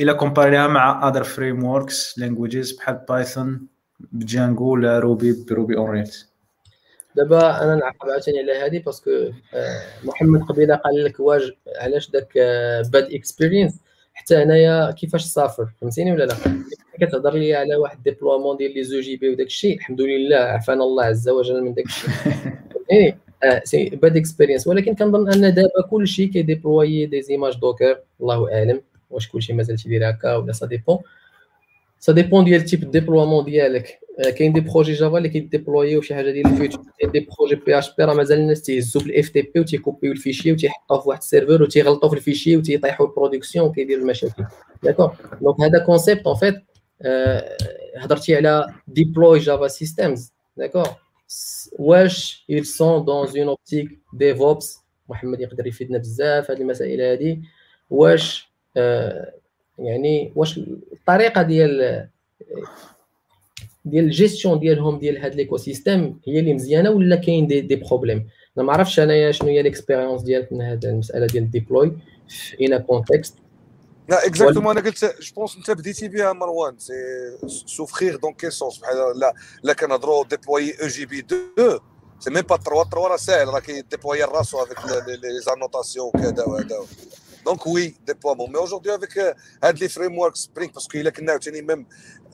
إلى 0.00 0.14
comparé 0.14 0.59
ها 0.59 0.66
مع 0.66 1.08
other 1.08 1.24
frameworks 1.24 2.18
languages 2.18 2.72
بحال 2.72 3.00
Python 3.08 3.66
ب 4.00 4.10
Django 4.10 4.72
ولا 4.72 4.98
Ruby 4.98 5.44
ب 5.48 5.54
Ruby 5.54 5.76
on 5.76 5.90
Rails 5.90 6.32
دابا 7.16 7.64
أنا 7.64 7.74
نعقب 7.74 8.10
عاوتاني 8.10 8.38
على 8.38 8.52
هذه 8.52 8.78
parce 8.78 8.98
que 8.98 9.10
محمد 10.04 10.42
قبيلة 10.42 10.74
قال 10.74 11.04
لك 11.04 11.20
واش 11.20 11.52
علاش 11.80 12.10
داك 12.10 12.32
bad 12.92 13.12
experience 13.12 13.80
حتى 14.14 14.42
انايا 14.42 14.90
كيفاش 14.90 15.24
souffre 15.24 15.68
فهمتيني 15.80 16.12
ولا 16.12 16.24
لا؟ 16.24 16.34
كتهضر 17.00 17.34
لي 17.34 17.54
على 17.54 17.76
واحد 17.76 18.02
déploiement 18.02 18.56
ديال 18.56 18.74
les 18.74 19.00
EJB 19.00 19.28
وداك 19.28 19.46
الشيء. 19.46 19.76
الحمد 19.76 20.00
لله 20.00 20.36
عافانا 20.36 20.84
الله 20.84 21.04
عز 21.04 21.28
وجل 21.28 21.62
من 21.62 21.74
داك 21.74 21.86
الشيء. 21.86 22.10
c'est 23.64 23.88
bad 23.88 24.16
experience 24.16 24.66
ولكن 24.66 24.94
كنظن 24.94 25.32
أن 25.32 25.54
دابا 25.54 25.82
كلشي 25.90 26.26
كيديبلوي 26.26 27.06
des 27.06 27.22
images 27.22 27.56
Docker 27.58 27.98
الله 28.20 28.52
أعلم. 28.52 28.82
واش 29.10 29.28
كلشي 29.28 29.52
مازال 29.52 29.76
تيدير 29.76 30.10
هكا 30.10 30.36
ولا 30.36 30.52
ça 30.52 30.66
dépend 30.66 30.98
ça 31.98 32.12
dépend 32.12 32.44
ديال 32.44 32.64
type 32.64 32.90
déploiement 32.90 33.44
ديالك. 33.44 33.98
كاين 34.38 34.52
des 34.52 34.60
projets 34.60 34.92
Java 34.92 35.18
اللي 35.18 35.28
كيديبلويو 35.28 36.00
شي 36.00 36.14
حاجة 36.14 36.30
ديال 36.30 36.46
ال 36.46 36.51
future 36.51 36.78
كاين 37.00 37.12
des 37.12 37.28
projets 37.38 37.96
PHP 37.96 38.04
راه 38.04 38.14
مازال 38.14 38.38
الناس 38.38 38.62
تيهزوا 38.62 39.02
بال 39.02 39.28
FTP 39.28 39.60
وتيكوبيو 39.60 40.12
ال 40.12 40.17
fichier 40.17 40.52
وتيحطوه 40.52 41.00
في 41.00 41.08
واحد 41.08 41.20
ال 41.20 41.25
serveur 41.25 41.62
وتيغلطوا 41.62 42.08
في 42.08 42.14
ال 42.14 42.19
fichier 42.19 42.56
وتيطيحوا 42.56 43.06
ال 43.06 43.11
production 43.11 43.66
وكيدير 43.66 43.98
المشاكل. 43.98 44.44
d'accord 44.82 45.16
donc 45.40 45.60
هذا 45.60 45.78
concept 45.78 46.26
en 46.26 46.36
fait 46.36 46.54
هضرتي 47.96 48.36
على 48.36 48.66
deploy 48.88 49.38
Java 49.38 49.68
systems 49.68 50.32
d'accord 50.56 50.88
واش 51.78 52.44
ils 52.50 52.64
sont 52.64 53.04
une 53.34 53.48
optique 53.48 53.90
DevOps. 54.14 54.82
محمد 55.08 55.40
يقدر 55.40 55.66
يفيدنا 55.66 55.98
بزاف 55.98 56.50
هذه 56.50 56.60
المسائل 56.60 57.00
هذه 57.00 57.38
واش 57.90 58.52
آه 58.76 59.32
يعني 59.78 60.32
واش 60.36 60.58
الطريقة 60.92 61.42
ديال 61.42 62.08
ديال 63.84 64.04
الجيستيون 64.04 64.58
ديالهم 64.58 64.98
ديال 64.98 65.18
هاد 65.18 65.34
l'écosystème 65.34 66.20
هي 66.26 66.38
اللي 66.40 66.54
مزيانه 66.54 66.90
ولا 66.90 67.16
كاين 67.16 67.46
des, 67.46 67.60
des 67.60 67.76
problèmes 67.76 68.28
أنا 68.58 68.66
ما 68.66 68.72
عرفتش 68.72 69.00
انايا 69.00 69.32
شنو 69.32 69.48
هي 69.48 69.62
l'expérience 69.62 70.22
ديالك 70.22 70.52
من 70.52 70.60
هاد 70.60 70.84
المساله 70.84 71.26
ديال 71.26 71.44
ال 71.44 71.51
deploy 71.51 71.92
في 72.28 72.66
un 72.66 72.78
contexte 72.78 73.34
لا 74.08 74.26
exactement 74.26 74.78
أنا 74.78 74.86
قلت 74.86 75.04
je 75.20 75.34
pense 75.34 75.56
انت 75.56 75.70
بديتي 75.70 76.08
بها 76.08 76.32
مروان 76.32 76.78
c'est 76.78 76.92
souffrir 77.66 78.16
dans 78.16 78.32
quel 78.32 78.50
sens 78.50 78.78
بحال 78.78 79.18
لا 79.18 79.34
لا 79.62 79.72
كنهضروا 79.72 80.24
déployer 80.24 80.82
EJB 80.82 81.18
2 81.18 81.78
c'est 82.20 82.30
même 82.30 82.42
pas 82.42 82.56
3 82.56 82.90
3 82.90 83.08
راه 83.08 83.16
ساهل 83.16 83.48
راه 83.48 83.60
كيديبلوي 83.60 84.22
راسو 84.22 84.62
avec 84.62 84.78
les 85.06 85.40
annotations 85.40 86.06
وكذا 86.06 86.44
وهذا 86.44 86.86
دونك 87.44 87.66
وي 87.66 87.94
ديبلومون 88.06 88.52
مي 88.52 88.64
اجوردي 88.64 88.94
افيك 88.94 89.36
هاد 89.64 89.78
les 89.78 89.88
frameworks 89.88 90.18
Spring 90.18 90.36
parce 90.36 90.72
que 90.72 90.98
الا 90.98 91.10
كنا 91.10 91.32
عاوتاني 91.32 91.62
même 91.62 91.86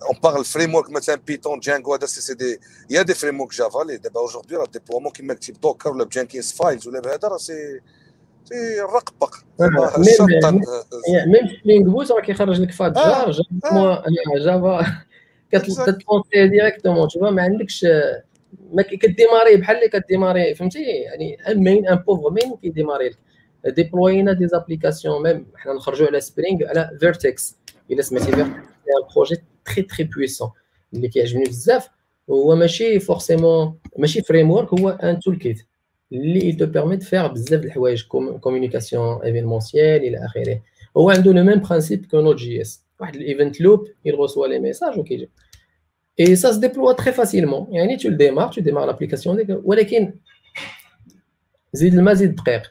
on 0.02 0.20
parle 0.22 0.44
frameworks 0.44 0.90
مثلا 0.90 1.14
Python 1.14 1.61
Django 1.61 1.94
هذا 1.94 2.06
c'est 2.06 2.20
c'est 2.20 2.34
des 2.34 2.61
يا 2.90 3.02
des 3.02 3.14
frameworks 3.14 3.54
Java 3.54 3.84
اللي 3.84 3.96
دابا 3.96 4.24
aujourd'hui 4.24 4.56
راه 4.56 4.66
déploiement 4.66 5.12
كيما 5.12 5.34
كتب 5.34 5.60
Docker 5.61 5.90
ولا 5.90 6.04
ب 6.04 6.11
Jenkins 6.11 6.52
files 6.52 6.88
ولا 6.88 7.00
بهذا 7.00 7.28
راه 7.28 7.36
c'est 7.38 7.80
رقبق 8.94 9.34
même 11.26 11.48
Spring 11.64 11.90
Boot 11.90 12.12
راه 12.12 12.20
كيخرج 12.20 12.61
لك 12.61 12.72
fat 12.72 12.94
jar 12.94 13.30
Java 14.38 15.02
كتلونسي 15.53 16.49
directement 16.48 17.09
tout 17.09 17.30
ما 17.30 17.42
عندكش 17.42 17.86
ما 18.72 18.82
كديماري 18.82 19.57
بحال 19.57 19.76
اللي 19.76 19.88
كديماري 19.88 20.55
فهمتي؟ 20.55 20.82
يعني 20.82 21.38
un 21.48 21.59
main 21.59 21.88
un 21.88 21.96
pauvre 21.96 22.30
main 22.30 22.56
كيديماري 22.57 23.09
لك. 23.09 23.18
ديبلوينا 23.66 24.32
des 24.32 24.46
applications 24.46 25.22
même 25.22 25.46
حنا 25.57 25.72
نخرجوا 25.72 26.07
على 26.07 26.20
Spring 26.20 26.68
على 26.68 26.90
Vert.x 27.00 27.56
إلا 27.90 28.03
سمعتي 28.03 28.26
Vert.x 28.26 28.48
un 28.48 28.62
projet 29.14 29.36
très 29.64 29.82
très 29.82 30.04
puissant 30.04 30.50
اللي 30.94 31.09
كيعجبني 31.09 31.44
بزاف 31.44 31.88
هو 32.30 32.57
ماشي 32.57 33.01
forcément 33.00 33.78
ماشي 33.99 34.22
framework 34.22 34.74
هو 34.74 34.88
un 34.88 35.18
toolkit 35.20 35.66
اللي 36.12 36.52
te 36.52 36.66
permet 36.66 36.96
de 36.96 37.04
faire 37.04 37.26
بزاف 37.26 37.61
د 37.61 37.64
الحوايج 37.64 38.06
communication 38.40 39.22
événementielle 39.22 40.02
إلى 40.04 40.26
اخره 40.26 40.62
هو 40.96 41.11
عنده 41.11 41.32
le 41.32 41.44
même 41.44 41.61
principe 41.61 42.06
que 42.11 42.20
Node 42.20 42.36
JS 42.36 42.84
واحد 43.00 43.16
ال 43.16 43.24
event 43.24 43.61
loop 43.61 43.86
il 44.09 44.12
reçoit 44.12 44.48
les 44.48 44.61
messages 44.61 44.98
وكيجي 44.98 45.30
اي 46.20 46.36
سا 46.36 46.52
se 46.52 46.56
déploie 46.56 46.94
très 46.94 47.12
facilement. 47.12 47.68
يعني 47.70 47.98
tu 47.98 48.11
le 48.11 48.16
démarres 48.16 48.50
tu 48.50 48.62
démarres 48.62 48.86
l'application 48.86 49.61
ولكن 49.64 50.14
زيد 51.72 51.94
المزيد 51.94 52.34
دقيق 52.34 52.62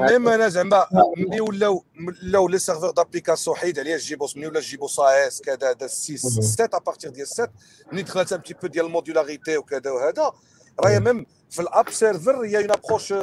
même 0.00 0.28
أنا 0.28 0.48
زعما 0.48 0.86
ملي 1.16 1.40
ولاو 1.40 1.84
ولاو 2.24 2.48
les 2.48 2.58
serveurs 2.58 2.90
d'application 2.90 3.56
حيد 3.56 3.78
عليها 3.78 3.96
JBoss 3.96 4.36
ملي 4.36 4.46
ولا 4.46 4.60
JBoss 4.60 5.00
AS 5.00 5.40
كذا 5.40 5.72
دا 5.72 5.86
6 5.86 6.16
7 6.40 6.70
à 6.74 6.79
partir 6.79 7.10
ديال 7.10 7.26
7 7.26 7.52
ملي 7.92 8.02
دخلت 8.02 8.32
un 8.32 8.38
petit 8.38 8.54
peu 8.54 8.66
ديال 8.66 8.86
ال 8.86 8.92
modularité 8.92 9.56
وكذا 9.56 9.90
وهذا 9.90 10.32
راهي 10.80 11.00
même 11.00 11.26
في 11.52 11.62
ال 11.62 11.69
app 11.69 11.90
server 11.90 12.44
يا 12.44 12.60
une 12.60 12.70
approche 12.70 13.14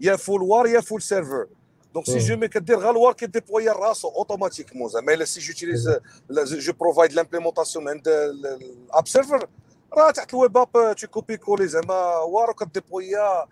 يا 0.00 0.16
full 0.16 0.42
WAR 0.42 0.66
يا 0.66 0.80
full 0.80 1.02
server 1.02 1.46
donc 1.94 2.06
si 2.06 2.18
je 2.18 2.36
mets 2.36 2.48
كدير 2.48 2.78
غير 2.78 2.90
ال 2.90 2.95
WAR 2.95 3.12
كيديبلوي 3.12 3.68
راسو 3.68 4.08
automatiquement 4.08 4.88
زعما 4.88 5.14
الا 5.14 5.24
si 5.24 5.40
j'utilise 5.40 5.90
je 6.30 6.72
provide 6.80 7.12
l'implémentation 7.12 7.88
عند 7.88 8.08
ال 8.08 8.33
app 8.33 9.08
server 9.08 9.46
راه 9.94 10.10
تحت 10.10 10.34
ال 10.34 10.39
web 10.39 10.56
app 10.56 10.94
tu 10.96 11.06
copies 11.06 11.36
collé 11.36 11.68
زعما 11.68 12.18
WAR 12.18 12.50
وكديبلويا 12.50 13.46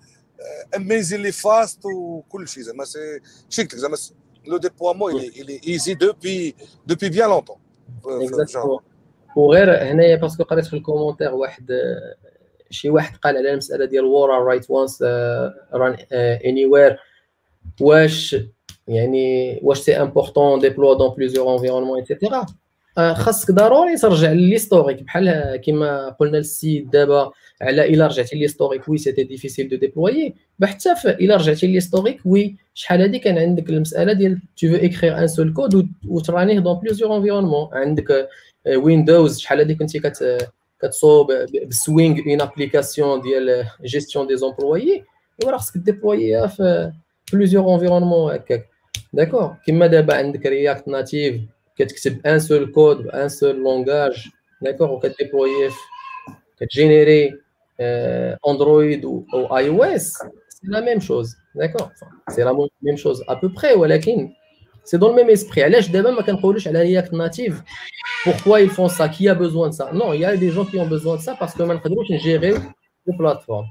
amazingly 0.77 1.33
fast 1.33 1.87
وكل 1.87 2.49
شيء 2.49 2.63
زعما 2.63 2.85
c'est 2.85 3.21
شي 3.51 3.63
قلت 3.63 3.75
لك 3.75 3.81
زعما 3.81 3.97
le 4.47 4.57
déploiement 4.57 5.21
il 5.21 5.51
est 5.51 5.65
easy 5.65 5.95
depuis 5.97 6.55
depuis 6.87 7.11
bien 7.11 7.29
longtemps. 7.29 7.59
وغير 9.37 9.83
هنايا 9.83 10.17
parce 10.17 10.34
que 10.34 10.45
قريت 10.45 10.67
في 10.67 10.77
ال 10.77 10.81
commentaire 10.81 11.35
واحد 11.35 11.71
شي 12.71 12.91
واحد 12.91 13.17
قال 13.17 13.37
على 13.37 13.53
المسألة 13.53 13.85
ديال 13.85 14.05
وورا 14.05 14.39
write 14.39 14.71
once 14.71 15.03
run 15.73 15.97
anywhere 16.13 16.99
واش 17.81 18.37
يعني 18.89 19.61
واش 19.63 19.79
c'est 19.79 19.97
important 19.97 20.61
déployer 20.61 20.95
dans 20.95 21.15
plusieurs 21.17 21.55
environnements 21.55 21.99
etcetera 21.99 22.47
خاصك 22.97 23.51
ضروري 23.51 23.97
ترجع 23.97 24.33
لل 24.33 24.44
historique 24.44 25.03
بحال 25.03 25.57
كما 25.57 26.09
قلنا 26.09 26.37
للسيد 26.37 26.91
دابا 26.91 27.31
على 27.63 27.95
إلا 27.95 28.07
رجعتي 28.07 28.37
لل 28.37 28.45
historique 28.45 28.89
oui 28.89 28.99
c'était 28.99 29.23
difficile 29.25 29.69
de 29.69 29.77
déployer 29.77 30.35
حتى 30.63 30.95
إلا 31.07 31.37
رجعتي 31.37 31.67
لل 31.67 31.76
historique 31.76 32.21
oui 32.25 32.57
شحال 32.75 33.01
هادي 33.01 33.19
كان 33.19 33.39
عندك 33.39 33.71
المسألة 33.71 34.13
ديال 34.13 34.39
tu 34.57 34.69
veux 34.69 34.75
écrire 34.75 35.19
un 35.19 35.27
seul 35.27 35.53
code 35.53 35.89
وترانيه 36.09 36.61
dans 36.61 36.79
plusieurs 36.79 37.17
environnements 37.17 37.69
عندك 37.73 38.29
Windows 38.77 39.39
شحال 39.39 39.59
هادي 39.59 39.75
كنتي 39.75 40.01
كت 40.01 40.39
كتصوب 40.85 41.33
ب 41.69 41.77
Swing 41.77 42.19
une 42.27 42.41
application 42.41 43.21
ديال 43.21 43.67
gestion 43.85 44.27
des 44.27 44.37
employés 44.37 45.05
وراه 45.45 45.57
خصك 45.57 45.77
ديبلوييها 45.77 46.47
في 46.47 46.93
plusieurs 47.33 47.75
environnements 47.75 48.35
هكاك 48.35 48.69
d'accord 49.13 49.57
كما 49.67 49.87
دابا 49.87 50.15
عندك 50.15 50.47
React 50.47 50.89
Native 50.89 51.41
كتكتب 51.77 52.27
un 52.27 52.39
seul 52.39 52.73
code 52.73 52.97
ب 53.03 53.11
un 53.11 53.29
seul 53.29 53.57
langage 53.57 54.29
d'accord 54.63 54.91
وكديبلويه 54.91 55.71
كتجينيري 56.61 57.33
Android 58.49 59.05
أو 59.05 59.57
iOS 59.57 60.13
c'est 60.49 60.61
la 60.67 60.81
même 60.81 61.01
chose 61.01 61.37
d'accord 61.55 61.89
c'est 62.29 62.43
la 62.43 62.69
même 62.83 62.97
chose 62.97 63.23
à 63.29 63.35
peu 63.35 63.49
près 63.49 63.73
ولكن 63.73 64.33
c'est 64.85 64.97
dans 64.97 65.17
même 65.17 65.31
esprit 65.31 65.65
علاش 65.65 65.89
دابا 65.89 66.11
ما 66.11 66.23
كنقولوش 66.23 66.69
على 66.69 66.83
React 66.83 67.13
Native 67.13 67.63
pourquoi 68.25 68.61
ils 68.61 68.71
font 68.71 68.89
ça? 68.89 69.09
Qui 69.15 69.29
a 69.29 69.35
besoin 69.35 69.69
de 69.71 69.75
ça? 69.75 69.93
Non 69.93 70.13
il 70.15 70.21
y 70.21 70.25
a 70.25 70.37
des 70.37 70.51
gens 70.51 70.65
qui 70.71 70.77
ont 70.79 70.89
besoin 70.97 71.17
de 71.17 71.23
ça 71.23 71.35
parce 71.41 71.55
que 71.55 71.63
ما 71.63 71.75
نقدروش 71.75 72.11
نجيريو 72.11 72.57
les 73.07 73.17
plateformes 73.19 73.65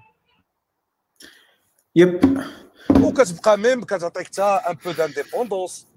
yep 1.95 2.43
وكتبقى 3.03 3.57
même 3.57 3.83
كتعطيك 3.83 4.27
حتى 4.27 4.41
un 4.43 4.75
peu 4.85 4.91
d'indépendance 4.91 5.87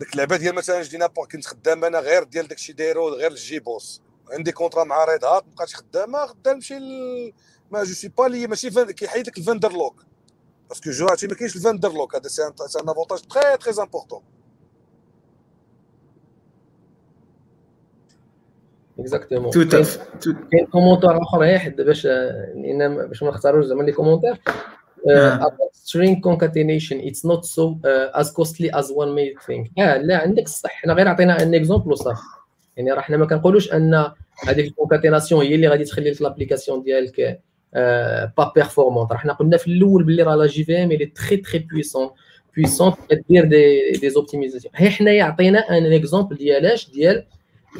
ديك 0.00 0.12
اللعبه 0.12 0.36
ديال 0.36 0.54
مثلا 0.54 0.82
جدينا 0.82 1.06
كنت 1.06 1.46
خدام 1.46 1.84
أنا 1.84 2.00
غير 2.00 2.22
ديال 2.22 2.48
داكشي 2.48 2.72
دايرو 2.72 3.08
غير 3.08 3.30
ال 3.30 3.42
JBoss 3.42 4.02
عندي 4.32 4.52
contrat 4.52 4.84
مع 4.84 5.04
Red 5.04 5.24
Hat 5.24 5.46
مابقاتش 5.46 5.74
خدامه 5.74 6.24
غدا 6.24 6.52
نمشي 6.52 6.78
ل... 6.78 7.32
ما 7.70 7.84
je 7.84 7.92
sais 7.92 8.08
pas 8.08 8.28
لي 8.28 8.46
ماشي 8.46 8.70
فن... 8.70 8.90
كيحيد 8.90 9.26
لك 9.26 9.38
ال 9.38 9.43
vendor 9.43 9.72
lock 9.72 10.04
parce 10.70 10.82
que 10.82 10.90
je 10.90 11.06
ما 11.06 11.34
كاينش 11.34 11.56
ال 11.56 11.61
vendor 11.61 11.92
lock 11.92 12.16
هذا 12.16 12.28
c'est 12.28 12.42
un 12.42 12.88
avantage 12.88 13.20
très 13.20 13.56
très 13.56 13.82
important 13.82 14.22
exactement 18.98 19.50
كاين 20.52 20.66
commentaire 20.72 21.22
اخر 21.22 21.38
واحد 21.38 21.76
باش 21.76 22.06
لأن 22.06 23.08
باش 23.08 23.22
ما 23.22 23.30
نختاروش 23.30 23.64
زعما 23.64 23.82
les 23.82 23.92
commentaires 23.92 24.40
string 25.90 26.20
concatenation 26.20 26.96
it's 27.08 27.22
not 27.24 27.42
so 27.44 27.64
uh, 27.84 28.20
as 28.20 28.28
costly 28.38 28.68
as 28.80 28.86
one 28.92 29.10
may 29.14 29.34
think. 29.46 29.78
آه 29.78 29.96
لا 29.96 30.16
عندك 30.16 30.42
الصح. 30.42 30.70
حنا 30.70 30.92
غير 30.92 31.08
عطينا 31.08 31.42
un 31.42 31.54
exemple 31.54 31.92
وصافي 31.92 32.20
يعني 32.76 32.92
راه 32.92 33.00
حنا 33.00 33.16
ما 33.16 33.26
كنقولوش 33.26 33.72
أن 33.72 34.12
هذيك 34.48 34.66
ال 34.66 34.72
concaténation 34.72 35.44
هي 35.44 35.54
اللي 35.54 35.68
غادي 35.68 35.84
تخلي 35.84 36.10
لك 36.10 36.22
l'application 36.22 36.82
ديالك 36.82 37.40
pas 38.36 38.52
performante 38.54 39.12
راه 39.12 39.18
حنا 39.18 39.32
قلنا 39.32 39.56
في 39.56 39.66
الأول 39.66 40.04
باللي 40.04 40.22
راه 40.22 40.34
la 40.34 40.46
JVM 40.46 40.92
اللي 40.92 41.06
très 41.06 41.36
très 41.36 41.58
puissante 41.58 42.10
puissante 42.56 42.92
كدير 43.10 43.44
des 43.44 43.92
des 43.92 44.10
optimisations 44.10 44.72
هي 44.76 44.90
حنايا 44.90 45.24
عطينا 45.24 45.58
un 45.58 45.92
exemple 45.92 46.36
ديالاش 46.36 46.90
ديال 46.90 47.24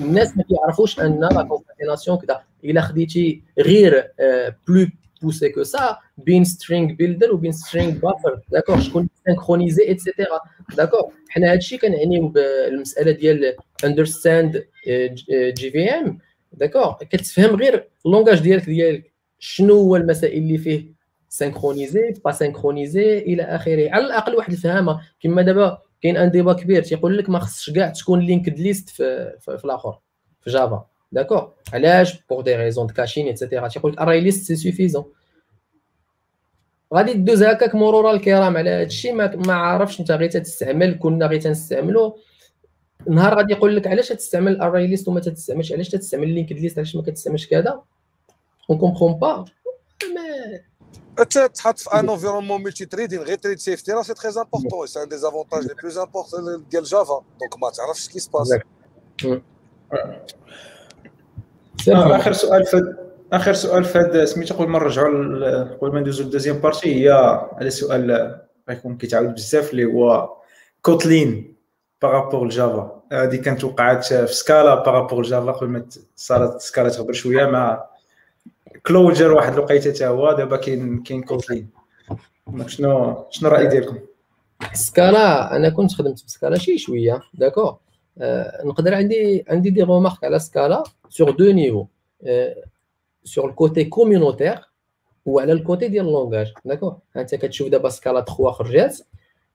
الناس 0.00 0.36
ما 0.36 0.42
كيعرفوش 0.42 1.00
ان 1.00 1.20
la 1.20 1.42
concaténation 1.42 2.18
كذا 2.18 2.40
الا 2.64 2.80
خديتي 2.80 3.42
غير 3.58 4.10
plus 4.68 4.86
poussé 5.22 5.48
que 5.48 5.62
ça 5.62 5.98
بين 6.18 6.44
String 6.44 6.92
Builder 6.92 7.34
وبين 7.34 7.52
String 7.52 7.90
Buffer 7.90 8.40
d'accord 8.48 8.80
شكون 8.80 9.08
synchronisé 9.26 9.88
etcetera 9.88 10.40
d'accord 10.76 11.12
حنا 11.28 11.52
هادشي 11.52 11.78
كنعنيو 11.78 12.28
بالمساله 12.28 13.12
ديال 13.12 13.56
understand 13.84 14.64
JVM 15.56 16.18
d'accord 16.52 16.92
كتفهم 17.10 17.56
غير 17.56 17.88
ال 18.06 18.10
langage 18.11 18.40
ديالك 18.40 18.64
ديالك 18.64 19.09
شنو 19.40 19.74
هو 19.74 19.96
المسائل 19.96 20.42
اللي 20.42 20.58
فيه 20.58 20.94
synchronisé 21.28 22.14
pas 22.24 22.32
synchronisé 22.32 23.18
إلى 23.18 23.42
آخره. 23.42 23.90
على 23.90 24.06
الأقل 24.06 24.34
واحد 24.34 24.52
الفهامة 24.52 25.00
كما 25.20 25.42
دابا 25.42 25.78
كاين 26.02 26.16
un 26.16 26.30
débat 26.30 26.52
كبير 26.52 26.82
تيقول 26.82 27.18
لك 27.18 27.30
ما 27.30 27.38
خصش 27.38 27.70
كاع 27.70 27.88
تكون 27.88 28.20
linked 28.20 28.58
list 28.58 28.88
في, 28.88 29.36
في, 29.40 29.58
في 29.58 29.64
الآخر 29.64 29.98
في 30.40 30.50
Java 30.50 30.86
d'accord 31.12 31.52
علاش؟ 31.72 32.22
pour 32.30 32.42
des 32.42 32.56
raisons 32.56 32.86
de 32.86 32.90
caching 32.90 33.26
etcetera 33.26 33.68
تيقول 33.68 33.92
لك 33.92 34.00
array 34.00 34.20
list 34.20 34.44
c'est 34.44 34.56
suffisant 34.56 35.04
غادي 36.94 37.12
دوز 37.14 37.42
هكاك 37.42 37.74
مرور 37.74 38.10
الكرام 38.10 38.56
على 38.56 38.70
هذا 38.70 38.82
الشيء 38.82 39.14
ما, 39.14 39.36
ما 39.36 39.52
عارفش 39.52 40.00
أنت 40.00 40.10
غير 40.10 40.30
تستعمل 40.30 40.98
كنا 40.98 41.26
غير 41.26 41.40
تنستعملو 41.40 42.18
نهار 43.08 43.34
غادي 43.34 43.52
يقول 43.52 43.76
لك 43.76 43.86
علاش 43.86 44.08
تستعمل 44.08 44.52
ال 44.52 44.86
ArrayList 44.86 45.08
وما 45.08 45.20
تستعملش؟ 45.20 45.72
علاش 45.72 45.88
تستعمل 45.88 46.28
LinkedList 46.28 46.78
علاش 46.78 46.96
ما 46.96 47.02
كتستعملش 47.02 47.46
كذا؟ 47.46 47.82
on 48.70 48.78
comprend 48.78 49.12
pas 49.14 49.44
تحط 51.54 51.78
في 51.78 51.90
un 51.94 52.08
environnement 52.08 52.62
multi-threading 52.62 53.20
غير 53.20 53.38
thread 53.38 53.58
safety 53.58 53.92
راه 53.92 54.02
c'est 54.02 54.14
très 54.14 54.32
important 54.54 54.86
c'est 54.86 55.02
un 55.02 55.08
des 55.08 55.16
avantages 55.16 55.66
les 55.66 55.74
plus 55.74 55.98
importants 55.98 56.64
ديال 56.70 56.84
Java 56.84 57.22
donc 57.40 57.62
ما 57.62 57.70
تعرفش 57.70 58.08
qui 58.08 58.18
se 58.18 58.29
passe 58.29 58.54
اخر 61.88 62.32
سؤال 62.32 62.66
فد 62.66 62.96
اخر 63.32 63.52
سؤال 63.52 63.84
فهاد 63.84 64.24
سميتو 64.24 64.54
قبل 64.54 64.68
ما 64.68 64.78
نرجعوا 64.78 65.62
قبل 65.64 65.92
ما 65.92 66.00
ندوزو 66.00 66.24
لل 66.24 66.31
deuxième 66.31 66.58
partie 66.58 67.04
هي 67.04 67.10
على 67.52 67.70
سؤال 67.70 68.36
غيكون 68.68 68.96
كيتعاود 68.96 69.34
بزاف 69.34 69.70
اللي 69.70 69.84
هو 69.84 70.36
Kotlin 70.82 71.56
par 72.02 72.15
rapport 72.15 72.46
ل 72.46 72.57
Java 72.57 73.02
هذه 73.12 73.36
كانت 73.36 73.64
وقعت 73.64 74.04
في 74.04 74.34
Scala 74.34 74.74
par 74.74 74.88
rapport 74.88 75.20
ل 75.20 75.27
Java 75.27 75.52
قبل 75.52 75.68
ما 75.68 75.86
صارت 76.16 76.60
Scala 76.60 76.88
تهبر 76.88 77.12
شوية 77.12 77.46
مع 77.46 77.89
Clojure 78.86 79.32
واحد 79.32 79.52
الوقيته 79.52 79.92
حتى 79.92 80.06
هو 80.06 80.32
دابا 80.32 80.56
كاين 80.56 81.02
كاين 81.02 81.22
Kotlin 81.22 81.70
شنو 82.66 83.26
شنو 83.30 83.48
الرأي 83.48 83.66
ديالكم؟ 83.66 83.98
Scala 84.72 85.56
أنا 85.56 85.68
كنت 85.68 85.92
خدمت 85.92 86.24
ب 86.24 86.30
Scala 86.30 86.58
شي 86.58 86.78
شوية 86.78 87.22
d'accord. 87.34 87.76
آه 88.18 88.64
نقدر 88.64 88.94
عندي 88.94 89.44
عندي 89.48 89.70
des 89.70 89.82
remarques 89.82 90.24
على 90.24 90.38
Scala 90.38 90.82
sur 91.08 91.30
deux 91.30 91.52
niveaux 91.52 91.86
sur 93.24 93.50
ال 93.50 93.57
côté 93.57 93.84
communautaire 93.84 94.58
وعلى 95.26 95.52
ال 95.52 95.59
côté 95.59 95.88
ديال 95.88 96.06
ال 96.06 96.12
langage 96.12 96.52
d'accord؟ 96.64 96.96
أنت 97.16 97.34
كتشوف 97.34 97.68
دابا 97.68 97.88
Scala 97.88 98.20
3 98.20 98.50
خرجات 98.50 98.98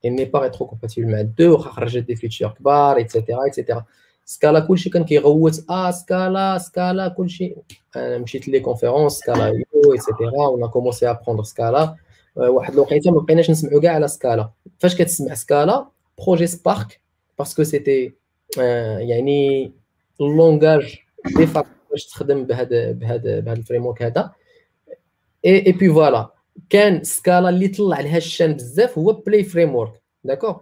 n'est 0.05 0.25
pas 0.25 0.39
rétrocompatible 0.39 1.11
مع 1.11 1.21
deux 1.21 1.53
وأخا 1.53 1.71
خرجت 1.71 2.03
des 2.03 2.15
features 2.15 2.55
كبار 2.59 2.97
etc 2.97 3.43
etc 3.43 3.85
Scala 4.25 4.59
كلشي 4.59 4.89
كان 4.89 5.03
كيغوت. 5.03 5.69
آه 5.69 5.91
Scala 5.91 6.57
Scala 6.57 7.07
كلشي 7.07 7.55
أنا 7.95 8.17
مشيت 8.17 8.47
les 8.47 8.59
conférences 8.59 9.13
Scala 9.13 9.47
IO 9.47 9.93
etc 9.93 10.47
و 10.47 10.54
on 10.54 10.67
a 10.67 10.72
commencé 10.72 11.09
à 11.09 11.13
apprendre 11.13 11.43
Scala 11.43 11.95
واحد 12.35 12.73
الوقيته 12.73 13.11
ما 13.11 13.19
بقيناش 13.19 13.49
نسمعوا 13.51 13.81
كاع 13.81 13.93
على 13.93 14.07
Scala 14.07 14.49
فاش 14.79 14.95
كتسمع 14.95 15.33
Scala 15.33 15.87
projet 16.25 16.47
Spark 16.47 17.01
parce 17.39 17.54
que 17.54 17.63
c'était 17.63 18.13
يعني 18.97 19.71
ال 20.21 20.31
langage 20.31 20.97
de 21.37 21.47
facto 21.47 21.67
باش 21.91 22.05
تخدم 22.05 22.43
بهذا 22.43 22.91
بهذا 22.91 23.39
بهذا 23.39 23.59
ال 23.59 23.85
framework 23.85 24.03
هذا. 24.03 24.31
et 25.45 25.65
et 25.65 25.71
puis 25.71 25.89
voilà 25.89 26.29
كان 26.69 27.03
Scala 27.03 27.49
اللي 27.49 27.67
طلع 27.67 27.99
لها 27.99 28.17
ال 28.17 28.22
chance 28.22 28.53
بزاف 28.53 28.97
هو 28.97 29.13
Play 29.13 29.43
Framework 29.43 30.01
d'accord 30.23 30.57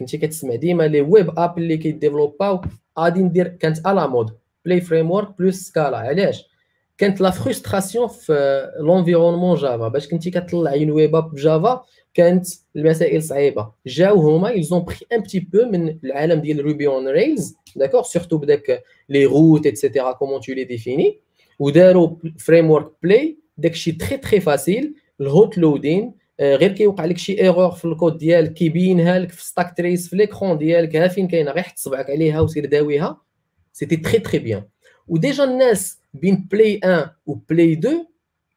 كنتي 0.00 0.18
كتسمع 0.18 0.54
ديما 0.54 0.82
les 0.82 1.00
web 1.00 1.38
apps 1.38 1.58
اللي 1.58 1.76
كي 1.76 1.90
développaw 1.90 2.60
غادي 2.98 3.22
ندير 3.22 3.48
كانت 3.48 3.78
à 3.78 4.06
la 4.06 4.30
mode 4.64 4.80
Play 4.80 5.10
Framework 5.10 5.38
plus 5.38 5.68
Scala 5.68 5.96
علاش؟ 5.96 6.50
كانت 6.98 7.20
la 7.20 7.30
frustration 7.30 8.08
في 8.08 8.66
l'environnement 8.80 9.56
Java 9.56 9.88
باش 9.88 10.08
كنتي 10.08 10.30
كتطلع 10.30 10.74
une 10.74 10.90
web 10.90 11.16
app 11.16 11.30
ب 11.30 11.41
Java 11.41 11.84
كانت 12.14 12.46
المسائل 12.76 13.22
صعيبة. 13.22 13.72
جاو 13.86 14.20
هما 14.20 14.50
ils 14.50 14.67
ont 14.67 14.84
pris 14.84 14.96
un 15.12 15.20
petit 15.20 15.40
peu 15.40 15.64
من 15.64 15.98
العالم 16.04 16.40
ديال 16.40 16.64
Ruby 16.64 16.86
on 16.86 17.08
Rails 17.08 17.54
d'accord 17.76 18.02
surtout 18.02 18.38
بداك 18.38 18.82
les 19.08 19.24
routes 19.24 19.66
etc 19.66 20.12
comment 20.12 20.40
tu 20.40 20.52
les 20.52 20.64
définis 20.64 21.18
وداروا 21.58 22.16
framework 22.38 22.90
Play 23.02 23.38
داكشي 23.58 23.92
très 23.92 24.16
très 24.16 24.40
facile 24.40 24.94
ال 25.20 25.29
hot 25.29 25.58
loading 25.58 26.19
غير 26.40 26.72
كيوقع 26.72 27.04
لك 27.04 27.18
شي 27.18 27.40
erreur 27.42 27.70
في 27.70 27.84
الكود 27.84 28.18
ديالك 28.18 28.52
كيبينها 28.52 29.18
لك 29.18 29.30
في 29.30 29.44
stack 29.44 29.76
trace 29.76 30.08
في 30.08 30.16
l'écran 30.16 30.58
ديالك 30.58 30.96
ها 30.96 31.08
فين 31.08 31.28
كاينة؟ 31.28 31.50
غير 31.50 31.62
حط 31.62 31.78
صبعك 31.78 32.10
عليها 32.10 32.40
وسير 32.40 32.66
داويها. 32.66 33.20
c'était 33.72 33.96
très 33.96 34.18
très 34.18 34.38
bien 34.38 34.62
و 35.08 35.15
déjà 35.15 35.44
الناس 35.44 35.98
بين 36.14 36.48
Play 36.50 36.80
1 36.84 37.10
و 37.26 37.34
Play 37.34 37.72
2 37.72 38.06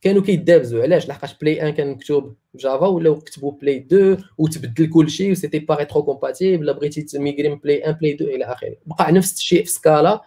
كانوا 0.01 0.21
كيدابزوا 0.21 0.81
علاش؟ 0.83 1.07
لحقاش 1.09 1.37
Play 1.37 1.57
1 1.63 1.73
كان 1.73 1.87
مكتوب 1.91 2.35
ب 2.53 2.60
Java 2.60 2.87
ولاو 2.87 3.19
كتبوا 3.19 3.51
Play 3.51 3.77
2 3.77 4.17
وتبدل 4.37 4.89
كلشي 4.89 5.31
و 5.31 5.59
c'était 5.59 5.75
pas 5.75 6.03
rétrocompatible 6.03 6.73
بغيتي 6.73 7.01
ت 7.01 7.08
migrer 7.08 7.49
من 7.49 7.55
Play 7.55 7.81
1 7.85 7.99
Play 7.99 8.13
2 8.13 8.29
إلى 8.35 8.45
آخره. 8.45 8.75
بقى 8.85 9.11
نفس 9.11 9.37
الشيء 9.37 9.63
في 9.63 9.69
Scala 9.69 10.21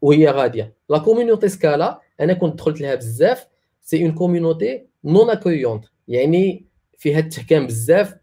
وهي 0.00 0.28
غادية. 0.30 0.74
la 0.90 0.98
communauté 0.98 1.48
Scala 1.48 2.00
أنا 2.20 2.32
كنت 2.32 2.58
دخلت 2.58 2.80
لها 2.80 2.94
بزاف 2.94 3.46
c'est 3.82 4.02
une 4.04 4.12
communauté 4.12 4.86
non 5.04 5.30
accueillante 5.30 5.84
يعني 6.08 6.64
فيها 7.02 7.18
التحكام 7.18 7.66
بزاف. 7.66 8.14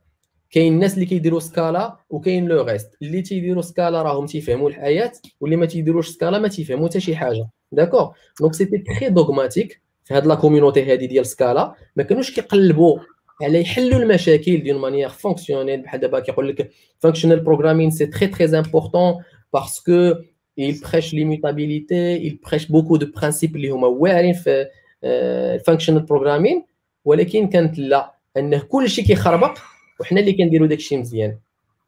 كاين 0.51 0.73
الناس 0.73 0.93
اللي 0.93 1.05
كيديروا 1.05 1.39
Scala 1.39 1.97
وكاين 2.09 2.47
le 2.47 2.63
reste. 2.63 2.89
اللي 3.01 3.21
تيديروا 3.21 3.61
Scala 3.61 4.01
راهم 4.01 4.25
تيفهموا 4.25 4.69
الحياة 4.69 5.11
واللي 5.41 5.55
ما 5.55 5.65
تيديروش 5.65 6.09
Scala 6.09 6.39
ما 6.39 6.47
تيفهموا 6.47 6.87
حتى 6.87 6.99
شي 6.99 7.15
حاجة. 7.15 7.49
d'accord 7.71 8.13
donc 8.39 8.53
c'était 8.53 8.77
très 8.77 9.09
dogmatique 9.09 9.81
في 10.03 10.13
هاد 10.13 10.27
la 10.27 10.35
communauté 10.35 10.91
هادي 10.91 11.07
ديال 11.07 11.25
Scala. 11.25 11.75
ما 11.95 12.03
كانوش 12.03 12.31
كيقلبوا 12.35 12.99
على 13.41 13.61
يحلوا 13.61 13.99
المشاكل 13.99 14.63
ديال 14.63 14.79
manière 14.79 15.09
fonctionnelle 15.09 15.81
بحال 15.81 15.99
دابا 15.99 16.19
كيقول 16.19 16.47
لك 16.49 16.71
functional 16.99 17.39
programming 17.39 17.91
c'est 17.91 18.05
très 18.05 18.27
très 18.27 18.59
important 18.59 19.13
parce 19.53 19.91
que 19.91 20.13
il 20.61 20.75
prêche 20.81 21.11
l'immutabilité 21.13 22.01
il 22.27 22.35
prêche 22.47 22.67
beaucoup 22.67 22.97
de 22.97 23.05
principes 23.05 23.55
اللي 23.55 23.69
هما 23.69 23.87
واعرين 23.87 24.33
في 24.33 24.67
ال 25.03 25.12
functional 25.12 26.01
programming 26.01 26.65
ولكن 27.05 27.47
كانت 27.47 27.79
لا. 27.79 28.18
أنه 28.37 28.59
كل 28.59 28.89
شيء 28.89 29.05
كيخربق 29.05 29.57
وحنا 29.99 30.19
اللي 30.19 30.33
كنديروا 30.33 30.67
داك 30.67 30.77
الشيء 30.77 30.99
مزيان 30.99 31.37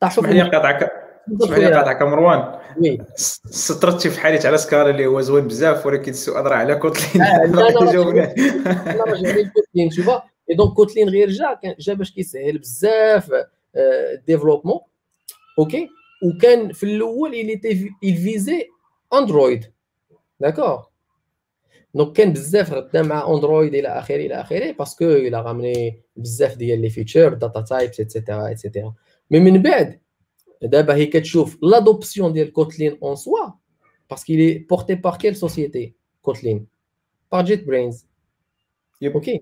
اسمح 0.04 0.30
لي 0.30 0.42
نقاطعك 0.42 0.92
اسمح 1.42 1.58
لي 1.58 1.66
نقاطعك 1.66 2.02
مروان 2.02 2.60
سترتي 3.46 4.10
في 4.10 4.20
حالي 4.20 4.48
على 4.48 4.58
Scala 4.58 4.90
اللي 4.90 5.06
هو 5.06 5.22
زوين 5.22 5.48
بزاف 5.48 5.86
ولكن 5.86 6.12
السؤال 6.12 6.46
راه 6.46 6.56
على 6.56 6.76
Kotlin. 6.76 7.24
أنا 7.24 7.62
رجع 7.66 8.34
Kotlin 9.54 9.92
شوف 9.92 10.10
et 10.10 10.56
donc 10.56 10.74
Kotlin 10.74 11.10
غير 11.10 11.30
جا 11.30 11.60
جا 11.80 11.94
باش 11.94 12.12
كيسهل 12.12 12.58
بزاف 12.58 13.32
ديفلوبمون 14.28 14.80
أوكي 15.60 15.90
وكان 16.24 16.72
في 16.72 16.84
الأول 16.84 17.32
il 18.06 18.16
فيزي 18.24 18.68
اندرويد 19.14 19.66
داكور 20.40 20.91
دونك 21.96 22.14
كان 22.14 22.34
بزاف 22.34 22.74
غدا 22.74 23.02
مع 23.02 23.34
اندرويد 23.34 23.76
إلى 23.76 23.88
اخره 23.88 24.16
إلى 24.16 24.42
اخره 24.42 24.72
باسكو 24.72 25.06
إلى 25.06 25.42
غامني 25.42 26.02
بزاف 26.16 26.56
ديال 26.56 26.82
لي 26.82 26.90
فيتشر 26.90 27.34
داتا 27.34 27.62
تايبس 27.62 28.00
ايتترا 28.00 28.48
ايتترا 28.48 28.94
مي 29.32 29.40
من 29.40 29.62
بعد 29.62 30.00
دابا 30.62 30.96
هي 30.96 31.06
كتشوف 31.06 31.58
لادوبسيون 31.64 32.34
ديال 32.34 32.54
كوتلين 32.54 32.98
اون 33.04 33.16
سوا 33.16 33.50
باسكو 34.10 34.34
لي 34.34 34.58
بورتي 34.58 34.96
بار 34.96 35.18
كيل 35.18 35.36
سوسيتي 35.36 35.94
كوتلين 36.22 36.68
بار 37.32 37.46
جيت 37.46 37.68
برينز 37.68 38.06
أوكي 39.04 39.42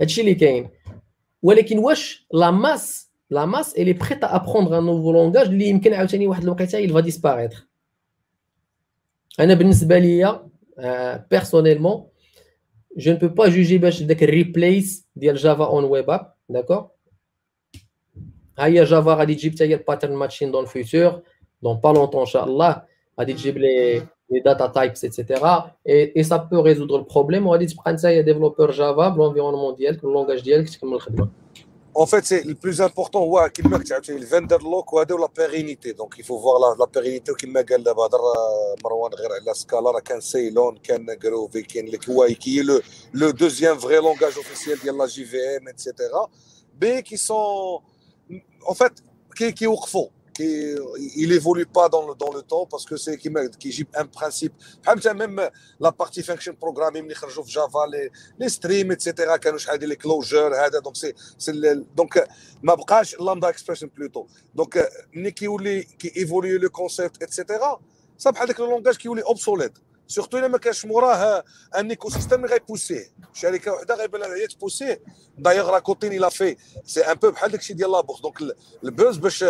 هادشي 0.00 0.20
اللي 0.20 0.34
كاين 0.34 0.68
ولكن 1.42 1.78
واش 1.78 2.26
la 2.32 2.50
masse 2.50 3.10
la 3.30 3.44
masse 3.44 3.76
elle 3.76 3.92
est 3.92 4.04
prête 4.04 4.24
à 4.24 4.29
apprendre 4.29 4.78
un 4.78 4.84
nouveau 4.84 5.12
langage 5.12 5.46
اللي 5.46 5.66
يمكن 5.66 5.94
عاوتاني 5.94 6.26
واحد 6.26 6.42
الوقيته 6.42 6.78
il 6.78 6.92
va 6.92 7.00
disparaître 7.00 7.66
أنا 9.40 9.54
بالنسبة 9.54 9.98
ليا 9.98 10.48
personnellement 11.30 12.06
je 12.96 13.10
ne 13.10 13.16
peux 13.16 13.34
pas 13.34 13.50
juger 13.50 13.80
باش 13.80 14.02
داك 14.02 14.22
ال 14.22 14.32
replace 14.32 15.06
ديال 15.16 15.36
Java 15.36 15.66
en 15.66 15.84
web 15.84 16.10
app 16.10 16.32
d'accord 16.48 16.88
ها 18.58 18.66
هي 18.66 18.84
Java 18.84 19.14
غادي 19.14 19.34
تجيب 19.34 19.52
حتى 19.52 19.64
هي 19.64 19.74
ال 19.74 19.79
pattern 19.79 20.12
matching 20.12 20.50
dans 20.50 20.62
le 20.62 20.79
futur 20.79 21.22
dans 21.62 21.76
pas 21.76 21.88
longtemps 21.88 22.20
ان 22.20 22.26
شاء 22.26 22.44
الله 22.44 22.82
غادي 23.20 23.32
تجيب 23.32 23.58
les 23.58 23.94
les 24.30 24.40
data 24.44 24.66
types 24.66 25.04
etc 25.04 25.70
et 25.88 26.22
ça 26.22 26.36
peut 26.36 26.60
résoudre 26.60 26.96
le 26.96 27.06
problème 27.06 27.46
وغادي 27.46 27.66
تبقى 27.66 27.90
انت 27.90 28.06
développeur 28.06 28.70
Java 28.70 29.08
ب 29.08 29.12
l'environnement 29.12 29.74
ديالك 29.74 30.02
بال 30.02 30.10
langage 30.10 30.40
ديالك 30.42 30.68
تكمل 30.70 30.94
الخدمه 30.94 31.28
En 31.96 32.06
fait, 32.06 32.24
c'est 32.26 32.42
le 32.44 32.56
plus 32.56 32.80
important, 32.80 33.30
qu'il 33.54 33.66
c'est 34.02 34.18
le 34.18 34.26
vendor 34.26 34.58
lock 34.62 34.92
ou 34.92 34.98
la 34.98 35.28
pérennité. 35.28 35.92
Donc, 35.92 36.16
il 36.18 36.24
faut 36.24 36.38
voir 36.38 36.58
la, 36.58 36.74
la 36.78 36.88
pérennité 36.88 37.32
qui 37.38 37.46
me 37.46 37.62
dit 37.62 37.72
euh, 37.74 38.74
Marwan 38.82 39.12
la 39.44 39.54
Scala, 39.54 39.92
Ken 40.04 40.20
Ceylon, 40.20 40.74
Ken 40.82 41.06
Grove, 41.20 41.62
Ken 41.62 41.88
qui 42.36 42.58
est 42.58 42.62
le, 42.64 42.82
le 43.12 43.32
deuxième 43.32 43.76
vrai 43.76 43.96
langage 43.96 44.36
officiel 44.38 44.78
de 44.84 44.90
la 44.90 45.06
JVM, 45.06 45.68
etc. 45.68 45.92
Mais 46.80 47.02
qui 47.04 47.16
sont, 47.16 47.80
en 48.66 48.74
fait, 48.74 48.92
qui, 49.36 49.54
qui 49.54 49.66
ont 49.68 49.76
qui, 50.34 50.44
euh, 50.44 50.78
il 51.16 51.32
évolue 51.32 51.66
pas 51.66 51.88
dans 51.88 52.06
le, 52.06 52.14
dans 52.14 52.32
le 52.32 52.42
temps 52.42 52.66
parce 52.66 52.84
que 52.84 52.96
c'est 52.96 53.16
qui 53.16 53.30
qui 53.58 53.86
un 53.94 54.06
principe. 54.06 54.52
Même 55.14 55.48
la 55.80 55.92
partie 55.92 56.22
function 56.22 56.54
programming 56.54 57.06
les 57.08 57.14
Java 57.46 57.86
les, 57.90 58.10
les 58.38 58.48
streams 58.48 58.92
etc 58.92 59.32
les 59.80 59.96
closures 59.96 60.52
hein, 60.54 60.80
donc 60.82 60.96
c'est 60.96 61.14
donc 61.94 62.16
euh, 62.16 62.24
ma 62.62 62.76
lambda 63.18 63.50
expression 63.50 63.88
plutôt. 63.88 64.26
Donc 64.54 64.76
euh, 64.76 64.86
qui 65.36 66.10
évolue 66.14 66.58
le 66.58 66.68
concept 66.68 67.22
etc 67.22 67.58
ça 68.16 68.32
le 68.58 68.66
langage 68.66 68.98
qui 68.98 69.08
est 69.08 69.22
obsolète. 69.24 69.74
surtout 70.06 70.38
الا 70.38 70.48
ما 70.48 70.58
كانش 70.58 70.84
موراه 70.84 71.44
un 71.78 71.90
écosystème 71.90 72.44
اللي 72.44 72.54
غي 72.54 72.64
pousser 72.64 72.99
ه 72.99 73.04
شركه 73.32 73.72
وحده 73.72 73.94
غيبان 73.94 74.20
لها 74.20 74.36
هي 74.36 74.46
ت 74.46 74.53
pousser 74.53 75.00
ه 75.38 75.41
d'ailleurs 75.41 75.70
راه 75.70 75.78
Kotlin 75.78 76.12
إلى 76.12 76.30
fait 76.30 76.56
c'est 76.84 77.00
un 77.00 77.14
peu 77.14 77.30
بحال 77.30 77.50
داكشي 77.50 77.74
ديال 77.74 77.92
la 77.92 77.99
bourse 77.99 78.20
donc 78.20 78.56
ال 78.84 78.90
buzz 78.90 79.16
باش 79.16 79.44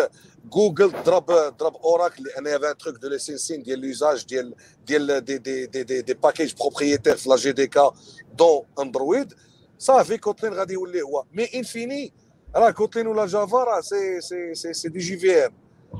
جوجل 0.52 0.92
ضرب 1.04 1.26
ضرب 1.58 1.76
Oracle 1.76 2.22
لأن 2.24 2.46
y 2.46 2.50
avait 2.50 2.70
un 2.70 2.76
truc 2.76 2.96
de 2.96 3.08
licensing 3.08 3.62
ديال 3.62 3.80
l'usage 3.80 4.24
ديال 4.24 4.54
ديال 4.86 5.24
des 5.24 5.38
des 5.38 5.66
des 5.66 5.82
des, 5.82 6.02
des 6.02 6.14
packages 6.14 6.54
propriétaires 6.54 7.16
في 7.16 7.28
la 7.28 7.36
JDK 7.36 7.92
dans 8.38 8.62
Android 8.80 9.34
صافي 9.78 10.18
Kotlin 10.18 10.52
غادي 10.52 10.74
يولي 10.74 11.02
هو 11.02 11.24
mais 11.32 11.48
enfin 11.54 12.12
راه 12.56 12.70
Kotlin 12.70 13.06
ولا 13.06 13.26
Java 13.26 13.64
راه 13.64 13.80
c'est 13.80 14.20
c'est 14.20 14.54
c'est 14.54 14.72
c'est 14.72 14.88
des 14.88 14.98
JVM 14.98 15.52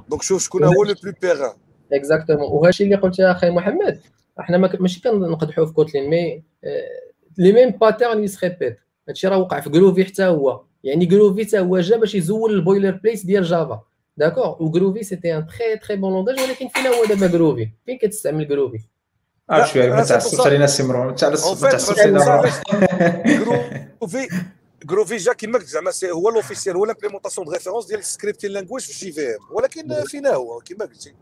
donc 0.09 0.23
شوف 0.23 0.43
شكون 0.43 0.65
هو 0.65 0.85
le 0.85 0.95
plus 1.03 1.13
perenne 1.23 1.57
exactement 1.93 2.53
وهادشي 2.53 2.85
اللي 2.85 2.97
قلت 2.97 3.19
يا 3.19 3.33
أخي 3.33 3.51
محمد 3.51 4.01
إحنا 4.41 4.59
ماشي 4.59 5.01
كنقدحوا 5.01 5.67
في 5.67 5.73
Kotlin 5.73 6.11
mais 6.11 6.43
les 7.39 7.53
mêmes 7.53 7.71
patterns 7.71 8.25
se 8.25 8.36
répètent 8.36 8.79
هادشي 9.09 9.29
راه 9.29 9.39
وقع 9.39 9.61
في 9.61 9.71
Groovy 9.71 10.05
حتى 10.05 10.25
هو. 10.25 10.65
يعني 10.85 11.07
Groovy 11.07 11.45
حتى 11.45 11.59
هو 11.59 11.81
جا 11.81 11.97
باش 11.97 12.15
يزول 12.15 12.55
ال 12.55 12.91
boilerplates 12.91 13.25
ديال 13.27 13.45
Java 13.45 13.83
d'accord 14.17 14.57
و 14.63 14.69
Groovy 14.69 15.03
c'était 15.03 15.37
un 15.37 15.47
très 15.47 15.79
très 15.79 15.97
bon 15.97 16.13
langage 16.13 16.41
ولكن 16.41 16.69
فين 16.69 16.87
هو 16.87 17.05
دابا 17.05 17.27
Groovy 17.27 17.69
فين 17.87 17.99
كتستعمل 17.99 18.49
Groovy 18.49 18.79
عرف 19.51 19.73
شوية 19.73 19.91
ما 19.91 20.05
تعصبش 20.05 20.47
علينا 20.47 20.67
سي 20.67 20.83
مروان 20.83 21.07
ما 21.07 21.13
تعصبش 21.15 21.99
علينا 21.99 22.51
Groovy 23.27 24.29
Groovy 24.85 25.17
جا 25.17 25.33
كيما 25.33 25.59
قلت 25.59 25.67
زعما 25.69 25.91
هو 26.05 26.31
l'officiel 26.31 26.77
هو 26.77 26.85
l'implémentation 26.85 27.47
de 27.47 27.53
référence 27.53 27.87
ديال 27.87 27.99
ال 27.99 28.04
scripting 28.04 28.51
language 28.51 28.83
في 28.83 29.07
JVM 29.07 29.57
ولكن 29.57 29.95
فينا 30.07 30.31
هو 30.31 30.61
كيما 30.61 30.85
قلتي. 30.85 31.15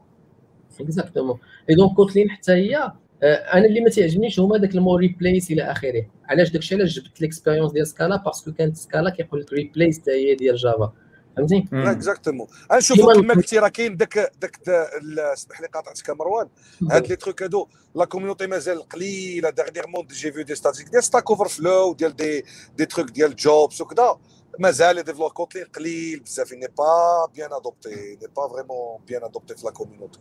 exactement 0.80 1.38
et 1.70 1.74
donc 1.74 1.96
Kotlin 1.96 2.30
حتى 2.30 2.52
هي 2.52 2.92
أنا 3.22 3.64
اللي 3.64 3.80
ما 3.80 3.90
تعجبنيش 3.90 4.40
هما 4.40 4.58
داك 4.58 4.74
ال 4.74 4.80
mot 4.80 4.96
replace 4.96 5.50
إلى 5.50 5.62
آخره. 5.62 6.06
علاش 6.24 6.50
داكشي؟ 6.50 6.74
علاش 6.74 6.98
جبت 6.98 7.20
l'expérience 7.20 7.72
ديال 7.72 7.86
Scala 7.86 8.16
parce 8.16 8.39
que 8.39 8.52
كانت 8.52 8.76
Scala 8.76 9.10
كيقول 9.10 9.40
لك 9.40 9.52
replace 9.52 10.00
حتى 10.00 10.10
هي 10.10 10.34
ديال 10.34 10.56
Java 10.56 10.92
فهمتي 11.36 11.64
exactement 11.72 12.46
نشوف 12.72 12.98
كما 12.98 13.34
قلتي 13.34 13.58
راه 13.58 13.68
كاين 13.68 13.96
داك 13.96 14.32
داك 14.40 14.68
اسمح 14.68 15.60
لي 15.60 15.66
قاطعتك 15.66 16.10
مروان 16.10 16.48
هاد 16.90 17.06
les 17.06 17.16
trucs 17.16 17.42
هادو 17.42 17.68
la 17.94 18.04
community 18.04 18.46
مازال 18.46 18.88
قليلة. 18.88 19.50
dernièrement 19.50 20.06
j'ai 20.06 20.32
vu 20.32 20.42
des 20.42 20.54
statistiques 20.54 20.88
ديال 20.88 21.04
Stack 21.04 21.30
Overflow 21.30 21.94
ديال 21.94 22.16
des 22.16 22.44
des 22.76 22.86
trucs 22.86 23.10
ديال 23.10 23.36
jobs 23.36 23.80
وكذا 23.80 24.18
مازال 24.58 25.02
développent 25.02 25.30
Kotlin 25.30 25.64
قليل. 25.64 26.20
بزاف 26.20 26.52
n'est 26.52 26.66
pas 26.78 27.26
bien 27.34 27.52
adopté 27.52 28.18
n'est 28.22 28.28
pas 28.36 28.48
vraiment 28.48 29.04
bien 29.06 29.24
adopté 29.24 29.56
في 29.56 29.64
la 29.64 29.70
community 29.70 30.20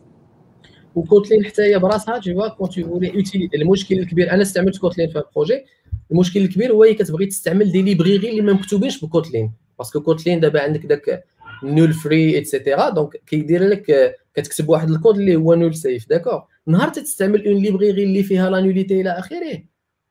و 0.94 1.01
Kotlin 1.01 1.44
حتى 1.44 1.62
هي 1.62 1.78
براسها 1.78 2.18
tu 2.18 2.34
vois 2.34 2.48
quand 2.48 2.68
tu 2.68 2.84
voulais 2.84 3.24
المشكل 3.54 3.98
الكبير 3.98 4.32
أنا 4.32 4.42
استعملت 4.42 4.78
Kotlin 4.78 5.08
في 5.08 5.18
ال 5.18 5.24
projet. 5.24 5.64
المشكل 6.10 6.40
الكبير 6.40 6.72
هو 6.72 6.86
كتبغي 6.98 7.26
تستعمل 7.26 7.72
des 7.72 7.82
librairies 7.82 8.30
اللي 8.30 8.42
ما 8.42 8.52
مكتوبينش 8.52 9.04
ب 9.04 9.10
Kotlin. 9.10 9.52
parce 9.78 9.92
que 9.92 10.00
Kotlin 10.00 10.40
دابا 10.40 10.62
عندك 10.62 10.86
داك 10.86 11.24
null 11.64 11.92
free 11.92 12.38
et 12.38 12.51
cetera 12.51 12.90
donc 12.90 13.16
كيدير 13.26 13.68
لك 13.68 14.16
كتكتب 14.34 14.68
واحد 14.68 14.90
الكود 14.90 15.18
اللي 15.18 15.36
هو 15.36 15.54
null 15.54 15.74
safe 15.74 16.08
d'accord 16.08 16.42
نهار 16.66 16.88
تستعمل 16.88 17.46
une 17.48 17.56
librairie 17.56 18.02
اللي 18.02 18.22
فيها 18.22 18.50
la 18.50 18.60
nullité 18.60 19.00
إلى 19.00 19.10
آخره. 19.10 19.62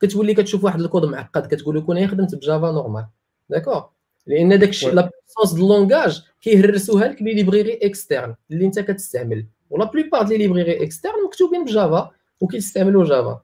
كتولي 0.02 0.34
كتشوف 0.34 0.64
واحد 0.64 0.82
الكود 0.82 1.06
معقد 1.06 1.56
كتقول 1.56 1.78
لكم 1.78 1.92
أنا 1.92 2.08
خدمت 2.08 2.36
ب 2.36 2.43
Java 2.43 2.72
normal 2.72 3.06
d'accord 3.50 3.90
لأن 4.28 4.60
داك 4.60 4.70
الشيء 4.70 4.94
la 4.94 5.10
puissance 5.28 5.60
du 5.60 5.68
langage 5.68 6.22
كيهرسوها 6.42 7.08
لك 7.08 7.24
ب 7.24 7.26
les 7.26 7.34
librairies 7.34 7.80
externes 7.84 8.36
اللي 8.52 8.66
أنت 8.66 8.80
كتستعمل. 8.80 9.46
و 9.72 9.76
la 9.76 9.86
plupart 9.86 10.28
les 10.28 10.38
librairies 10.38 10.84
externes 10.84 11.24
مكتوبين 11.28 11.66
ب 11.66 11.75
Java 11.75 12.12
وكيستعملوا 12.42 13.06
Java 13.06 13.42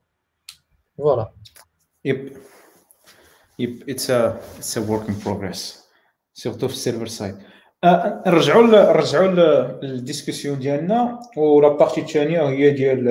voilà 0.97 1.32
yep 2.05 2.38
yep 3.59 3.89
it's 3.89 4.11
a 4.11 4.39
it's 4.57 4.78
a 4.78 4.82
work 4.82 5.09
in 5.09 5.15
progress 5.25 5.84
surtout 6.34 6.67
في 6.67 6.73
ال 6.73 6.78
server 6.78 7.07
side 7.07 7.36
نرجعوا 8.28 8.67
نرجعوا 8.67 9.28
لل 9.82 9.94
discussion 9.94 10.59
ديالنا 10.59 11.19
و 11.38 11.47
la 11.47 11.67
partie 11.67 12.01
الثانية 12.01 12.49
هي 12.49 12.69
ديال 12.69 13.03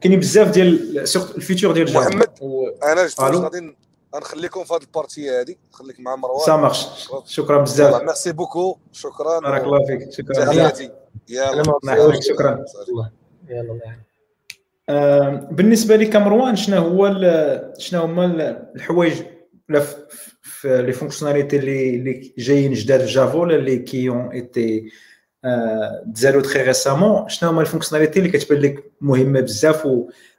كاينين 0.00 0.20
بزاف 0.20 0.50
ديال 0.50 0.98
ال 0.98 1.06
features 1.06 1.72
ديال 1.72 1.86
Java 1.86 2.08
محمد 2.08 2.28
أنا 2.82 3.06
جبت 3.06 3.20
غادي 3.20 3.76
غنخليكم 4.14 4.64
في 4.64 4.74
هذه 4.74 4.82
ال 4.82 4.89
partie 4.89 5.30
هذه 5.30 5.54
نخليك 5.72 6.00
مع 6.00 6.16
مروان. 6.16 6.46
ça 6.46 6.56
marche 6.56 6.86
شكرا 7.26 7.62
بزاف. 7.62 8.02
merci 8.02 8.32
beaucoup 8.32 8.78
شكرا. 8.92 9.40
بارك 9.40 9.64
الله 9.64 9.86
فيك. 9.86 10.12
شكرا 10.12 10.44
تحياتي 10.44 10.90
يلا. 11.28 12.20
شكرا. 12.20 12.64
يلا 13.48 13.80
آه 14.88 15.48
بالنسبة 15.50 15.96
لي 15.96 16.06
كمروان 16.06 16.56
شنو 16.56 16.76
هو 16.76 17.06
شنو 17.78 18.02
هما 18.02 18.24
الحوايج 18.76 19.22
ولا 19.68 19.80
في 20.42 20.82
les 20.82 20.92
fonctionnalités 20.92 21.56
اللي 21.56 21.90
اللي 21.90 22.34
جايين 22.38 22.72
جداد 22.72 23.00
في 23.00 23.06
Java 23.06 23.38
ولا 23.38 23.56
اللي 23.56 23.78
كي 23.78 24.08
ont 24.08 24.30
été 24.32 24.90
installées 26.14 26.40
très 26.40 26.62
récemment 26.62 27.28
شنو 27.28 27.50
هما 27.50 27.60
ال 27.60 27.64
fonctionnalités 27.64 28.18
اللي 28.18 28.30
كتبان 28.30 28.60
لك 28.60 28.92
مهمة 29.00 29.40
بزاف 29.40 29.88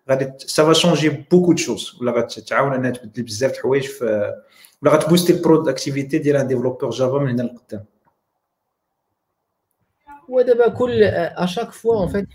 غادي 0.09 0.33
ça 0.37 0.55
va 0.55 0.73
changer 0.73 1.09
beaucoup 1.09 1.53
de 1.53 1.57
choses 1.57 1.97
ولا 2.01 2.11
غتعاون 2.11 2.73
انها 2.73 2.91
تبدل 2.91 3.23
بزاف 3.23 3.51
د 3.51 3.55
الحوايج 3.55 3.83
في 3.83 4.33
ولا 4.81 4.91
غت 4.91 5.01
booster 5.01 5.33
ال 5.33 5.40
productivité 5.40 6.17
ديال 6.17 6.35
un 6.35 6.47
développeur 6.47 6.89
Java 6.89 7.17
من 7.17 7.29
هنا 7.29 7.41
لقدام. 7.41 7.85
ودابا 10.29 10.67
كل 10.67 11.03
اشاك 11.03 11.71
فوا 11.71 12.03
ان 12.03 12.07
فيت 12.07 12.27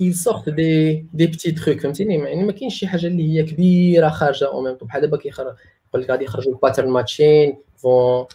يل 0.00 0.14
سورت 0.14 0.48
دي 0.48 1.06
دي 1.14 1.26
بتي 1.26 1.52
تروك 1.52 1.80
فهمتيني؟ 1.80 2.14
يعني 2.14 2.44
ما 2.44 2.52
كاينش 2.52 2.78
شي 2.78 2.86
حاجة 2.86 3.06
اللي 3.06 3.32
هي 3.32 3.42
كبيرة 3.42 4.08
خارجة 4.08 4.46
أو 4.46 4.60
ميم 4.60 4.74
بحال 4.74 5.00
دابا 5.00 5.16
كيخرج 5.16 5.54
يقول 5.88 6.02
لك 6.02 6.10
غادي 6.10 6.24
يخرجوا 6.24 6.52
الباترن 6.52 6.90
ماتشين 6.90 7.56
فون 7.76 8.26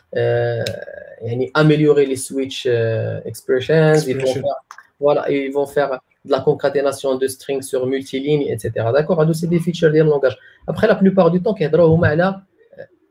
يعني 1.22 1.52
اميليوري 1.58 2.06
لي 2.06 2.16
سويتش 2.16 2.68
اكسبريشنز 2.68 4.12
فوالا 5.00 5.26
ils 5.26 5.54
vont 5.54 5.70
faire 5.72 6.00
de 6.26 6.32
la 6.32 6.42
concaténation 6.42 7.16
de 7.18 7.28
strings 7.28 7.62
sur 7.62 7.86
multiligne, 7.88 8.44
etc. 8.44 8.72
D'accord 8.94 9.26
C'est 9.34 9.48
des 9.48 9.60
features 9.60 9.92
du 9.92 10.00
langage. 10.04 10.38
Après, 10.68 10.88
la 10.88 10.96
plupart 10.96 11.32
du 11.32 11.42
temps, 11.42 11.56
là, 11.60 12.44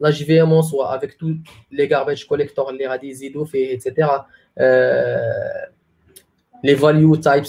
la 0.00 0.11
JVM 0.11 0.52
en 0.52 0.62
soi, 0.62 0.90
avec 0.92 1.18
tous 1.18 1.36
les 1.70 1.86
garbage 1.86 2.26
collectors, 2.26 2.72
les 2.72 2.86
radis, 2.86 3.32
etc. 3.54 4.08
Euh, 4.58 5.18
les 6.62 6.74
value 6.74 7.12
types, 7.20 7.46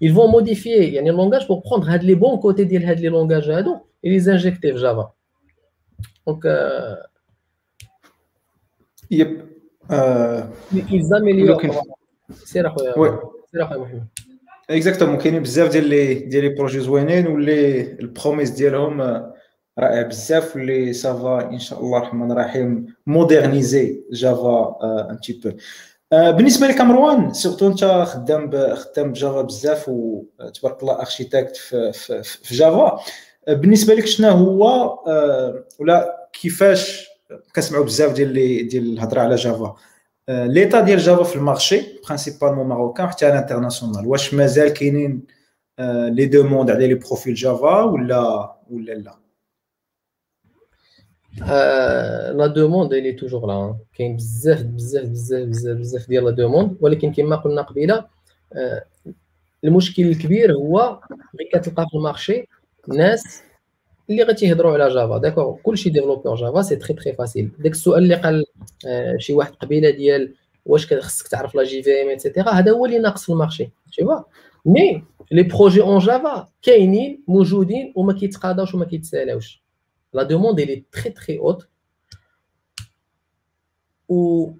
ils 0.00 0.12
vont 0.12 0.28
modifier 0.28 1.00
le 1.00 1.12
langage 1.12 1.46
pour 1.46 1.62
prendre 1.62 1.88
les 2.02 2.14
bons 2.14 2.38
côtés 2.38 2.64
de 2.66 2.78
les 2.78 3.08
langages 3.08 3.50
et 4.02 4.10
les 4.10 4.28
injecter 4.28 4.76
Java. 4.76 5.14
Donc, 6.26 6.44
euh, 6.44 6.96
yep. 9.10 9.42
euh, 9.90 10.42
ils 10.90 11.12
améliorent. 11.12 11.60
C'est 12.44 12.62
ouais. 12.96 13.10
اكزاكتومون 14.70 15.18
كاينين 15.18 15.42
بزاف 15.42 15.70
ديال 15.70 15.88
لي 15.88 16.14
ديال 16.14 16.44
لي 16.44 16.48
بروجي 16.54 16.80
زوينين 16.80 17.26
واللي 17.26 17.80
البروميس 17.80 18.50
ديالهم 18.50 19.00
رائع 19.78 20.02
بزاف 20.02 20.56
واللي 20.56 20.92
ça 20.92 21.21
va 21.21 21.50
ان 21.50 21.58
شاء 21.58 21.80
الله 21.80 21.98
الرحمن 21.98 22.32
الرحيم 22.32 22.86
moderniser 23.06 24.04
Java 24.12 24.78
un 25.10 25.20
petit 25.20 25.32
peu 25.32 25.50
بالنسبة 26.12 26.66
لك 26.66 26.80
مروان 26.80 27.32
surtout 27.32 27.66
انت 27.66 27.84
خدام 27.84 28.74
خدام 28.74 29.12
ب 29.12 29.18
Java 29.18 29.42
بزاف 29.42 29.88
وتبارك 29.88 30.82
الله 30.82 30.98
architecte 31.00 31.56
في, 31.56 31.92
في, 31.92 32.22
في 32.22 32.54
Java 32.54 33.00
بالنسبة 33.48 33.94
لك 33.94 34.06
شنو 34.06 34.28
هو 34.28 34.98
ولا 35.78 36.28
كيفاش 36.32 37.08
كنسمعوا 37.56 37.84
بزاف 37.84 38.12
ديال 38.12 38.32
ديال 38.68 38.92
الهضره 38.92 39.20
على 39.20 39.34
Java 39.34 39.76
l'état 40.28 40.80
ديال 40.80 40.98
Java 40.98 41.22
في 41.22 41.36
ال 41.36 41.43
marché 41.43 41.82
principalement 42.06 42.66
marocain 42.66 43.06
حتى 43.08 43.28
ال 43.28 43.34
international 43.34 44.06
واش 44.06 44.34
مازال 44.34 44.68
كاينين 44.68 45.22
les 46.08 46.26
demandes 46.26 46.70
على 46.70 46.88
les 46.88 46.94
profils 46.94 47.34
Java 47.34 47.82
ولا 47.82 48.52
ولا 48.70 48.92
لا؟ 48.92 49.18
la 52.32 52.46
demande 52.46 52.92
اللي 52.92 53.12
toujours 53.12 53.46
لا 53.46 53.76
كاين 53.94 54.16
بزاف 54.16 54.62
بزاف 54.62 55.04
بزاف 55.04 55.48
بزاف 55.48 55.76
بزاف 55.76 56.08
ديال 56.08 56.24
la 56.24 56.30
demande 56.30 56.76
ولكن 56.80 57.12
كما 57.12 57.36
قلنا 57.36 57.62
قبيلة 57.62 58.06
المشكل 59.64 60.02
الكبير 60.02 60.52
هو 60.52 61.00
غير 61.38 61.48
كتلقى 61.52 61.86
في 61.90 61.96
ال 61.96 62.03
marché 62.03 62.48
ناس 62.88 63.42
اللي 64.10 64.22
غتيهضروا 64.22 64.72
على 64.72 64.94
Java 64.94 65.18
d'accord 65.18 65.56
كلشي 65.62 65.90
développeur 65.90 66.34
Java 66.36 66.62
c'est 66.62 66.76
très 66.76 66.94
très 66.94 67.12
facile 67.12 67.50
داك 67.58 67.72
السؤال 67.72 68.02
اللي 68.02 68.14
قال 68.14 68.44
شي 69.18 69.32
واحد 69.32 69.52
قبيلة 69.52 69.90
ديال 69.90 70.34
واش 70.66 70.92
خصك 70.94 71.28
تعرف 71.28 71.54
la 71.54 71.64
JVM 71.64 72.08
et 72.08 72.18
cetera 72.18 72.50
هذا 72.50 72.72
هو 72.72 72.86
اللي 72.86 72.98
ناقص 72.98 73.24
في 73.24 73.32
ال 73.32 73.37
marché 73.37 73.70
tu 73.96 74.04
vois 74.04 74.20
mais 74.66 75.04
les 75.32 75.42
projets 75.42 75.82
en 75.82 75.98
Java 75.98 76.48
كاينين 76.62 77.22
موجودين 77.28 77.92
وما 77.96 78.12
كيتقاداوش 78.12 78.74
وما 78.74 78.84
كيتسالاوش 78.84 79.62
la 80.12 80.22
demande 80.22 80.60
اللي 80.60 80.84
très 80.92 81.10
très 81.10 81.38
haute 81.38 81.68
و 84.08 84.50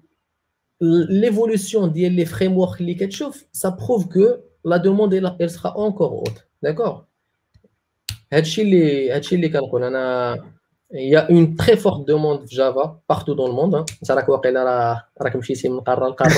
l'évolution 0.83 1.85
ديال 1.85 2.11
les 2.11 2.25
frameworks 2.25 2.81
اللي 2.81 2.93
كتشوف 2.93 3.45
ça 3.57 3.71
prouve 3.71 4.07
que 4.07 4.41
la 4.65 4.79
demande 4.79 5.13
elle 5.13 5.49
sera 5.49 5.77
encore 5.77 6.13
haute 6.13 6.47
d'accord. 6.63 7.12
هادشي 8.33 8.61
اللي 8.61 9.11
هادشي 9.11 9.35
اللي 9.35 9.49
كنقول 9.49 9.83
أنا 9.83 10.35
a 10.93 11.27
une 11.29 11.55
très 11.55 11.75
forte 11.75 12.05
demande 12.05 12.45
في 12.45 12.55
Java 12.55 12.99
dans 13.11 13.47
le 13.47 13.53
monde 13.53 13.75
انت 13.75 14.11
راك 14.11 14.29
واقيلا 14.29 14.63
راه 14.63 15.03
راك 15.21 15.35
مشيتي 15.35 15.69
من 15.69 15.79
قاره 15.79 16.07
لقاره 16.07 16.33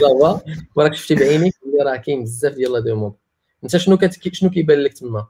Java 0.00 0.40
وراك 0.76 0.94
شفتي 0.94 1.14
بعينيك 1.14 1.54
بلي 1.64 1.90
راه 1.90 1.96
كاين 1.96 2.22
بزاف 2.22 2.54
ديال 2.54 2.72
la 2.72 2.80
demande 2.80 3.14
انت 3.64 3.76
شنو. 3.76 3.98
شنو 4.32 4.50
كيبان 4.50 4.78
لك 4.78 4.92
تما 4.92 5.26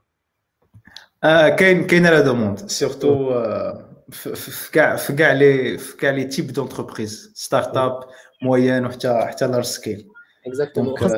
آه 1.24 1.48
كاين 1.48 1.86
كاين 1.86 2.02
la 2.02 2.20
demande 2.20 2.58
surtout 2.58 3.42
في 4.10 4.70
كاع 4.72 4.96
في 4.96 5.12
كاع 5.12 5.32
لي 5.32 5.78
في 5.78 5.96
كاع 5.96 6.10
les 6.11 6.24
types 6.24 6.46
d'entreprises 6.46 7.32
startup 7.34 8.00
moyenne 8.42 8.86
وحتى 8.86 9.24
حتى 9.28 9.46
large 9.46 9.64
scale 9.64 10.08
exactement 10.46 10.98
خاص 10.98 11.12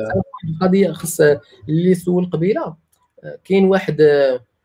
القضية 0.45 0.91
خاص 0.91 1.21
اللي 1.69 1.95
سول 1.95 2.29
قبيله 2.29 2.82
كاين 3.43 3.65
واحد 3.65 4.01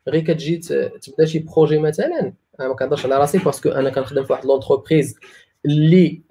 غير 0.09 0.25
كتجي 0.25 0.57
تبدا 1.03 1.25
شي 1.25 1.39
projet 1.39 1.79
مثلا 1.79 2.33
أنا 2.61 2.69
ما 2.69 2.75
كنهضرش 2.75 3.07
على 3.07 3.19
راسي 3.19 3.39
parce 3.39 3.57
que 3.58 3.69
أنا 3.69 3.91
كنخدم 3.91 4.25
في 4.25 4.33
واحد 4.33 4.45
l'entreprise 4.47 5.17
اللي 5.67 6.23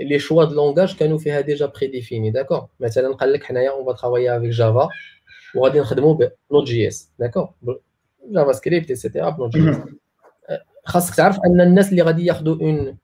les 0.00 0.18
choix 0.18 0.44
de 0.44 0.54
langage 0.54 0.96
كانوا 0.96 1.18
فيها 1.18 1.40
déjà 1.40 1.66
prédéfinis 1.66 2.30
d'accord 2.30 2.66
مثلا 2.80 3.14
قال 3.14 3.32
لك 3.32 3.44
حنايا 3.44 3.70
on 3.70 3.84
va 3.84 3.92
travailler 3.92 4.36
avec 4.36 4.50
Java 4.50 4.88
وغادي 5.54 5.80
نخدموا 5.80 6.14
ب 6.50 6.52
Node.js 6.52 6.66
d'accord 6.66 7.48
JavaScript 8.30 8.90
et 8.90 9.00
cetera 9.00 9.30
ب 9.30 9.56
Node.js 9.56 9.76
خاصك 10.84 11.14
تعرف 11.14 11.38
أن 11.46 11.60
الناس 11.60 11.90
اللي 11.90 12.02
غادي 12.02 12.26
ياخذوا 12.26 12.56
une 12.60 12.96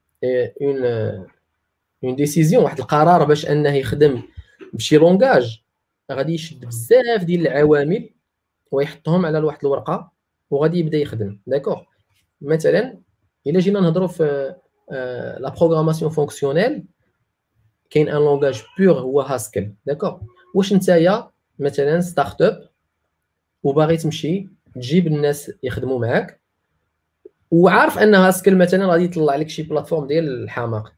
une 0.62 0.84
une 2.04 2.16
décision 2.16 2.64
واحد 2.64 2.78
القرار 2.78 3.24
باش 3.24 3.46
أنه 3.46 3.74
يخدم 3.74 4.22
بشي 4.72 4.96
langage 4.96 5.62
غادي 6.12 6.34
يشد 6.34 6.64
بزاف 6.64 7.24
ديال 7.24 7.46
العوامل 7.46 8.10
ويحطهم 8.72 9.26
على 9.26 9.38
واحد 9.38 9.58
الورقة 9.64 10.12
وغادي 10.50 10.78
يبدأ 10.78 10.98
يخدم. 10.98 11.38
d'accord 11.46 11.80
مثلا 12.40 12.98
إلا 13.46 13.60
جينا 13.60 13.80
نهضروا 13.80 14.08
في 14.08 14.54
la 15.40 15.54
programmation 15.58 16.10
fonctionnelle 16.10 16.84
كاين 17.90 18.08
un 18.08 18.14
langage 18.14 18.62
pur 18.78 19.00
هو 19.00 19.20
Haskell 19.20 19.72
d'accord 19.86 20.20
واش 20.54 20.72
نتايا؟ 20.72 21.30
مثلا 21.58 22.00
startup 22.00 22.68
وباغي 23.62 23.96
تمشي 23.96 24.48
تجيب 24.74 25.06
الناس 25.06 25.52
يخدموا 25.62 25.98
معاك. 25.98 26.40
وعارف 27.50 27.98
أن 27.98 28.14
Haskell 28.14 28.56
مثلا 28.56 28.86
غادي 28.86 29.04
يطلع 29.04 29.36
لك 29.36 29.48
شي 29.48 29.62
plateforme 29.62 30.06
ديال 30.06 30.42
الحماق. 30.44 30.92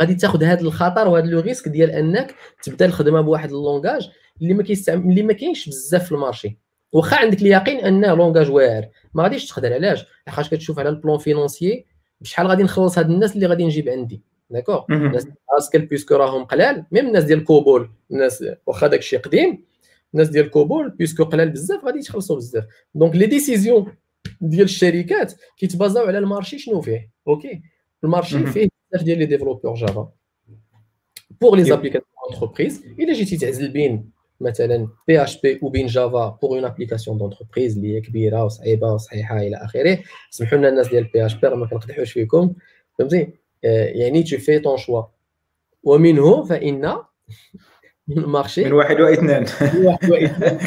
غادي 0.00 0.14
تاخذ 0.14 0.44
هذا 0.44 0.60
الخطر 0.60 1.08
وهذا 1.08 1.26
le 1.26 1.40
risque 1.40 1.68
ديال 1.68 1.90
أنك 1.90 2.34
تبدأ 2.62 2.86
الخدمة 2.86 3.20
بواحد 3.20 3.48
ال 3.48 3.56
langage 3.56 4.10
اللي 4.42 4.54
ما 4.54 4.62
كيستعمل 4.62 5.10
اللي 5.10 5.22
ما 5.22 5.32
كاينش 5.32 5.68
بزاف 5.68 6.04
في 6.04 6.12
ال 6.12 6.18
marché. 6.18 6.58
واخا 6.92 7.16
عندك 7.16 7.42
اليقين 7.42 7.80
انه 7.80 8.14
langage 8.14 8.50
واعر. 8.50 8.88
ما 9.14 9.22
غاديش 9.22 9.48
تقدر 9.48 9.72
علاش؟ 9.72 10.04
لحقاش 10.26 10.50
كتشوف 10.50 10.78
على 10.78 10.88
ال 10.88 10.94
plan 10.94 11.18
financier 11.18 11.86
بشحال 12.20 12.46
غادي 12.46 12.62
نخلص 12.62 12.98
هاد 12.98 13.10
الناس 13.10 13.34
اللي 13.34 13.46
غادي 13.46 13.64
نجيب 13.64 13.88
عندي. 13.88 14.22
d'accord 14.50 14.84
الناس 14.90 15.28
Haskell 15.58 15.86
puisque 15.86 16.14
راهم 16.14 16.44
قلال 16.44 16.86
même 16.92 17.06
الناس 17.06 17.24
ديال 17.24 17.44
COBOL. 17.44 17.90
الناس 18.10 18.44
واخا 18.66 18.86
داكشي 18.86 19.16
قديم 19.16 19.64
الناس 20.14 20.28
ديال 20.28 20.50
COBOL 20.50 20.90
puisque 20.90 21.24
قلال 21.24 21.50
بزاف 21.50 21.84
غادي 21.84 21.98
يتخلصوا 21.98 22.36
بزاف. 22.36 22.64
donc 22.94 23.16
les 23.16 23.26
décisions 23.26 23.92
ديال 24.40 24.64
الشركات 24.64 25.32
كيت 25.56 25.75
basaو 25.75 26.06
على 26.06 26.18
ال 26.18 26.24
marché 26.24 26.58
شنو 26.58 26.80
فيه؟ 26.80 27.10
OK. 27.28 27.62
ال 28.04 28.10
marché 28.10 28.46
فيه 28.46 28.68
بزاف 28.92 29.04
ديال 29.04 29.18
les 29.18 29.26
développeurs 29.26 29.74
Java. 29.74 30.08
pour 31.40 31.56
les 31.56 31.64
applications 31.64 32.04
entreprise 32.32 32.84
إلا 32.98 33.12
جيتي 33.12 33.36
تعزل 33.36 33.68
بين 33.68 34.10
مثلا 34.40 34.88
PHP 35.08 35.58
وبين 35.62 35.86
Java 35.86 36.38
pour 36.42 36.50
une 36.56 36.64
application 36.64 37.18
d'entreprise 37.18 37.76
اللي 37.76 37.96
هي 37.96 38.00
كبيرة 38.00 38.44
وصعيبة 38.44 38.92
وصحيحة 38.92 39.38
إلى 39.38 39.56
آخره. 39.56 39.98
سمحوا 40.30 40.58
لنا 40.58 40.68
الناس 40.68 40.88
ديال 40.88 41.04
PHP 41.04 41.48
ما 41.48 41.66
كنقدحوش 41.66 42.12
فيكم. 42.12 42.52
فهمتي؟ 42.98 43.28
يعني 43.62 44.22
tu 44.22 44.38
fais 44.38 44.58
ton 44.58 44.76
choix 44.76 45.02
ومنه 45.82 46.44
فإن 46.44 46.94
ال 48.16 48.23
marché 48.23 48.64
من 48.64 48.72
واحد 48.72 49.00
وإثنان. 49.00 49.46
من 49.74 49.86
واحد 49.86 50.10
وإثنان. 50.10 50.58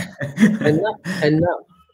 أن 0.62 0.82
أن 1.24 1.42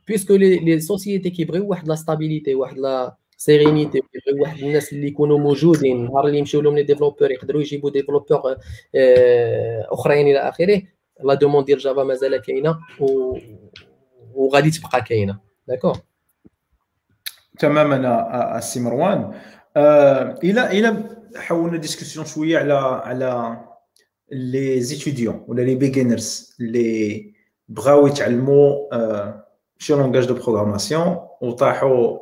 puisque 0.08 0.36
les 0.36 0.80
sociétés 0.80 1.30
كيبغيو 1.30 1.68
واحد 1.68 1.88
la 1.88 1.96
stabilité 1.96 2.56
واحد 2.56 2.78
la 2.78 3.16
sérénité 3.38 4.02
كيبغيو 4.14 4.44
واحد 4.44 4.64
الناس 4.64 4.94
اللي 4.94 5.08
يكونوا 5.08 5.40
موجودين 5.40 6.06
نهار 6.06 6.28
اللي 6.28 6.38
يمشيو 6.38 6.62
لهم 6.62 6.76
les 6.76 6.84
développeurs 6.84 7.32
يقدروا 7.32 7.62
يجيبوا 7.62 7.90
développeurs 7.90 8.56
أخرين 9.92 10.28
إلى 10.28 10.40
آخره. 10.40 10.82
la 11.24 11.34
demande 11.34 11.66
ديال 11.66 11.80
Java 11.80 12.04
مازال 12.04 12.38
كاينة 12.42 12.80
و... 13.00 13.38
وغادي 14.34 14.72
تبقى 14.72 15.02
كاينة 15.02 15.40
d'accord 15.68 15.98
تماما 17.60 18.58
السي 18.58 18.80
مروان 18.80 19.34
إلى 20.44 20.68
إلى 20.68 21.18
حولنا 21.36 21.78
discussion 21.78 22.26
شوية 22.26 22.58
على 22.58 22.74
على 22.74 23.58
les 24.32 24.82
étudiants 24.82 25.46
ولا 25.48 25.62
les 25.62 25.76
beginners 25.76 26.56
اللي 26.60 27.34
بغاو 27.68 28.08
يتعلموا 28.08 28.76
شي 29.78 29.94
langage 29.94 30.26
de 30.26 30.34
programmation 30.34 31.18
وطاحوا 31.42 32.20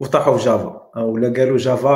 وطاحوا 0.00 0.36
في 0.38 0.44
Java 0.44 0.90
ولا 0.98 1.28
قالوا 1.28 1.56
Java 1.58 1.92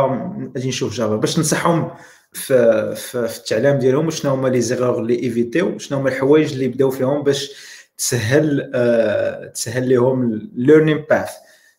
غادي 0.56 0.68
نشوف 0.68 0.92
Java 0.94 1.16
باش 1.16 1.38
ننصحهم 1.38 1.90
في, 2.32 2.94
في, 2.96 3.28
في 3.28 3.38
التعليم 3.38 3.78
ديالهم 3.78 4.06
وشنو 4.06 4.32
هما 4.32 4.48
les 4.48 4.60
erreurs 4.60 4.98
اللي 4.98 5.22
éviter 5.22 5.78
شنو 5.78 5.98
هما 5.98 6.08
الحوايج 6.08 6.52
اللي 6.52 6.68
بداو 6.68 6.90
فيهم 6.90 7.22
باش 7.22 7.52
تسهل 7.98 8.70
آه 8.74 9.46
تسهل 9.46 9.88
لهم 9.88 10.50
learning 10.54 11.04
path 11.10 11.30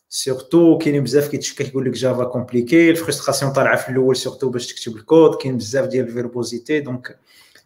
surtout 0.09 0.77
كاينين 0.77 1.03
بزاف 1.03 1.27
كيتشكى 1.27 1.63
كيقول 1.63 1.85
لك 1.85 1.91
Java 1.91 2.23
compliqué 2.23 2.89
ال 2.89 2.95
frustration 2.95 3.53
طالعة 3.53 3.75
في 3.75 3.89
الأول 3.89 4.15
surtout 4.15 4.49
باش 4.49 4.67
تكتب 4.73 4.95
الكود 4.95 5.35
كاين 5.35 5.57
بزاف 5.57 5.87
ديال 5.87 6.07
ال 6.07 6.14
verbosité 6.14 6.79
donc 6.79 7.19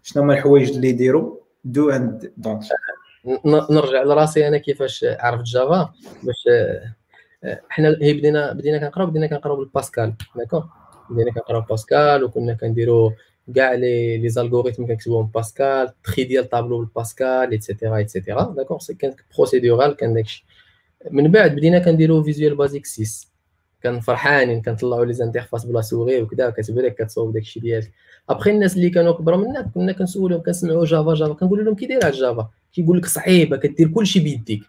شنو 0.04 0.24
هما 0.24 0.34
الحوايج 0.34 0.70
اللي 0.70 0.90
يديروا؟ 0.90 1.38
do 1.64 1.90
and 1.90 2.34
don't 2.38 2.64
نرجع 3.46 4.04
لراسي 4.04 4.48
أنا 4.48 4.58
كيفاش 4.58 5.06
عرفت 5.20 5.44
Java 5.44 5.94
باش 6.24 6.48
حنا 7.70 7.98
هي 8.02 8.14
بدينا 8.14 8.54
بدينا 8.54 8.78
كنقراو 8.78 9.08
بدينا 9.08 9.28
كنقراو 9.28 9.56
بال 9.56 9.70
Pascal 9.70 10.14
d'accord 10.36 10.66
بدينا 11.10 11.32
كنقراو 11.32 11.62
باسكال 11.62 12.24
وكنا 12.24 12.54
كنديرو 12.54 13.14
كاع 13.56 13.74
les 13.74 14.18
les 14.18 14.30
algorithmes 14.30 14.86
كنكتبوهم 14.86 15.32
Pascal 15.36 15.94
tri 16.04 16.24
ديال 16.24 16.50
tableau 16.50 16.80
بال 16.80 16.98
Pascal 16.98 17.52
etcetera 17.52 17.98
etcetera 17.98 18.54
d'accord 18.58 18.80
سي 18.80 18.94
كان 18.94 19.16
procédural 19.36 19.96
كان 19.96 20.14
داكشي. 20.14 20.46
من 21.12 21.32
بعد 21.32 21.56
بدينا 21.56 21.80
كنديرو 21.80 22.24
Visual 22.24 22.56
Basic 22.56 22.86
6 22.86 23.28
كان 23.82 24.00
فرحانين 24.00 24.62
كنطلعوا 24.62 25.06
les 25.06 25.14
interfaces 25.14 25.66
بلا 25.66 25.82
souris 25.82 26.22
وكذا 26.22 26.50
كت 26.50 26.61
brique 26.61 26.96
كتصوب 26.96 27.34
داكشي 27.34 27.60
ديالك. 27.60 27.92
ابخي 28.30 28.52
الناس 28.52 28.76
اللي 28.76 28.90
كانوا 28.90 29.14
كبر 29.14 29.38
منا 29.38 29.72
كنا 29.76 29.92
كنسولهم 29.92 30.42
كنسمعوا 30.42 30.86
Java 30.86 31.14
Java 31.14 31.34
كنقول 31.34 31.66
لهم 31.66 31.76
كي 31.76 31.86
داير 31.86 32.12
جافا 32.12 32.50
كيقول 32.74 32.98
لك 32.98 33.06
صعيبه 33.06 33.58
كدير 33.58 33.88
كلشي 33.88 34.20
بيديك. 34.20 34.62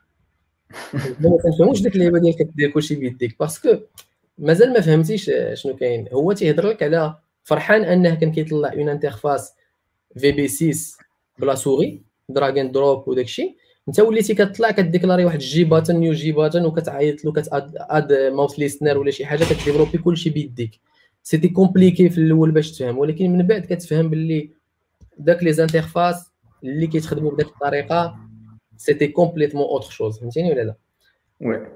ما 1.21 1.39
كنفهموش 1.43 1.83
ديك 1.83 1.95
اللعيبة 1.95 2.19
ديال 2.19 2.37
كدير 2.37 2.71
كلشي 2.71 2.95
بيديك. 2.95 3.37
parce 3.41 3.58
que 3.58 3.69
مازال 4.39 4.73
ما 4.73 4.81
فهمتيش 4.81 5.31
شنو 5.55 5.77
كاين. 5.77 6.09
هو 6.13 6.33
تيهضر 6.33 6.69
لك 6.69 6.83
على 6.83 7.17
فرحان 7.45 7.85
أنه 7.85 8.15
كان 8.15 8.33
كيطلع 8.33 8.73
une 8.73 8.89
interface 8.89 9.55
VB 10.19 10.49
6 10.49 11.05
بلا 11.39 11.55
souris 11.55 12.03
drag 12.28 12.61
and 12.61 12.73
drop 12.73 13.09
وداك 13.09 13.25
الشيء. 13.25 13.57
انت 13.89 14.01
وليتي 14.01 14.35
كتطلع 14.35 14.71
ك 14.70 14.77
déclarer 14.77 15.24
واحد 15.25 15.39
JButton 15.39 15.97
new 15.97 16.12
JButton 16.12 16.65
وكتعيط 16.65 17.25
له 17.25 17.33
كت 17.33 17.73
add 17.77 17.95
add 17.95 18.12
mouse 18.12 18.59
listener 18.59 18.99
ولا 18.99 19.11
شي 19.11 19.27
حاجة 19.27 19.45
ك 19.45 19.49
développer 19.49 19.99
كلشي 19.99 20.31
بيديك. 20.31 20.81
c'était 21.23 21.49
compliqué 21.49 22.09
في 22.09 22.19
الأول 22.19 22.51
باش 22.51 22.73
تفهم 22.73 22.99
ولكن 22.99 23.33
من 23.33 23.47
بعد 23.47 23.61
كتفهم 23.61 24.11
باللي 24.11 24.51
داك 25.19 25.43
les 25.43 25.53
interfaces 25.53 26.31
اللي 26.65 26.87
كيتخدموا 26.87 27.31
بداك 27.31 27.47
الطريقة 27.47 28.17
c'était 28.77 29.09
complètement 29.09 29.65
autre 29.65 29.91
chose 29.91 30.19
فهمتيني 30.19 30.53
ولا 30.53 30.63
لا؟ 30.63 30.75
oui 31.41 31.66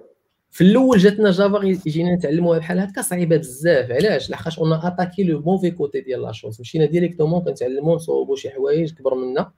في 0.51 0.65
الأول 0.65 0.99
جاتنا 0.99 1.31
Java 1.31 1.65
يجينا 1.65 2.15
نتعلموها 2.15 2.59
بحال 2.59 2.79
هكا 2.79 3.03
صعيبة 3.03 3.37
بزاف. 3.37 3.91
علاش؟ 3.91 4.31
لحقاش 4.31 4.59
on 4.59 4.73
attaquait 4.73 5.23
le 5.23 5.41
mauvais 5.41 5.71
côté 5.71 6.01
ديال 6.01 6.23
la 6.23 6.33
chose 6.33 6.61
مشينا 6.61 6.85
directement 6.85 7.43
كنتعلمو 7.45 7.95
نصوبو 7.95 8.37
شي 8.37 8.51
حوايج 8.51 8.95
كبر 8.95 9.15
منا. 9.15 9.53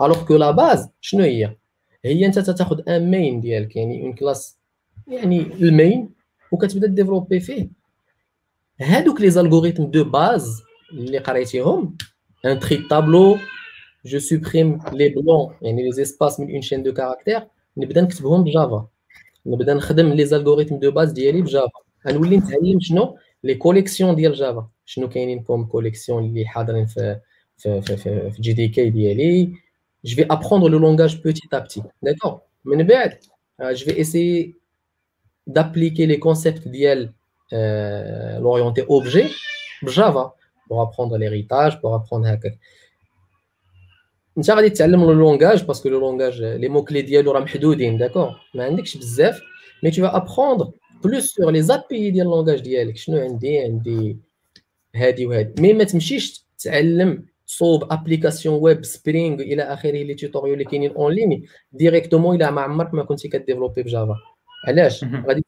alors 0.00 0.24
que 0.24 0.36
la 0.36 0.50
base 0.50 0.88
شنو 1.00 1.22
هي؟ 1.22 1.56
هي 2.04 2.26
أنت 2.26 2.38
تاخذ 2.38 2.88
un 2.88 3.10
main 3.10 3.40
ديالك 3.40 3.76
يعني 3.76 4.02
une 4.02 4.12
classe 4.12 4.58
يعني 5.06 5.40
ال 5.40 5.54
main 5.54 6.10
وكتبدا 6.52 6.86
développer 6.86 7.40
فيه. 7.40 7.70
هادوك 8.80 9.20
les 9.20 9.30
algorithmes 9.30 9.84
de 9.84 10.04
base 10.04 10.62
اللي 10.92 11.18
قريتيهم 11.18 11.96
un 12.46 12.58
tri 12.58 12.86
tableau 12.90 13.38
je 14.04 14.18
supprime 14.18 14.80
les 14.92 15.08
blancs 15.08 15.54
يعني 15.62 15.82
les 15.82 15.92
espaces 15.92 16.40
من 16.40 16.52
une 16.52 16.62
chaîne 16.62 16.82
de 16.82 16.92
caractères 16.92 17.46
نبدا 17.76 18.00
نكتبهم 18.00 18.44
ب 18.44 18.51
Java. 18.51 18.88
نبدا 19.46 19.74
نخدم 19.74 20.12
les 20.12 20.24
algorithmes 20.24 20.76
de 20.78 20.90
base 20.90 21.12
ديالي 21.12 21.42
ب 21.42 21.50
Java 21.50 21.80
غنولي 22.08 22.36
نتعلم 22.36 22.80
شنو 22.80 23.16
les 23.44 23.54
collections 23.54 24.14
ديال 24.16 24.32
Java 24.32 24.68
شنو 24.84 25.08
كاينين 25.08 25.42
comme 25.42 25.64
collections 25.64 26.24
اللي 26.24 26.46
حاضرين 26.46 26.86
في 26.86 27.20
في 27.58 27.82
في, 27.82 27.96
في, 27.96 28.30
في 28.30 28.42
JDK 28.42 28.90
ديالي 28.90 29.52
je 30.04 30.14
vais 30.14 30.26
apprendre 30.28 30.68
le 30.68 30.78
langage 30.78 31.20
petit 31.22 31.48
à 31.52 31.60
petit. 31.60 31.82
D'accord? 32.02 32.40
من 32.64 32.86
بعد 32.86 33.18
je 33.60 33.84
vais 33.84 33.98
essayer 34.00 34.56
d'appliquer 35.46 36.06
les 36.06 36.18
concepts 36.18 36.68
ديال 36.68 37.12
euh, 37.52 38.38
l'orienté 38.38 38.84
objet 38.88 39.26
ب 39.82 39.92
Java 39.92 40.32
pour 40.68 40.82
apprendre 40.82 41.16
l'héritage 41.18 41.80
pour 41.80 41.94
apprendre 41.94 42.26
هكاك 42.26 42.58
انت 44.38 44.50
غادي 44.50 44.70
تتعلم 44.70 45.00
le 45.00 45.12
langage 45.12 45.64
parce 45.64 45.79
que 45.79 45.88
le 45.88 46.00
langage 46.00 46.42
les 46.42 46.68
mots 46.68 46.84
clés 46.84 47.02
ديالو 47.02 47.32
راه 47.32 47.40
محدودين 47.40 47.98
d'accord؟ 47.98 48.30
ما 48.54 48.64
عندكش 48.64 48.96
بزاف 48.96 49.40
mais 49.82 49.90
tu 49.90 50.06
apprendre 50.06 50.70
plus 51.04 51.34
sur 51.34 51.50
les 51.50 51.62
API 51.62 52.10
ديال 52.10 52.26
ال 52.26 52.30
langage 52.30 52.60
ديالك 52.60 52.96
شنو 52.96 53.18
عندي؟ 53.18 53.58
عندي 53.58 54.16
هادي 54.94 55.26
وهادي. 55.26 55.62
mais 55.62 55.72
ما 55.72 55.84
تمشيش 55.84 56.46
تعلم 56.58 57.24
صوب 57.46 57.92
application 57.92 58.54
web 58.62 58.84
Spring 58.84 59.40
إلى 59.40 59.62
آخره 59.62 60.02
les 60.02 60.14
tutoriels 60.14 60.52
اللي 60.52 60.64
كاينين 60.64 60.90
en 60.90 61.12
ligne 61.12 61.46
directement 61.72 62.36
إلى 62.36 62.50
ما 62.50 62.60
عمرك 62.60 62.94
ما 62.94 63.04
كنتي 63.04 63.28
ك 63.28 63.33
développer 63.33 63.82
ب 63.82 63.89
Java 63.89 64.16
علاش؟ 64.68 65.04
غادي 65.04 65.44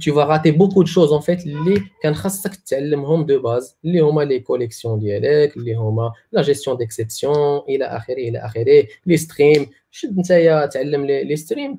tu 0.00 0.10
vas 0.10 0.24
rater 0.24 0.52
beaucoup 0.52 0.82
de 0.82 0.88
choses 0.88 1.12
en 1.12 1.20
fait. 1.20 1.46
اللي 1.46 1.82
كان 2.02 2.14
خاصك 2.14 2.56
تعلمهم 2.56 3.26
de 3.26 3.42
base 3.42 3.76
اللي 3.84 4.00
هما 4.00 4.22
les 4.22 4.40
collections 4.40 4.98
ديالك 4.98 5.56
اللي 5.56 5.74
هما 5.74 6.12
la 6.32 6.42
gestion 6.42 6.76
d'exceptions 6.76 7.58
إلى 7.68 7.84
اخره 7.84 8.14
إلى 8.14 8.38
اخره 8.38 8.86
les 9.06 9.16
streams 9.16 9.66
شد 9.90 10.18
نتايا 10.18 10.66
تعلم 10.66 11.06
les 11.06 11.36
streams 11.36 11.78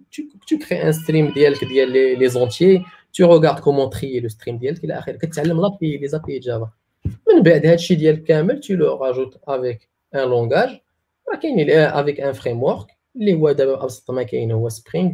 tu 0.51 0.67
crées 0.67 0.83
un 0.83 0.91
stream 0.91 1.33
ديالك 1.33 1.63
ديال 1.63 1.91
les 2.19 2.29
entiers 2.29 2.83
tu 3.17 3.25
regardes 3.25 3.61
comment 3.61 3.89
trier 3.89 4.21
le 4.21 4.29
stream 4.29 4.59
ديالك 4.59 4.83
إلى 4.83 4.99
اخره 4.99 5.13
كتعلم 5.13 5.61
l'API 5.61 5.97
les 5.97 6.07
API 6.07 6.39
Java 6.39 6.69
من 7.05 7.43
بعد 7.43 7.65
هادشي 7.65 7.95
ديالك 7.95 8.23
كامل 8.23 8.61
tu 8.63 8.75
le 8.75 8.85
rajoutes 8.85 9.37
avec 9.47 9.89
un 10.15 10.25
langage. 10.25 10.81
راه 11.29 11.39
كاين 11.41 11.89
avec 11.89 12.19
un 12.19 12.33
framework. 12.33 12.99
اللي 13.15 13.33
هو 13.33 13.51
دابا 13.51 13.83
ابسط 13.83 14.11
ما 14.11 14.23
كاين 14.23 14.51
هو 14.51 14.69
Spring 14.69 15.11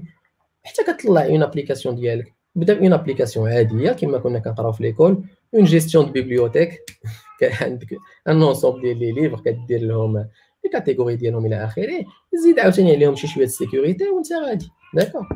حتى 0.63 0.83
كتطلع 0.83 1.25
une 1.25 1.43
application 1.43 1.95
ديالك 1.95 2.33
بدا 2.55 2.79
une 2.79 2.93
application 2.93 3.51
عادية 3.51 3.91
كما 3.91 4.17
كنا 4.17 4.39
كنقراو 4.39 4.71
في 4.71 4.83
l'école 4.83 5.23
une 5.55 5.63
gestion 5.63 6.05
de 6.05 6.11
bibliothèque 6.11 6.85
عندك 7.61 7.97
un 8.27 8.43
ensemble 8.43 8.81
ديال 8.81 8.99
les 8.99 9.11
livres 9.11 9.39
كدير 9.39 9.81
لهم 9.81 10.17
les 10.63 10.69
catégories 10.71 11.15
ديالهم 11.15 11.45
إلى 11.45 11.65
آخره. 11.65 12.05
زيد 12.43 12.59
عاوتاني 12.59 12.95
عليهم 12.95 13.15
شي 13.15 13.27
شوية 13.27 13.45
ال 13.45 13.52
sécurité 13.52 14.09
وانت 14.09 14.27
غادي. 14.33 14.69
d'accord 14.93 15.27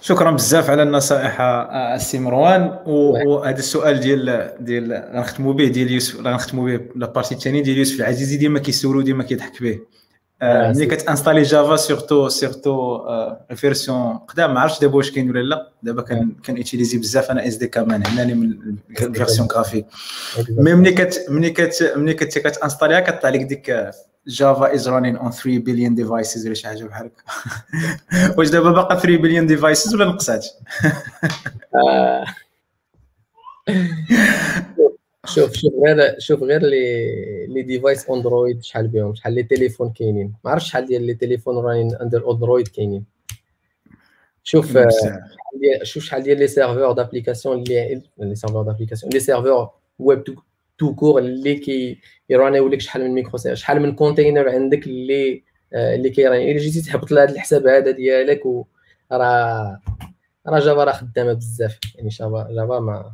شكرا 0.00 0.30
بزاف 0.30 0.70
على 0.70 0.82
النصائح 0.82 1.40
السي 1.40 2.18
مروان. 2.18 2.78
وهذا 2.86 3.58
السؤال 3.58 4.00
ديال 4.00 4.54
ديال 4.60 4.92
غنختموا 5.14 5.52
به 5.52 5.68
ديال 5.68 5.90
يوسف 5.90 6.20
غنختموا 6.20 6.78
به 6.78 6.84
la 6.96 7.05
partie 7.05 7.34
الثانية 7.34 7.62
ديال 7.62 7.78
يوسف 7.78 8.00
العزيزي 8.00 8.36
ديما 8.36 8.58
كيسولو 8.58 9.00
ديما 9.00 9.24
كيضحك 9.24 9.62
به. 9.62 9.72
آه، 9.72 9.78
ملي 10.42 10.86
كت 10.86 10.96
installer 10.96 11.42
Java 11.42 11.76
surtout 11.76 12.28
surtout 12.28 13.00
ال 13.50 13.58
version 13.58 14.16
قدام 14.16 14.54
ما 14.54 14.60
عرفتش 14.60 14.80
دابا 14.80 14.96
واش 14.96 15.10
كاين 15.10 15.30
ولا 15.30 15.40
لا. 15.40 15.70
دابا 15.82 16.02
كان 16.02 16.32
كان 16.44 16.56
utilisé 16.56 16.98
بزاف 16.98 17.30
أنا 17.30 17.48
SDKMAN 17.48 18.06
هناني 18.06 18.34
من 18.34 18.76
ال 19.00 19.06
version 19.06 19.48
graphique 19.48 19.86
mais 20.48 20.74
ملي 20.74 20.92
كت 20.92 21.26
ملي 21.28 21.50
كت 21.50 21.92
ملي 21.96 22.14
كت 22.14 22.38
كت 22.38 22.48
installer 22.48 22.95
ها 22.95 23.00
كطلع 23.00 23.30
لك 23.30 23.40
ديك 23.42 23.90
Java 24.26 24.74
is 24.74 24.88
running 24.88 25.16
on 25.16 25.30
3 25.30 25.58
billion 25.58 25.94
devices 25.94 26.46
ولا 26.46 26.54
شي 26.54 26.66
حاجة 26.66 26.84
بحال 26.84 27.06
هكا. 27.06 28.34
واش 28.38 28.48
دابا 28.48 28.70
باقا 28.70 28.94
3 28.94 29.16
billion 29.16 29.46
devices 29.46 29.94
ولا 29.94 30.04
نقصات؟ 30.04 30.46
آه. 31.74 32.24
شوف 35.26 35.52
شوف 35.52 35.72
غير 35.84 36.14
شوف 36.18 36.42
غير 36.42 36.62
les 36.62 37.46
les 37.46 37.62
devices 37.62 38.10
Android 38.10 38.62
شحال 38.62 38.88
بهم 38.88 39.14
شحال 39.14 39.32
les 39.34 39.42
téléphones 39.42 39.92
كاينين. 39.92 40.34
ما 40.44 40.50
عرفتش 40.50 40.68
شحال 40.68 40.86
ديال 40.86 41.02
les 41.02 41.14
téléphones 41.14 41.58
running 41.58 41.96
under 41.96 42.30
Android 42.30 42.68
كاينين. 42.68 43.04
شوف 44.44 44.78
شوف 45.82 46.04
شحال 46.04 46.22
ديال 46.22 46.38
les 46.38 46.48
serveurs 46.48 46.92
d'application 46.92 47.62
اللي 47.62 48.02
les 48.18 48.34
serveurs 48.34 48.62
d'application 48.62 49.12
les 49.12 49.20
serveurs 49.20 49.70
web 49.98 50.24
tout 50.78 50.94
court 50.94 51.18
اللي 51.18 51.54
كي 51.54 51.98
ي 52.30 52.34
runner 52.34 52.60
يو 52.60 52.68
لك 52.68 52.80
شحال 52.80 53.02
من 53.04 53.10
ميكرو 53.10 53.54
شحال 53.54 53.80
من 53.80 53.94
container 53.94 54.48
عندك 54.48 54.86
اللي 54.86 55.42
اللي 55.74 56.10
كي 56.10 56.20
runner 56.20 56.50
إلا 56.52 56.58
جيتي 56.58 56.80
تهبط 56.80 57.12
لهذا 57.12 57.32
الحساب 57.32 57.66
هذا 57.66 57.90
ديالك 57.90 58.46
و 58.46 58.64
راه 59.12 59.80
راه 60.46 60.58
Java 60.60 60.84
راه 60.84 60.92
خدامة 60.92 61.32
بزاف. 61.32 61.78
يعني 61.94 62.08
Java 62.08 62.48
Java 62.50 62.78
ما 62.78 63.12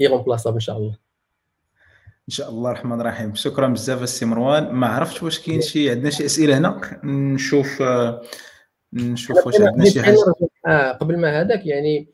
irremplaçable 0.00 0.54
إن 0.54 0.60
شاء 0.60 0.76
الله. 0.76 0.96
إن 2.28 2.34
شاء 2.34 2.50
الله 2.50 2.70
الرحمن 2.70 3.00
الرحيم. 3.00 3.34
شكرا 3.34 3.68
بزاف 3.68 4.02
السي 4.02 4.24
مروان 4.24 4.72
ما 4.72 4.86
عرفتش 4.86 5.22
واش 5.22 5.40
كاين 5.40 5.60
شي 5.60 5.90
عندنا 5.90 6.10
شي 6.10 6.24
أسئلة 6.24 6.58
هنا؟ 6.58 7.00
نشوف 7.04 7.82
نشوف 8.92 9.46
واش 9.46 9.60
عندنا 9.60 9.84
شي 9.84 10.02
حاجة. 10.02 10.16
آه 10.66 10.92
قبل 10.92 11.18
ما 11.18 11.40
هذاك 11.40 11.66
يعني 11.66 12.08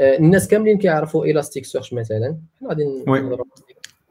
آه 0.00 0.16
الناس 0.16 0.48
كاملين 0.48 0.78
كيعرفوا 0.78 1.26
Elasticsearch 1.26 1.92
مثلا. 1.92 2.38
حنا 2.60 2.68
غادي 2.68 2.84
نضرب 3.06 3.46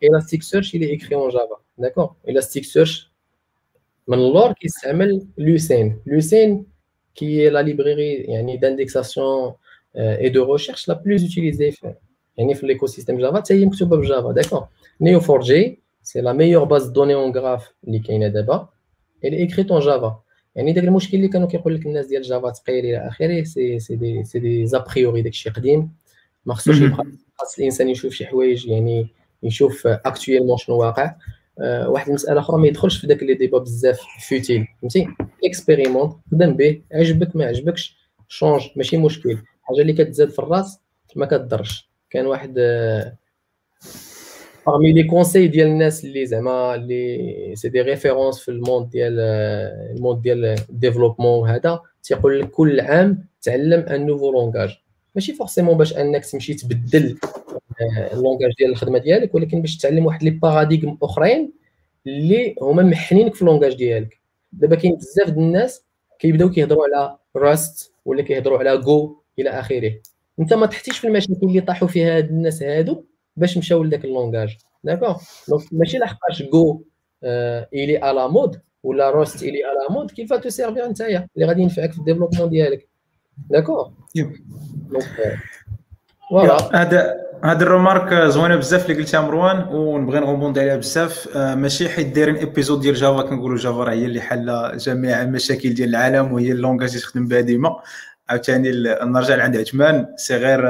Elasticsearch 0.04 0.76
اللي 0.76 0.90
écrit 0.90 1.16
en 1.16 1.30
Java 1.30 1.58
d'accord 1.78 2.16
Elasticsearch 2.28 3.12
من 4.08 4.18
اللور 4.18 4.54
كيستعمل 4.54 5.28
Lucene 5.38 6.02
Lucene 6.06 6.66
qui 7.16 7.50
est 7.50 7.62
la 7.62 7.71
librairie 7.71 8.14
يعني 8.14 8.60
d'aindexation 8.60 9.54
et 9.96 10.30
de 10.30 10.40
recherche 10.40 10.88
la 10.88 10.96
plus 10.96 11.24
utilisée. 11.24 11.74
يعني 12.40 12.56
في 12.56 12.68
l'écosystème 12.68 12.86
système 12.86 13.18
Java 13.18 13.38
حتى 13.38 13.54
هي 13.54 13.66
مكتوبه 13.66 13.98
ب 13.98 14.32
Java 14.32 14.68
d'accord 15.02 15.20
Neo4j 15.20 15.40
c'est 15.40 15.80
la 16.04 16.22
meilleure 16.22 16.34
base 16.34 16.64
de 16.64 16.88
données 16.88 17.14
en 17.14 17.32
graphe 17.32 17.74
اللي 17.88 18.00
كاينة 18.00 18.28
دابا 18.28 18.70
اللي 19.26 19.38
écrite 19.38 19.72
en 19.72 19.82
Java 19.82 20.20
يعني 20.56 20.74
داك 20.74 20.84
المشكل 20.84 21.18
اللي 21.18 21.28
كانوا 21.28 21.48
كيقول 21.48 21.76
لك 21.76 21.86
الناس 21.86 22.08
ديال 22.08 22.22
Java 22.22 22.52
ثقيل 22.52 22.86
إلى 22.86 23.08
اخره 23.08 23.44
c'est 23.44 23.80
c'est 23.80 23.96
des 23.96 24.40
c'est 24.40 24.66
des 24.68 24.84
a 24.84 24.89
priori 24.89 25.22
داكشي 25.22 25.50
قديم 25.50 25.92
ما 26.46 26.54
خصوش 26.54 26.84
خاص 27.38 27.58
الانسان 27.60 27.90
يشوف 27.90 28.14
شي 28.14 28.26
حوايج 28.26 28.68
يعني 28.68 29.08
يشوف 29.44 29.88
actuellement 29.88 30.58
شنو 30.58 30.78
واقع 30.78 31.16
أه 31.60 31.90
واحد 31.90 32.08
المساله 32.08 32.40
أخرى 32.40 32.62
ما 32.62 32.68
يدخلش 32.68 32.98
في 32.98 33.08
داك 33.08 33.24
les 33.24 33.34
débats 33.34 33.60
بزاف 33.60 34.02
futiles 34.30 34.68
فهمتي؟ 34.82 35.08
expérimente 35.46 36.14
خدم 36.32 36.54
به. 36.54 36.82
عجبك 36.92 37.36
ما 37.36 37.46
عجبكش؟ 37.46 37.98
change 38.28 38.62
ماشي 38.76 38.98
مشكل. 38.98 39.38
حاجة 39.62 39.82
اللي 39.82 39.94
كتزاد 39.94 40.30
في 40.30 40.40
الرأس 40.40 40.80
ما 41.16 41.26
كتضرش. 41.26 41.89
كان 42.10 42.26
واحد 42.26 42.60
parmi 44.70 44.94
les 44.94 45.04
conseils 45.04 45.48
ديال 45.48 45.68
الناس 45.68 46.06
اللي 46.06 46.26
زعما 46.26 46.76
اللي 46.76 47.54
c'est 47.56 47.70
des 47.70 47.82
références 47.82 48.40
في 48.40 48.52
ال 48.52 48.58
monde 48.58 48.90
ديال 48.90 49.20
ال 49.96 50.00
monde 50.00 50.22
ديال 50.22 50.46
ال 50.46 50.53
développement 50.53 51.40
وهذا 51.40 51.80
تيقول 52.04 52.40
لك 52.40 52.50
كل 52.50 52.80
عام 52.80 53.28
تعلم 53.42 53.80
un 53.80 54.06
nouveau 54.06 54.32
langage 54.32 54.78
ماشي 55.16 55.34
forcément 55.34 55.78
باش 55.78 55.98
أنك 55.98 56.26
تمشي 56.26 56.54
تبدل 56.54 57.18
ال 58.14 58.19
langage 58.19 58.52
ديال 58.60 58.72
الخدمة 58.72 58.98
ديالك 59.00 59.36
ولكن 59.36 59.62
باش 59.62 59.78
تعلم 59.78 60.06
واحد 60.06 60.24
les 60.24 60.30
paradigmes 60.30 60.98
أخرين 61.04 61.54
اللي 62.08 62.56
هما 62.62 62.84
ما 62.84 62.90
كاينينش 62.90 63.36
في 63.36 63.42
ال 63.42 63.46
langage 63.46 63.76
ديالك. 63.76 64.20
دابا 64.52 64.76
كاين 64.76 64.96
بزاف 64.96 65.30
ديال 65.30 65.44
الناس 65.46 65.86
كيبداو 66.20 66.50
كيهضروا 66.52 66.84
على 66.86 67.18
Rust 67.36 67.94
ولا 68.06 68.22
كيهضروا 68.22 68.60
على 68.60 68.78
جو 68.78 69.18
إلى 69.40 69.50
آخره. 69.50 69.94
انت 70.40 70.54
ما 70.54 70.66
طحتيش 70.66 71.00
في 71.00 71.08
المشاكل 71.08 71.40
اللي 71.44 71.62
طاحوا 71.62 71.88
فيها 71.88 72.18
هاد 72.18 72.30
الناس 72.30 72.64
هادو 72.64 73.04
باش 73.38 73.58
مشاو 73.58 73.84
لذاك 73.84 74.06
ال 74.06 74.12
langage. 74.12 74.58
d'accord 74.84 75.22
donc 75.50 75.64
ماشي 75.72 75.98
لحقاش 75.98 76.44
Go 76.44 76.57
est 76.57 76.76
à 76.76 76.82
la 77.74 78.28
mode 78.28 78.62
ولا 78.84 79.10
Rust 79.10 79.44
est 79.44 79.64
à 79.64 79.74
la 79.74 79.96
mode 79.96 80.12
qui 80.12 80.25
va 80.25 80.34
te 80.34 80.50
servir 80.50 80.88
نتايا 80.88 81.28
اللي 81.36 81.48
غادي 81.48 81.62
ينفعك 81.62 81.92
في 81.92 82.00
ال 82.00 82.03
développement 82.03 82.50
ديالك. 82.50 82.88
donc 83.50 83.68
voilà 86.30 86.82
هذا 86.82 87.16
هذا 87.44 87.64
ال 87.64 87.69
remarque 87.69 88.14
زوينة 88.14 88.56
بزاف 88.56 88.90
اللي 88.90 89.02
قلتها 89.02 89.22
مروان 89.22 89.76
ونبغي 89.76 90.20
ن 90.20 90.24
rebondir 90.24 90.60
عليها 90.60 90.76
بزاف. 90.76 91.38
ماشي 91.38 91.90
حيت 91.90 92.16
دايرين 92.16 92.36
épisode 92.36 92.82
ديال 92.82 92.96
Java 92.96 93.22
كنقولوا 93.22 93.58
Java 93.58 93.84
راه 93.84 93.94
هي 93.94 94.06
اللي 94.06 94.22
حل 94.22 94.78
جميع 94.78 95.22
المشاكل 95.22 95.74
ديال 95.74 95.90
العالم 95.90 96.34
وهي 96.34 96.52
ال 96.52 96.57
langage 96.57 96.90
اللي 96.90 97.02
تخدم 97.02 97.28
بها 97.28 97.42
ديما. 97.42 97.80
عاوتاني 98.30 98.72
نرجع 99.04 99.36
لعند 99.36 99.58
عثمان. 99.58 100.14
c'est 100.18 100.36
غير 100.36 100.62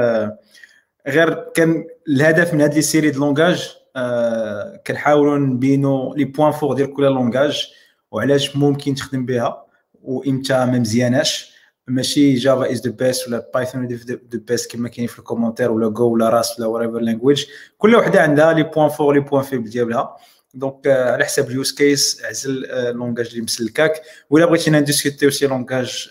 غير 1.08 1.34
كان 1.54 1.84
الهدف 2.08 2.54
من 2.54 2.60
هذه 2.60 2.78
ال 2.78 2.83
série 2.83 3.10
de 3.10 3.20
langages 3.20 3.76
آه 3.96 4.82
كنحاولوا 4.86 5.38
نبينوا 5.38 6.14
les 6.16 6.24
points 6.24 6.52
forts 6.52 6.74
ديال 6.74 6.94
كل 6.94 7.02
langage 7.02 7.68
وعلاش 8.10 8.56
ممكن 8.56 8.94
تخدم 8.94 9.26
بها 9.26 9.66
وإمتى 10.02 10.52
ما 10.52 10.78
مزياناش. 10.78 11.60
ماشي 11.88 12.34
Java 12.34 12.72
is 12.72 12.86
the 12.86 12.90
best 12.90 13.28
ولا 13.28 13.50
Python 13.54 13.86
the 13.86 14.18
best 14.32 14.72
كما 14.72 14.88
كاين 14.88 15.06
في 15.06 15.18
ال 15.18 15.22
commentaires 15.22 15.70
ولا 15.70 15.88
Go 15.88 16.08
ولا 16.12 16.28
Rust 16.28 16.60
ولا 16.60 16.68
whatever 16.68 16.98
language 16.98 17.44
كل 17.78 17.94
وحدة 17.94 18.22
عندها 18.22 18.52
les 18.52 18.62
points 18.62 18.88
forts 18.88 19.14
les 19.14 19.20
points 19.20 19.42
faibles 19.42 19.70
ديالها. 19.70 20.16
donc 20.54 20.86
على 20.86 21.24
حساب 21.24 21.48
ال 21.50 21.56
use 21.56 21.72
case 21.72 22.22
عزل 22.24 22.66
langage 22.92 23.28
اللي 23.28 23.40
مسلكاك 23.40 24.02
ولا 24.30 24.46
بغيتي 24.46 24.70
ن 24.70 24.76
discuter 24.76 25.24
و 25.24 25.30
شي 25.30 25.46
langage 25.46 26.10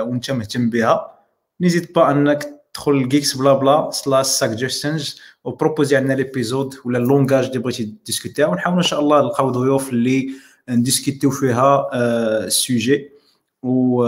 وانت 0.00 0.30
مهتم 0.30 0.70
بها 0.70 1.18
n'hésite 1.60 1.94
pas 1.94 2.10
انك 2.10 2.60
تدخل 2.74 3.08
GeeksBlabla 3.08 3.90
slash 3.90 4.26
suggestions 4.26 5.20
و 5.44 5.50
proposer 5.50 5.96
عندنا 5.96 6.14
l'épisode 6.14 6.74
ولا 6.84 6.98
ال 6.98 7.04
langage 7.04 7.44
اللي 7.44 7.58
بغيتي 7.58 7.94
discuter 8.06 8.42
ها 8.42 8.46
ونحاول 8.46 8.76
ان 8.76 8.82
شاء 8.82 9.00
الله 9.00 9.20
نلقاو 9.20 9.50
ضيوف 9.50 9.90
اللي 9.90 10.30
ن 10.68 10.74
discuter 10.74 11.24
و 11.24 11.30
فيها 11.30 11.90
ال 12.44 12.55
sujet 12.55 13.10
و 13.62 14.04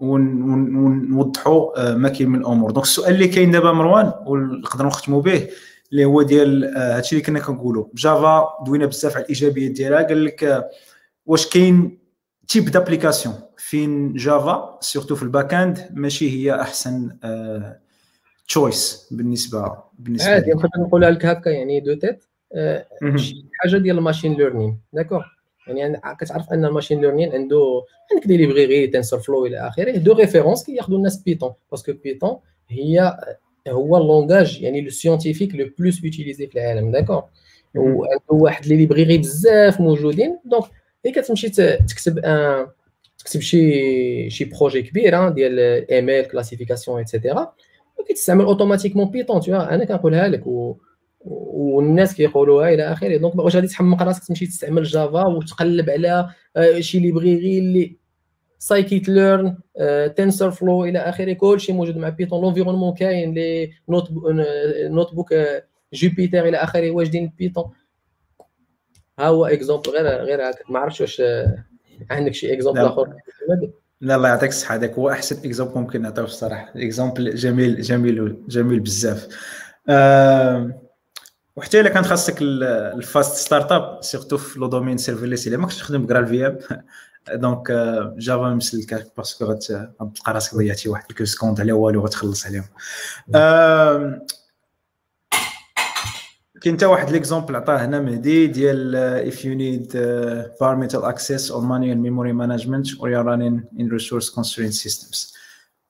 ونوضحوا 0.00 1.92
ما 1.94 2.08
كاين 2.08 2.30
من 2.30 2.40
الأمور 2.40 2.70
donc 2.70 2.84
السؤال 2.84 3.14
اللي 3.14 3.28
كاين 3.28 3.50
دابا 3.50 3.72
مروان 3.72 4.12
ونقدروا 4.26 4.88
نختموا 4.88 5.22
به 5.22 5.48
اللي 5.92 6.04
هو 6.04 6.22
ديال 6.22 6.76
هادشي 6.76 7.16
اللي 7.16 7.26
كنا 7.26 7.40
كنقولوا 7.40 7.86
Java 7.94 8.48
دوينا 8.66 8.86
بزاف 8.86 9.14
على 9.14 9.22
الايجابيات 9.24 9.70
ديالها 9.70 10.02
قال 10.02 10.24
لك 10.24 10.70
واش 11.26 11.48
كاين 11.48 11.98
type 12.48 12.64
d'application 12.64 13.34
فين 13.56 14.12
Java 14.12 14.78
surtout 14.80 15.14
في 15.14 15.22
ال 15.22 15.54
back-end 15.54 15.88
ماشي 15.90 16.30
هي 16.30 16.60
أحسن 16.60 17.16
choice 18.48 19.08
بالنسبة 19.10 19.76
بالنسبة 19.98 20.30
عادي 20.30 20.50
نقدر 20.50 20.68
نقولها 20.78 21.10
لك 21.10 21.26
هكا 21.26 21.50
يعني 21.50 21.80
de 21.80 21.94
tête 21.94 22.24
حاجة 23.52 23.76
ديال 23.76 23.98
ال 23.98 24.02
machine 24.02 24.34
learning 24.34 24.80
d'accord؟ 24.92 25.24
يعني 25.66 26.00
كتعرف 26.20 26.52
أن 26.52 26.64
ال 26.64 26.69
machine 26.69 27.00
learning 27.00 27.32
عنده 27.32 27.84
عندك 28.12 28.26
des 28.26 28.36
librairies 28.36 28.86
TensorFlow 28.86 29.46
إلى 29.46 29.68
آخره 29.68 29.96
de 29.96 30.12
référence 30.12 30.64
كياخذوا 30.64 30.98
الناس 30.98 31.22
Python 31.22 31.52
parce 31.70 31.84
que 31.84 31.92
Python 31.92 32.38
هي 32.68 33.16
هو 33.68 33.96
ال 33.96 34.04
langage 34.04 34.62
يعني 34.62 34.80
le 34.80 34.90
scientifique 34.90 35.54
le 35.54 35.70
plus 35.78 36.04
utilisé 36.04 36.46
في 36.46 36.58
العالم 36.58 36.90
d'accord 36.90 37.24
وعنده 37.74 38.22
واحد 38.30 38.66
les 38.66 38.76
librairies 38.76 39.18
بزاف 39.18 39.80
موجودين 39.80 40.38
donc 40.44 40.64
ملي 41.04 41.14
كتمشي 41.14 41.48
تكتب 41.48 42.18
ان 42.18 42.66
تكتب 43.18 43.40
شي 43.40 44.30
شي 44.30 44.44
projet 44.44 44.82
كبير 44.82 45.28
ديال 45.28 45.58
email 45.90 46.24
classification 46.24 46.89
et 46.89 46.98
cetera 46.98 47.52
كتستعمل 48.08 48.44
automatiquement 48.44 49.10
Python 49.10 49.40
tout 49.40 49.54
أنا 49.54 49.84
كنقولها 49.84 50.28
لك 50.28 50.46
و 50.46 50.76
والناس 51.26 52.14
كيقولوها 52.14 52.74
إلى 52.74 52.82
آخره 52.92 53.16
donc 53.16 53.34
واش 53.34 53.56
غادي 53.56 53.66
تحمق 53.66 54.02
راسك 54.02 54.24
تمشي 54.24 54.46
تستعمل 54.46 54.82
Java 54.82 55.26
وتقلب 55.26 55.90
على 55.90 56.28
شي 56.80 56.98
librairie 56.98 57.58
اللي 57.58 57.96
scikit-learn 58.58 59.56
TensorFlow 60.16 60.84
إلى 60.84 60.98
اخره 60.98 61.32
كلشي 61.32 61.72
موجود 61.72 61.96
مع 61.96 62.08
Python 62.08 62.42
l'environnement 62.42 62.94
كاين 62.94 63.34
les 63.34 63.70
note 63.88 64.10
notebooks 64.90 65.34
Jupyter 65.92 66.48
إلى 66.48 66.56
اخره 66.56 66.90
واش 66.90 67.08
دين 67.08 67.32
Python 67.38 67.70
ها 69.18 69.26
هو 69.26 69.46
exemple 69.46 69.90
غير 69.90 70.06
غير 70.06 70.52
ما 70.68 70.78
عرفتش 70.78 71.00
واش 71.00 71.22
عندك 72.10 72.34
شي 72.34 72.52
exemple 72.52 72.80
اخر 72.80 73.12
لا 74.00 74.16
الله 74.16 74.28
يعطيك 74.28 74.50
الصحه 74.50 74.74
هذاك 74.74 74.92
هو 74.94 75.10
احسن 75.10 75.36
exemple 75.48 75.80
ممكن 75.80 76.02
نعطيوه 76.02 76.26
الصراحه 76.26 76.72
exemple 76.76 77.34
جميل 77.34 77.80
جميل 77.80 78.42
جميل 78.48 78.80
بزاف 78.80 79.28
أه 79.88 80.80
وحتى 81.56 81.80
الا 81.80 81.88
كان 81.88 82.04
خاصك 82.04 82.36
ال 82.42 83.36
fast 83.36 83.72
startup 83.72 83.98
surtout 84.02 84.36
في 84.36 84.58
le 84.58 84.66
domaine 84.66 84.96
serverless 84.96 85.48
الا 85.48 85.56
ما 85.56 85.62
كنتش 85.62 85.78
تخدم 85.78 86.06
ب 86.06 86.18
GraalVM 86.18 86.58
donc 87.34 87.70
Java 88.18 88.54
مسلكه 88.54 89.04
parce 89.16 89.34
que 89.34 89.44
غتلقى 89.44 90.12
راسك 90.28 90.54
ضيعتي 90.54 90.88
واحد 90.88 91.04
quelques 91.10 91.24
secondes 91.24 91.60
على 91.60 91.72
والو 91.72 92.00
غتخلص 92.04 92.46
عليهم 92.46 92.64
كاين 96.60 96.76
حتى 96.76 96.86
واحد 96.86 97.10
l'exemple 97.10 97.56
عطاه 97.56 97.76
هنا 97.76 98.00
مهدي 98.00 98.46
ديال 98.46 98.96
if 98.96 99.44
you 99.44 99.54
need 99.54 99.92
environmental 100.46 101.02
access 101.12 101.50
or 101.50 101.60
manual 101.60 101.98
management 102.42 102.86
or 103.00 103.08
you're 103.10 103.24
running 103.24 103.62
in 103.78 103.88
resource 103.88 104.30
constrained 104.30 104.74
systems 104.74 105.36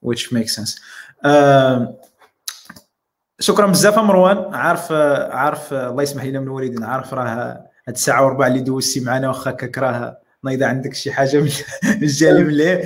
which 0.01 0.31
makes 0.31 0.55
sense. 0.55 0.79
Uh, 1.25 2.07
شكرا 3.39 3.67
بزاف 3.67 3.99
مروان 3.99 4.53
عارف 4.55 4.91
عارف 5.31 5.73
الله 5.73 6.03
يسمح 6.03 6.23
لنا 6.23 6.39
من 6.39 6.45
الوالدين 6.47 6.83
عارف 6.83 7.13
راه 7.13 7.23
هاد 7.87 7.93
الساعة 7.93 8.25
وربع 8.25 8.47
اللي 8.47 8.59
دوزتي 8.59 8.99
معنا 8.99 9.27
واخا 9.27 9.51
كاك 9.51 9.77
راه 9.77 10.17
نايضة 10.43 10.65
عندك 10.65 10.93
شي 10.93 11.11
حاجة 11.11 11.37
من 11.39 11.49
الجانب 12.01 12.47
اللي 12.49 12.83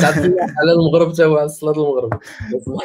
على 0.00 0.72
المغرب 0.72 1.12
حتى 1.12 1.24
هو 1.24 1.46
صلاه 1.48 1.72
المغرب. 1.72 2.20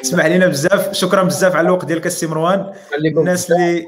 اسمح 0.02 0.26
لنا 0.26 0.48
بزاف 0.48 0.94
شكرا 0.94 1.24
بزاف 1.24 1.56
على 1.56 1.66
الوقت 1.66 1.86
ديالك 1.86 2.06
السي 2.06 2.28
مروان. 2.28 2.74
الناس 3.18 3.52
اللي 3.52 3.86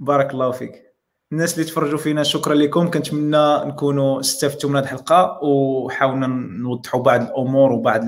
بارك 0.00 0.30
الله 0.30 0.50
فيك. 0.50 0.91
الناس 1.32 1.54
اللي 1.54 1.64
تفرجوا 1.64 1.98
فينا 1.98 2.22
شكرا 2.22 2.54
لكم. 2.54 2.90
كنتمنى 2.90 3.64
نكونوا 3.64 4.20
استفدتوا 4.20 4.70
من 4.70 4.76
هذه 4.76 4.84
الحلقة 4.84 5.38
وحاولنا 5.44 6.26
نوضحوا 6.26 7.02
بعض 7.02 7.22
الأمور 7.22 7.72
وبعض 7.72 8.04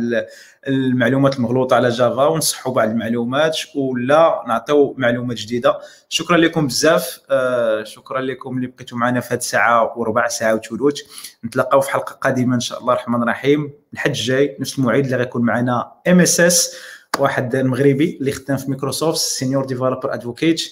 المعلومات 0.68 1.36
المغلوطة 1.36 1.76
على 1.76 1.88
Java 1.88 2.26
ونصحوا 2.26 2.74
بعض 2.74 2.88
المعلومات 2.88 3.58
ولا 3.76 4.44
نعطيو 4.48 4.94
معلومات 4.98 5.36
جديدة. 5.36 5.78
شكرا 6.08 6.36
لكم 6.36 6.66
بزاف. 6.66 7.20
آه 7.30 7.84
شكرا 7.84 8.20
لكم 8.20 8.56
اللي 8.56 8.66
بقيتوا 8.66 8.98
معنا 8.98 9.20
في 9.20 9.34
هذه 9.34 9.38
الساعة 9.38 9.98
وربع 9.98 10.28
ساعة 10.28 10.54
وثلث 10.54 11.00
نتلاقاو 11.44 11.80
في 11.80 11.90
حلقة 11.90 12.12
قادمة 12.12 12.54
إن 12.54 12.60
شاء 12.60 12.80
الله. 12.80 12.92
الرحمن 12.92 13.22
الرحيم. 13.22 13.72
الحد 13.92 14.10
الجاي 14.10 14.56
نفس 14.60 14.78
الموعد 14.78 15.04
اللي 15.04 15.16
غيكون 15.16 15.42
معنا 15.42 15.92
ام 16.08 16.20
اس 16.20 16.40
اس 16.40 16.76
واحد 17.18 17.54
المغربي 17.54 18.18
اللي 18.20 18.32
خدام 18.32 18.56
في 18.56 18.70
Microsoft 18.70 19.18
senior 19.18 19.64
developer 19.64 20.14
advocate 20.14 20.62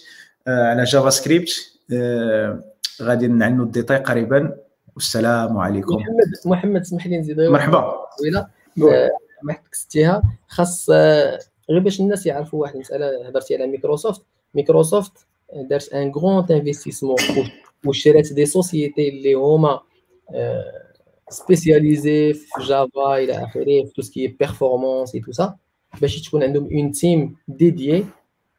على 0.47 0.85
JavaScript 0.85 1.72
غادي 3.03 3.27
نعلنوا 3.27 3.65
ال 3.65 3.69
détails 3.69 3.97
قريبا. 3.97 4.57
والسلام 4.95 5.59
عليكم. 5.59 5.95
محمد 5.95 6.33
محمد 6.47 6.81
اسمح 6.81 7.07
لي 7.07 7.19
نزيد 7.19 7.41
مرحبا. 7.41 7.95
طويلة. 8.19 8.49
ما 9.43 9.53
كتستيها 9.53 10.23
خاص 10.49 10.91
غير 11.71 11.79
باش 11.81 12.01
الناس 12.01 12.27
يعرفوا 12.27 12.61
واحد 12.61 12.75
المسألة. 12.75 13.29
هضرتي 13.29 13.57
على 13.57 13.67
Microsoft 13.67 14.23
Microsoft 14.55 15.13
دارت 15.55 15.93
un 15.93 16.11
grand 16.11 16.47
investissement 16.51 17.17
وشرات 17.87 18.33
des 18.33 18.47
sociétés 18.47 19.09
اللي 19.09 19.35
هما 19.35 19.81
spécialisées 21.29 22.33
في 22.33 22.63
Java 22.63 23.17
إلى 23.17 23.45
اخره 23.45 23.85
في 23.85 23.93
tout 23.97 24.03
ce 24.03 24.09
qui 24.09 24.18
est 24.18 24.27
performance 24.29 25.21
et 25.21 25.25
tout 25.25 25.33
ça 25.33 25.57
باش 26.01 26.23
تكون 26.23 26.43
عندهم 26.43 26.69
une 26.73 26.93
team 26.93 27.37
dédiée 27.49 28.07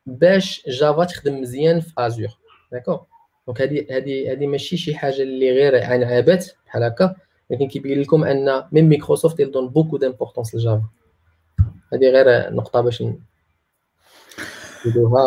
باش 0.06 0.64
Java 0.68 1.04
تخدم 1.04 1.42
مزيان 1.42 1.80
في 1.80 1.94
Azure 1.98 2.38
d'accord 2.72 3.06
donc 3.48 3.62
هذه 3.62 3.86
هذه 3.92 4.32
هذه 4.32 4.48
ماشي 4.48 4.78
شي 4.78 4.96
حاجة 4.96 5.22
اللي 5.22 5.52
غير 5.52 5.84
عن 5.84 6.04
عابات 6.04 6.46
بحال 6.66 6.84
هكا 6.84 7.16
لكن 7.50 7.68
كيبين 7.68 8.02
لكم 8.02 8.24
أن 8.24 8.64
ميم 8.72 8.90
مايكروسوفت 8.90 9.42
دون 9.42 9.70
بوكو 9.70 9.98
دامبورطونس 9.98 10.56
لجافا 10.56 10.84
هذه 11.94 12.10
غير 12.10 12.54
نقطة 12.54 12.82
باش 12.82 13.04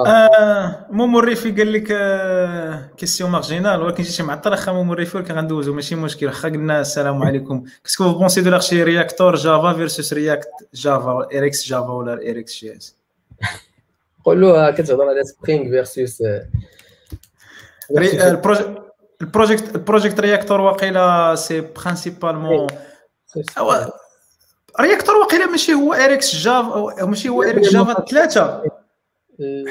آه 0.07 0.87
مو 0.91 1.07
مريفي 1.07 1.51
قال 1.51 1.73
لك 1.73 1.93
آه 1.93 2.91
كيسيون 2.97 3.31
مارجينال 3.31 3.83
ولكن 3.83 4.05
شي 4.05 4.23
معطل 4.23 4.53
اخا 4.53 4.73
مو 4.73 4.83
مريفي 4.83 5.17
ولكن 5.17 5.35
غندوزو 5.35 5.75
ماشي 5.75 5.95
مشكل. 5.95 6.27
واخا 6.27 6.49
قلنا 6.49 6.81
السلام 6.81 7.23
عليكم. 7.23 7.65
كسكو 7.85 8.05
فو 8.05 8.19
بونسي 8.19 8.41
دو 8.41 8.51
لارشي 8.51 8.83
رياكتور 8.83 9.35
جافا 9.35 9.73
فيرسوس 9.73 10.13
رياكت 10.13 10.49
جافا 10.75 11.29
ايريكس 11.33 11.69
جافا 11.69 11.93
ولا 11.93 12.21
ايريكس 12.23 12.61
جي 12.61 12.77
اس 12.77 12.97
قولوا 14.25 14.71
كتهضر 14.71 15.09
على 15.09 15.25
سبرينغ 15.25 15.71
فيرسوس 15.71 16.23
البروجيكت 17.91 19.75
البروجيكت 19.75 20.21
رياكتور 20.21 20.61
واقيلا 20.61 21.35
سي 21.35 21.61
برينسيبالمون 21.61 22.67
رياكتور 24.81 25.17
واقيلا 25.17 25.47
ماشي 25.47 25.75
هو 25.75 25.93
اريكس 25.93 26.37
جافا 26.37 27.05
ماشي 27.05 27.29
هو 27.29 27.43
اريكس 27.43 27.69
جافا 27.69 28.05
ثلاثة 28.05 28.63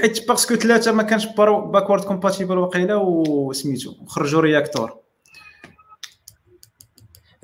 حيت 0.01 0.27
باسكو 0.27 0.55
ثلاثة 0.55 0.91
ما 0.91 1.03
كانش 1.03 1.25
باكورد 1.35 2.03
كومباتيبل 2.03 2.57
واقيلا 2.57 2.95
وسميتو 2.95 3.93
خرجوا 4.07 4.41
رياكتور 4.41 4.97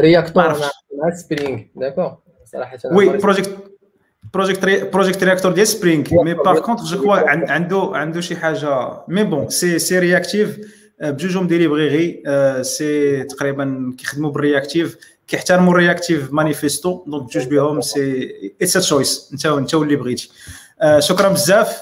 رياكتور 0.01 0.43
مع 0.43 1.15
سبرينغ 1.15 1.61
داكور 1.75 2.17
صراحة 2.45 2.77
وي 2.85 3.17
بروجيكت 3.17 3.70
بروجيكت 4.33 4.65
بروجيكت 4.93 5.23
رياكتور 5.23 5.51
ديال 5.51 5.67
سبرينغ 5.67 6.23
مي 6.23 6.33
باغ 6.33 6.59
كونتر 6.59 6.83
جو 6.83 7.01
كوا 7.01 7.15
عنده 7.51 7.91
عنده 7.93 8.21
شي 8.21 8.35
حاجة 8.35 9.03
mais 9.07 9.23
bon 9.23 9.49
c'est 9.49 9.79
c'est 9.79 9.99
réactif 9.99 10.57
بجوجهم 11.01 11.47
des 11.47 11.57
librairies 11.57 12.23
c'est 12.63 13.23
تقريبا 13.23 13.95
كيخدموا 13.97 14.31
بال 14.31 14.46
réactif 14.46 14.97
كيحترموا 15.27 15.73
ال 15.73 15.80
Reactive 15.80 16.33
Manifesto 16.33 17.03
donc 17.07 17.23
بجوج 17.23 17.47
بهم 17.47 17.81
c'est 17.81 18.31
it's 18.61 18.73
choice 18.73 19.29
انت 19.33 19.45
انت 19.45 19.73
واللي 19.75 19.95
بغيتي 19.95 20.31
شكرا 20.99 21.29
بزاف 21.29 21.81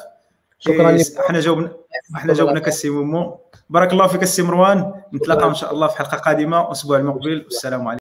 شكرا 0.59 0.97
حنا 1.17 1.39
جاوبنا 1.39 1.71
حنا 2.13 2.34
جاوبناك 2.34 2.67
السي 2.67 2.89
مومو 2.89 3.39
بارك 3.69 3.93
الله 3.93 4.07
فيك 4.07 4.23
السي 4.23 4.41
مروان 4.41 4.93
نتلاقاو 5.13 5.49
ان 5.49 5.55
شاء 5.55 5.73
الله 5.73 5.88
في 5.88 5.97
حلقه 5.97 6.17
قادمه 6.17 6.67
الأسبوع 6.67 6.97
المقبل 6.97 7.41
والسلام 7.43 7.88
عليكم 7.88 7.97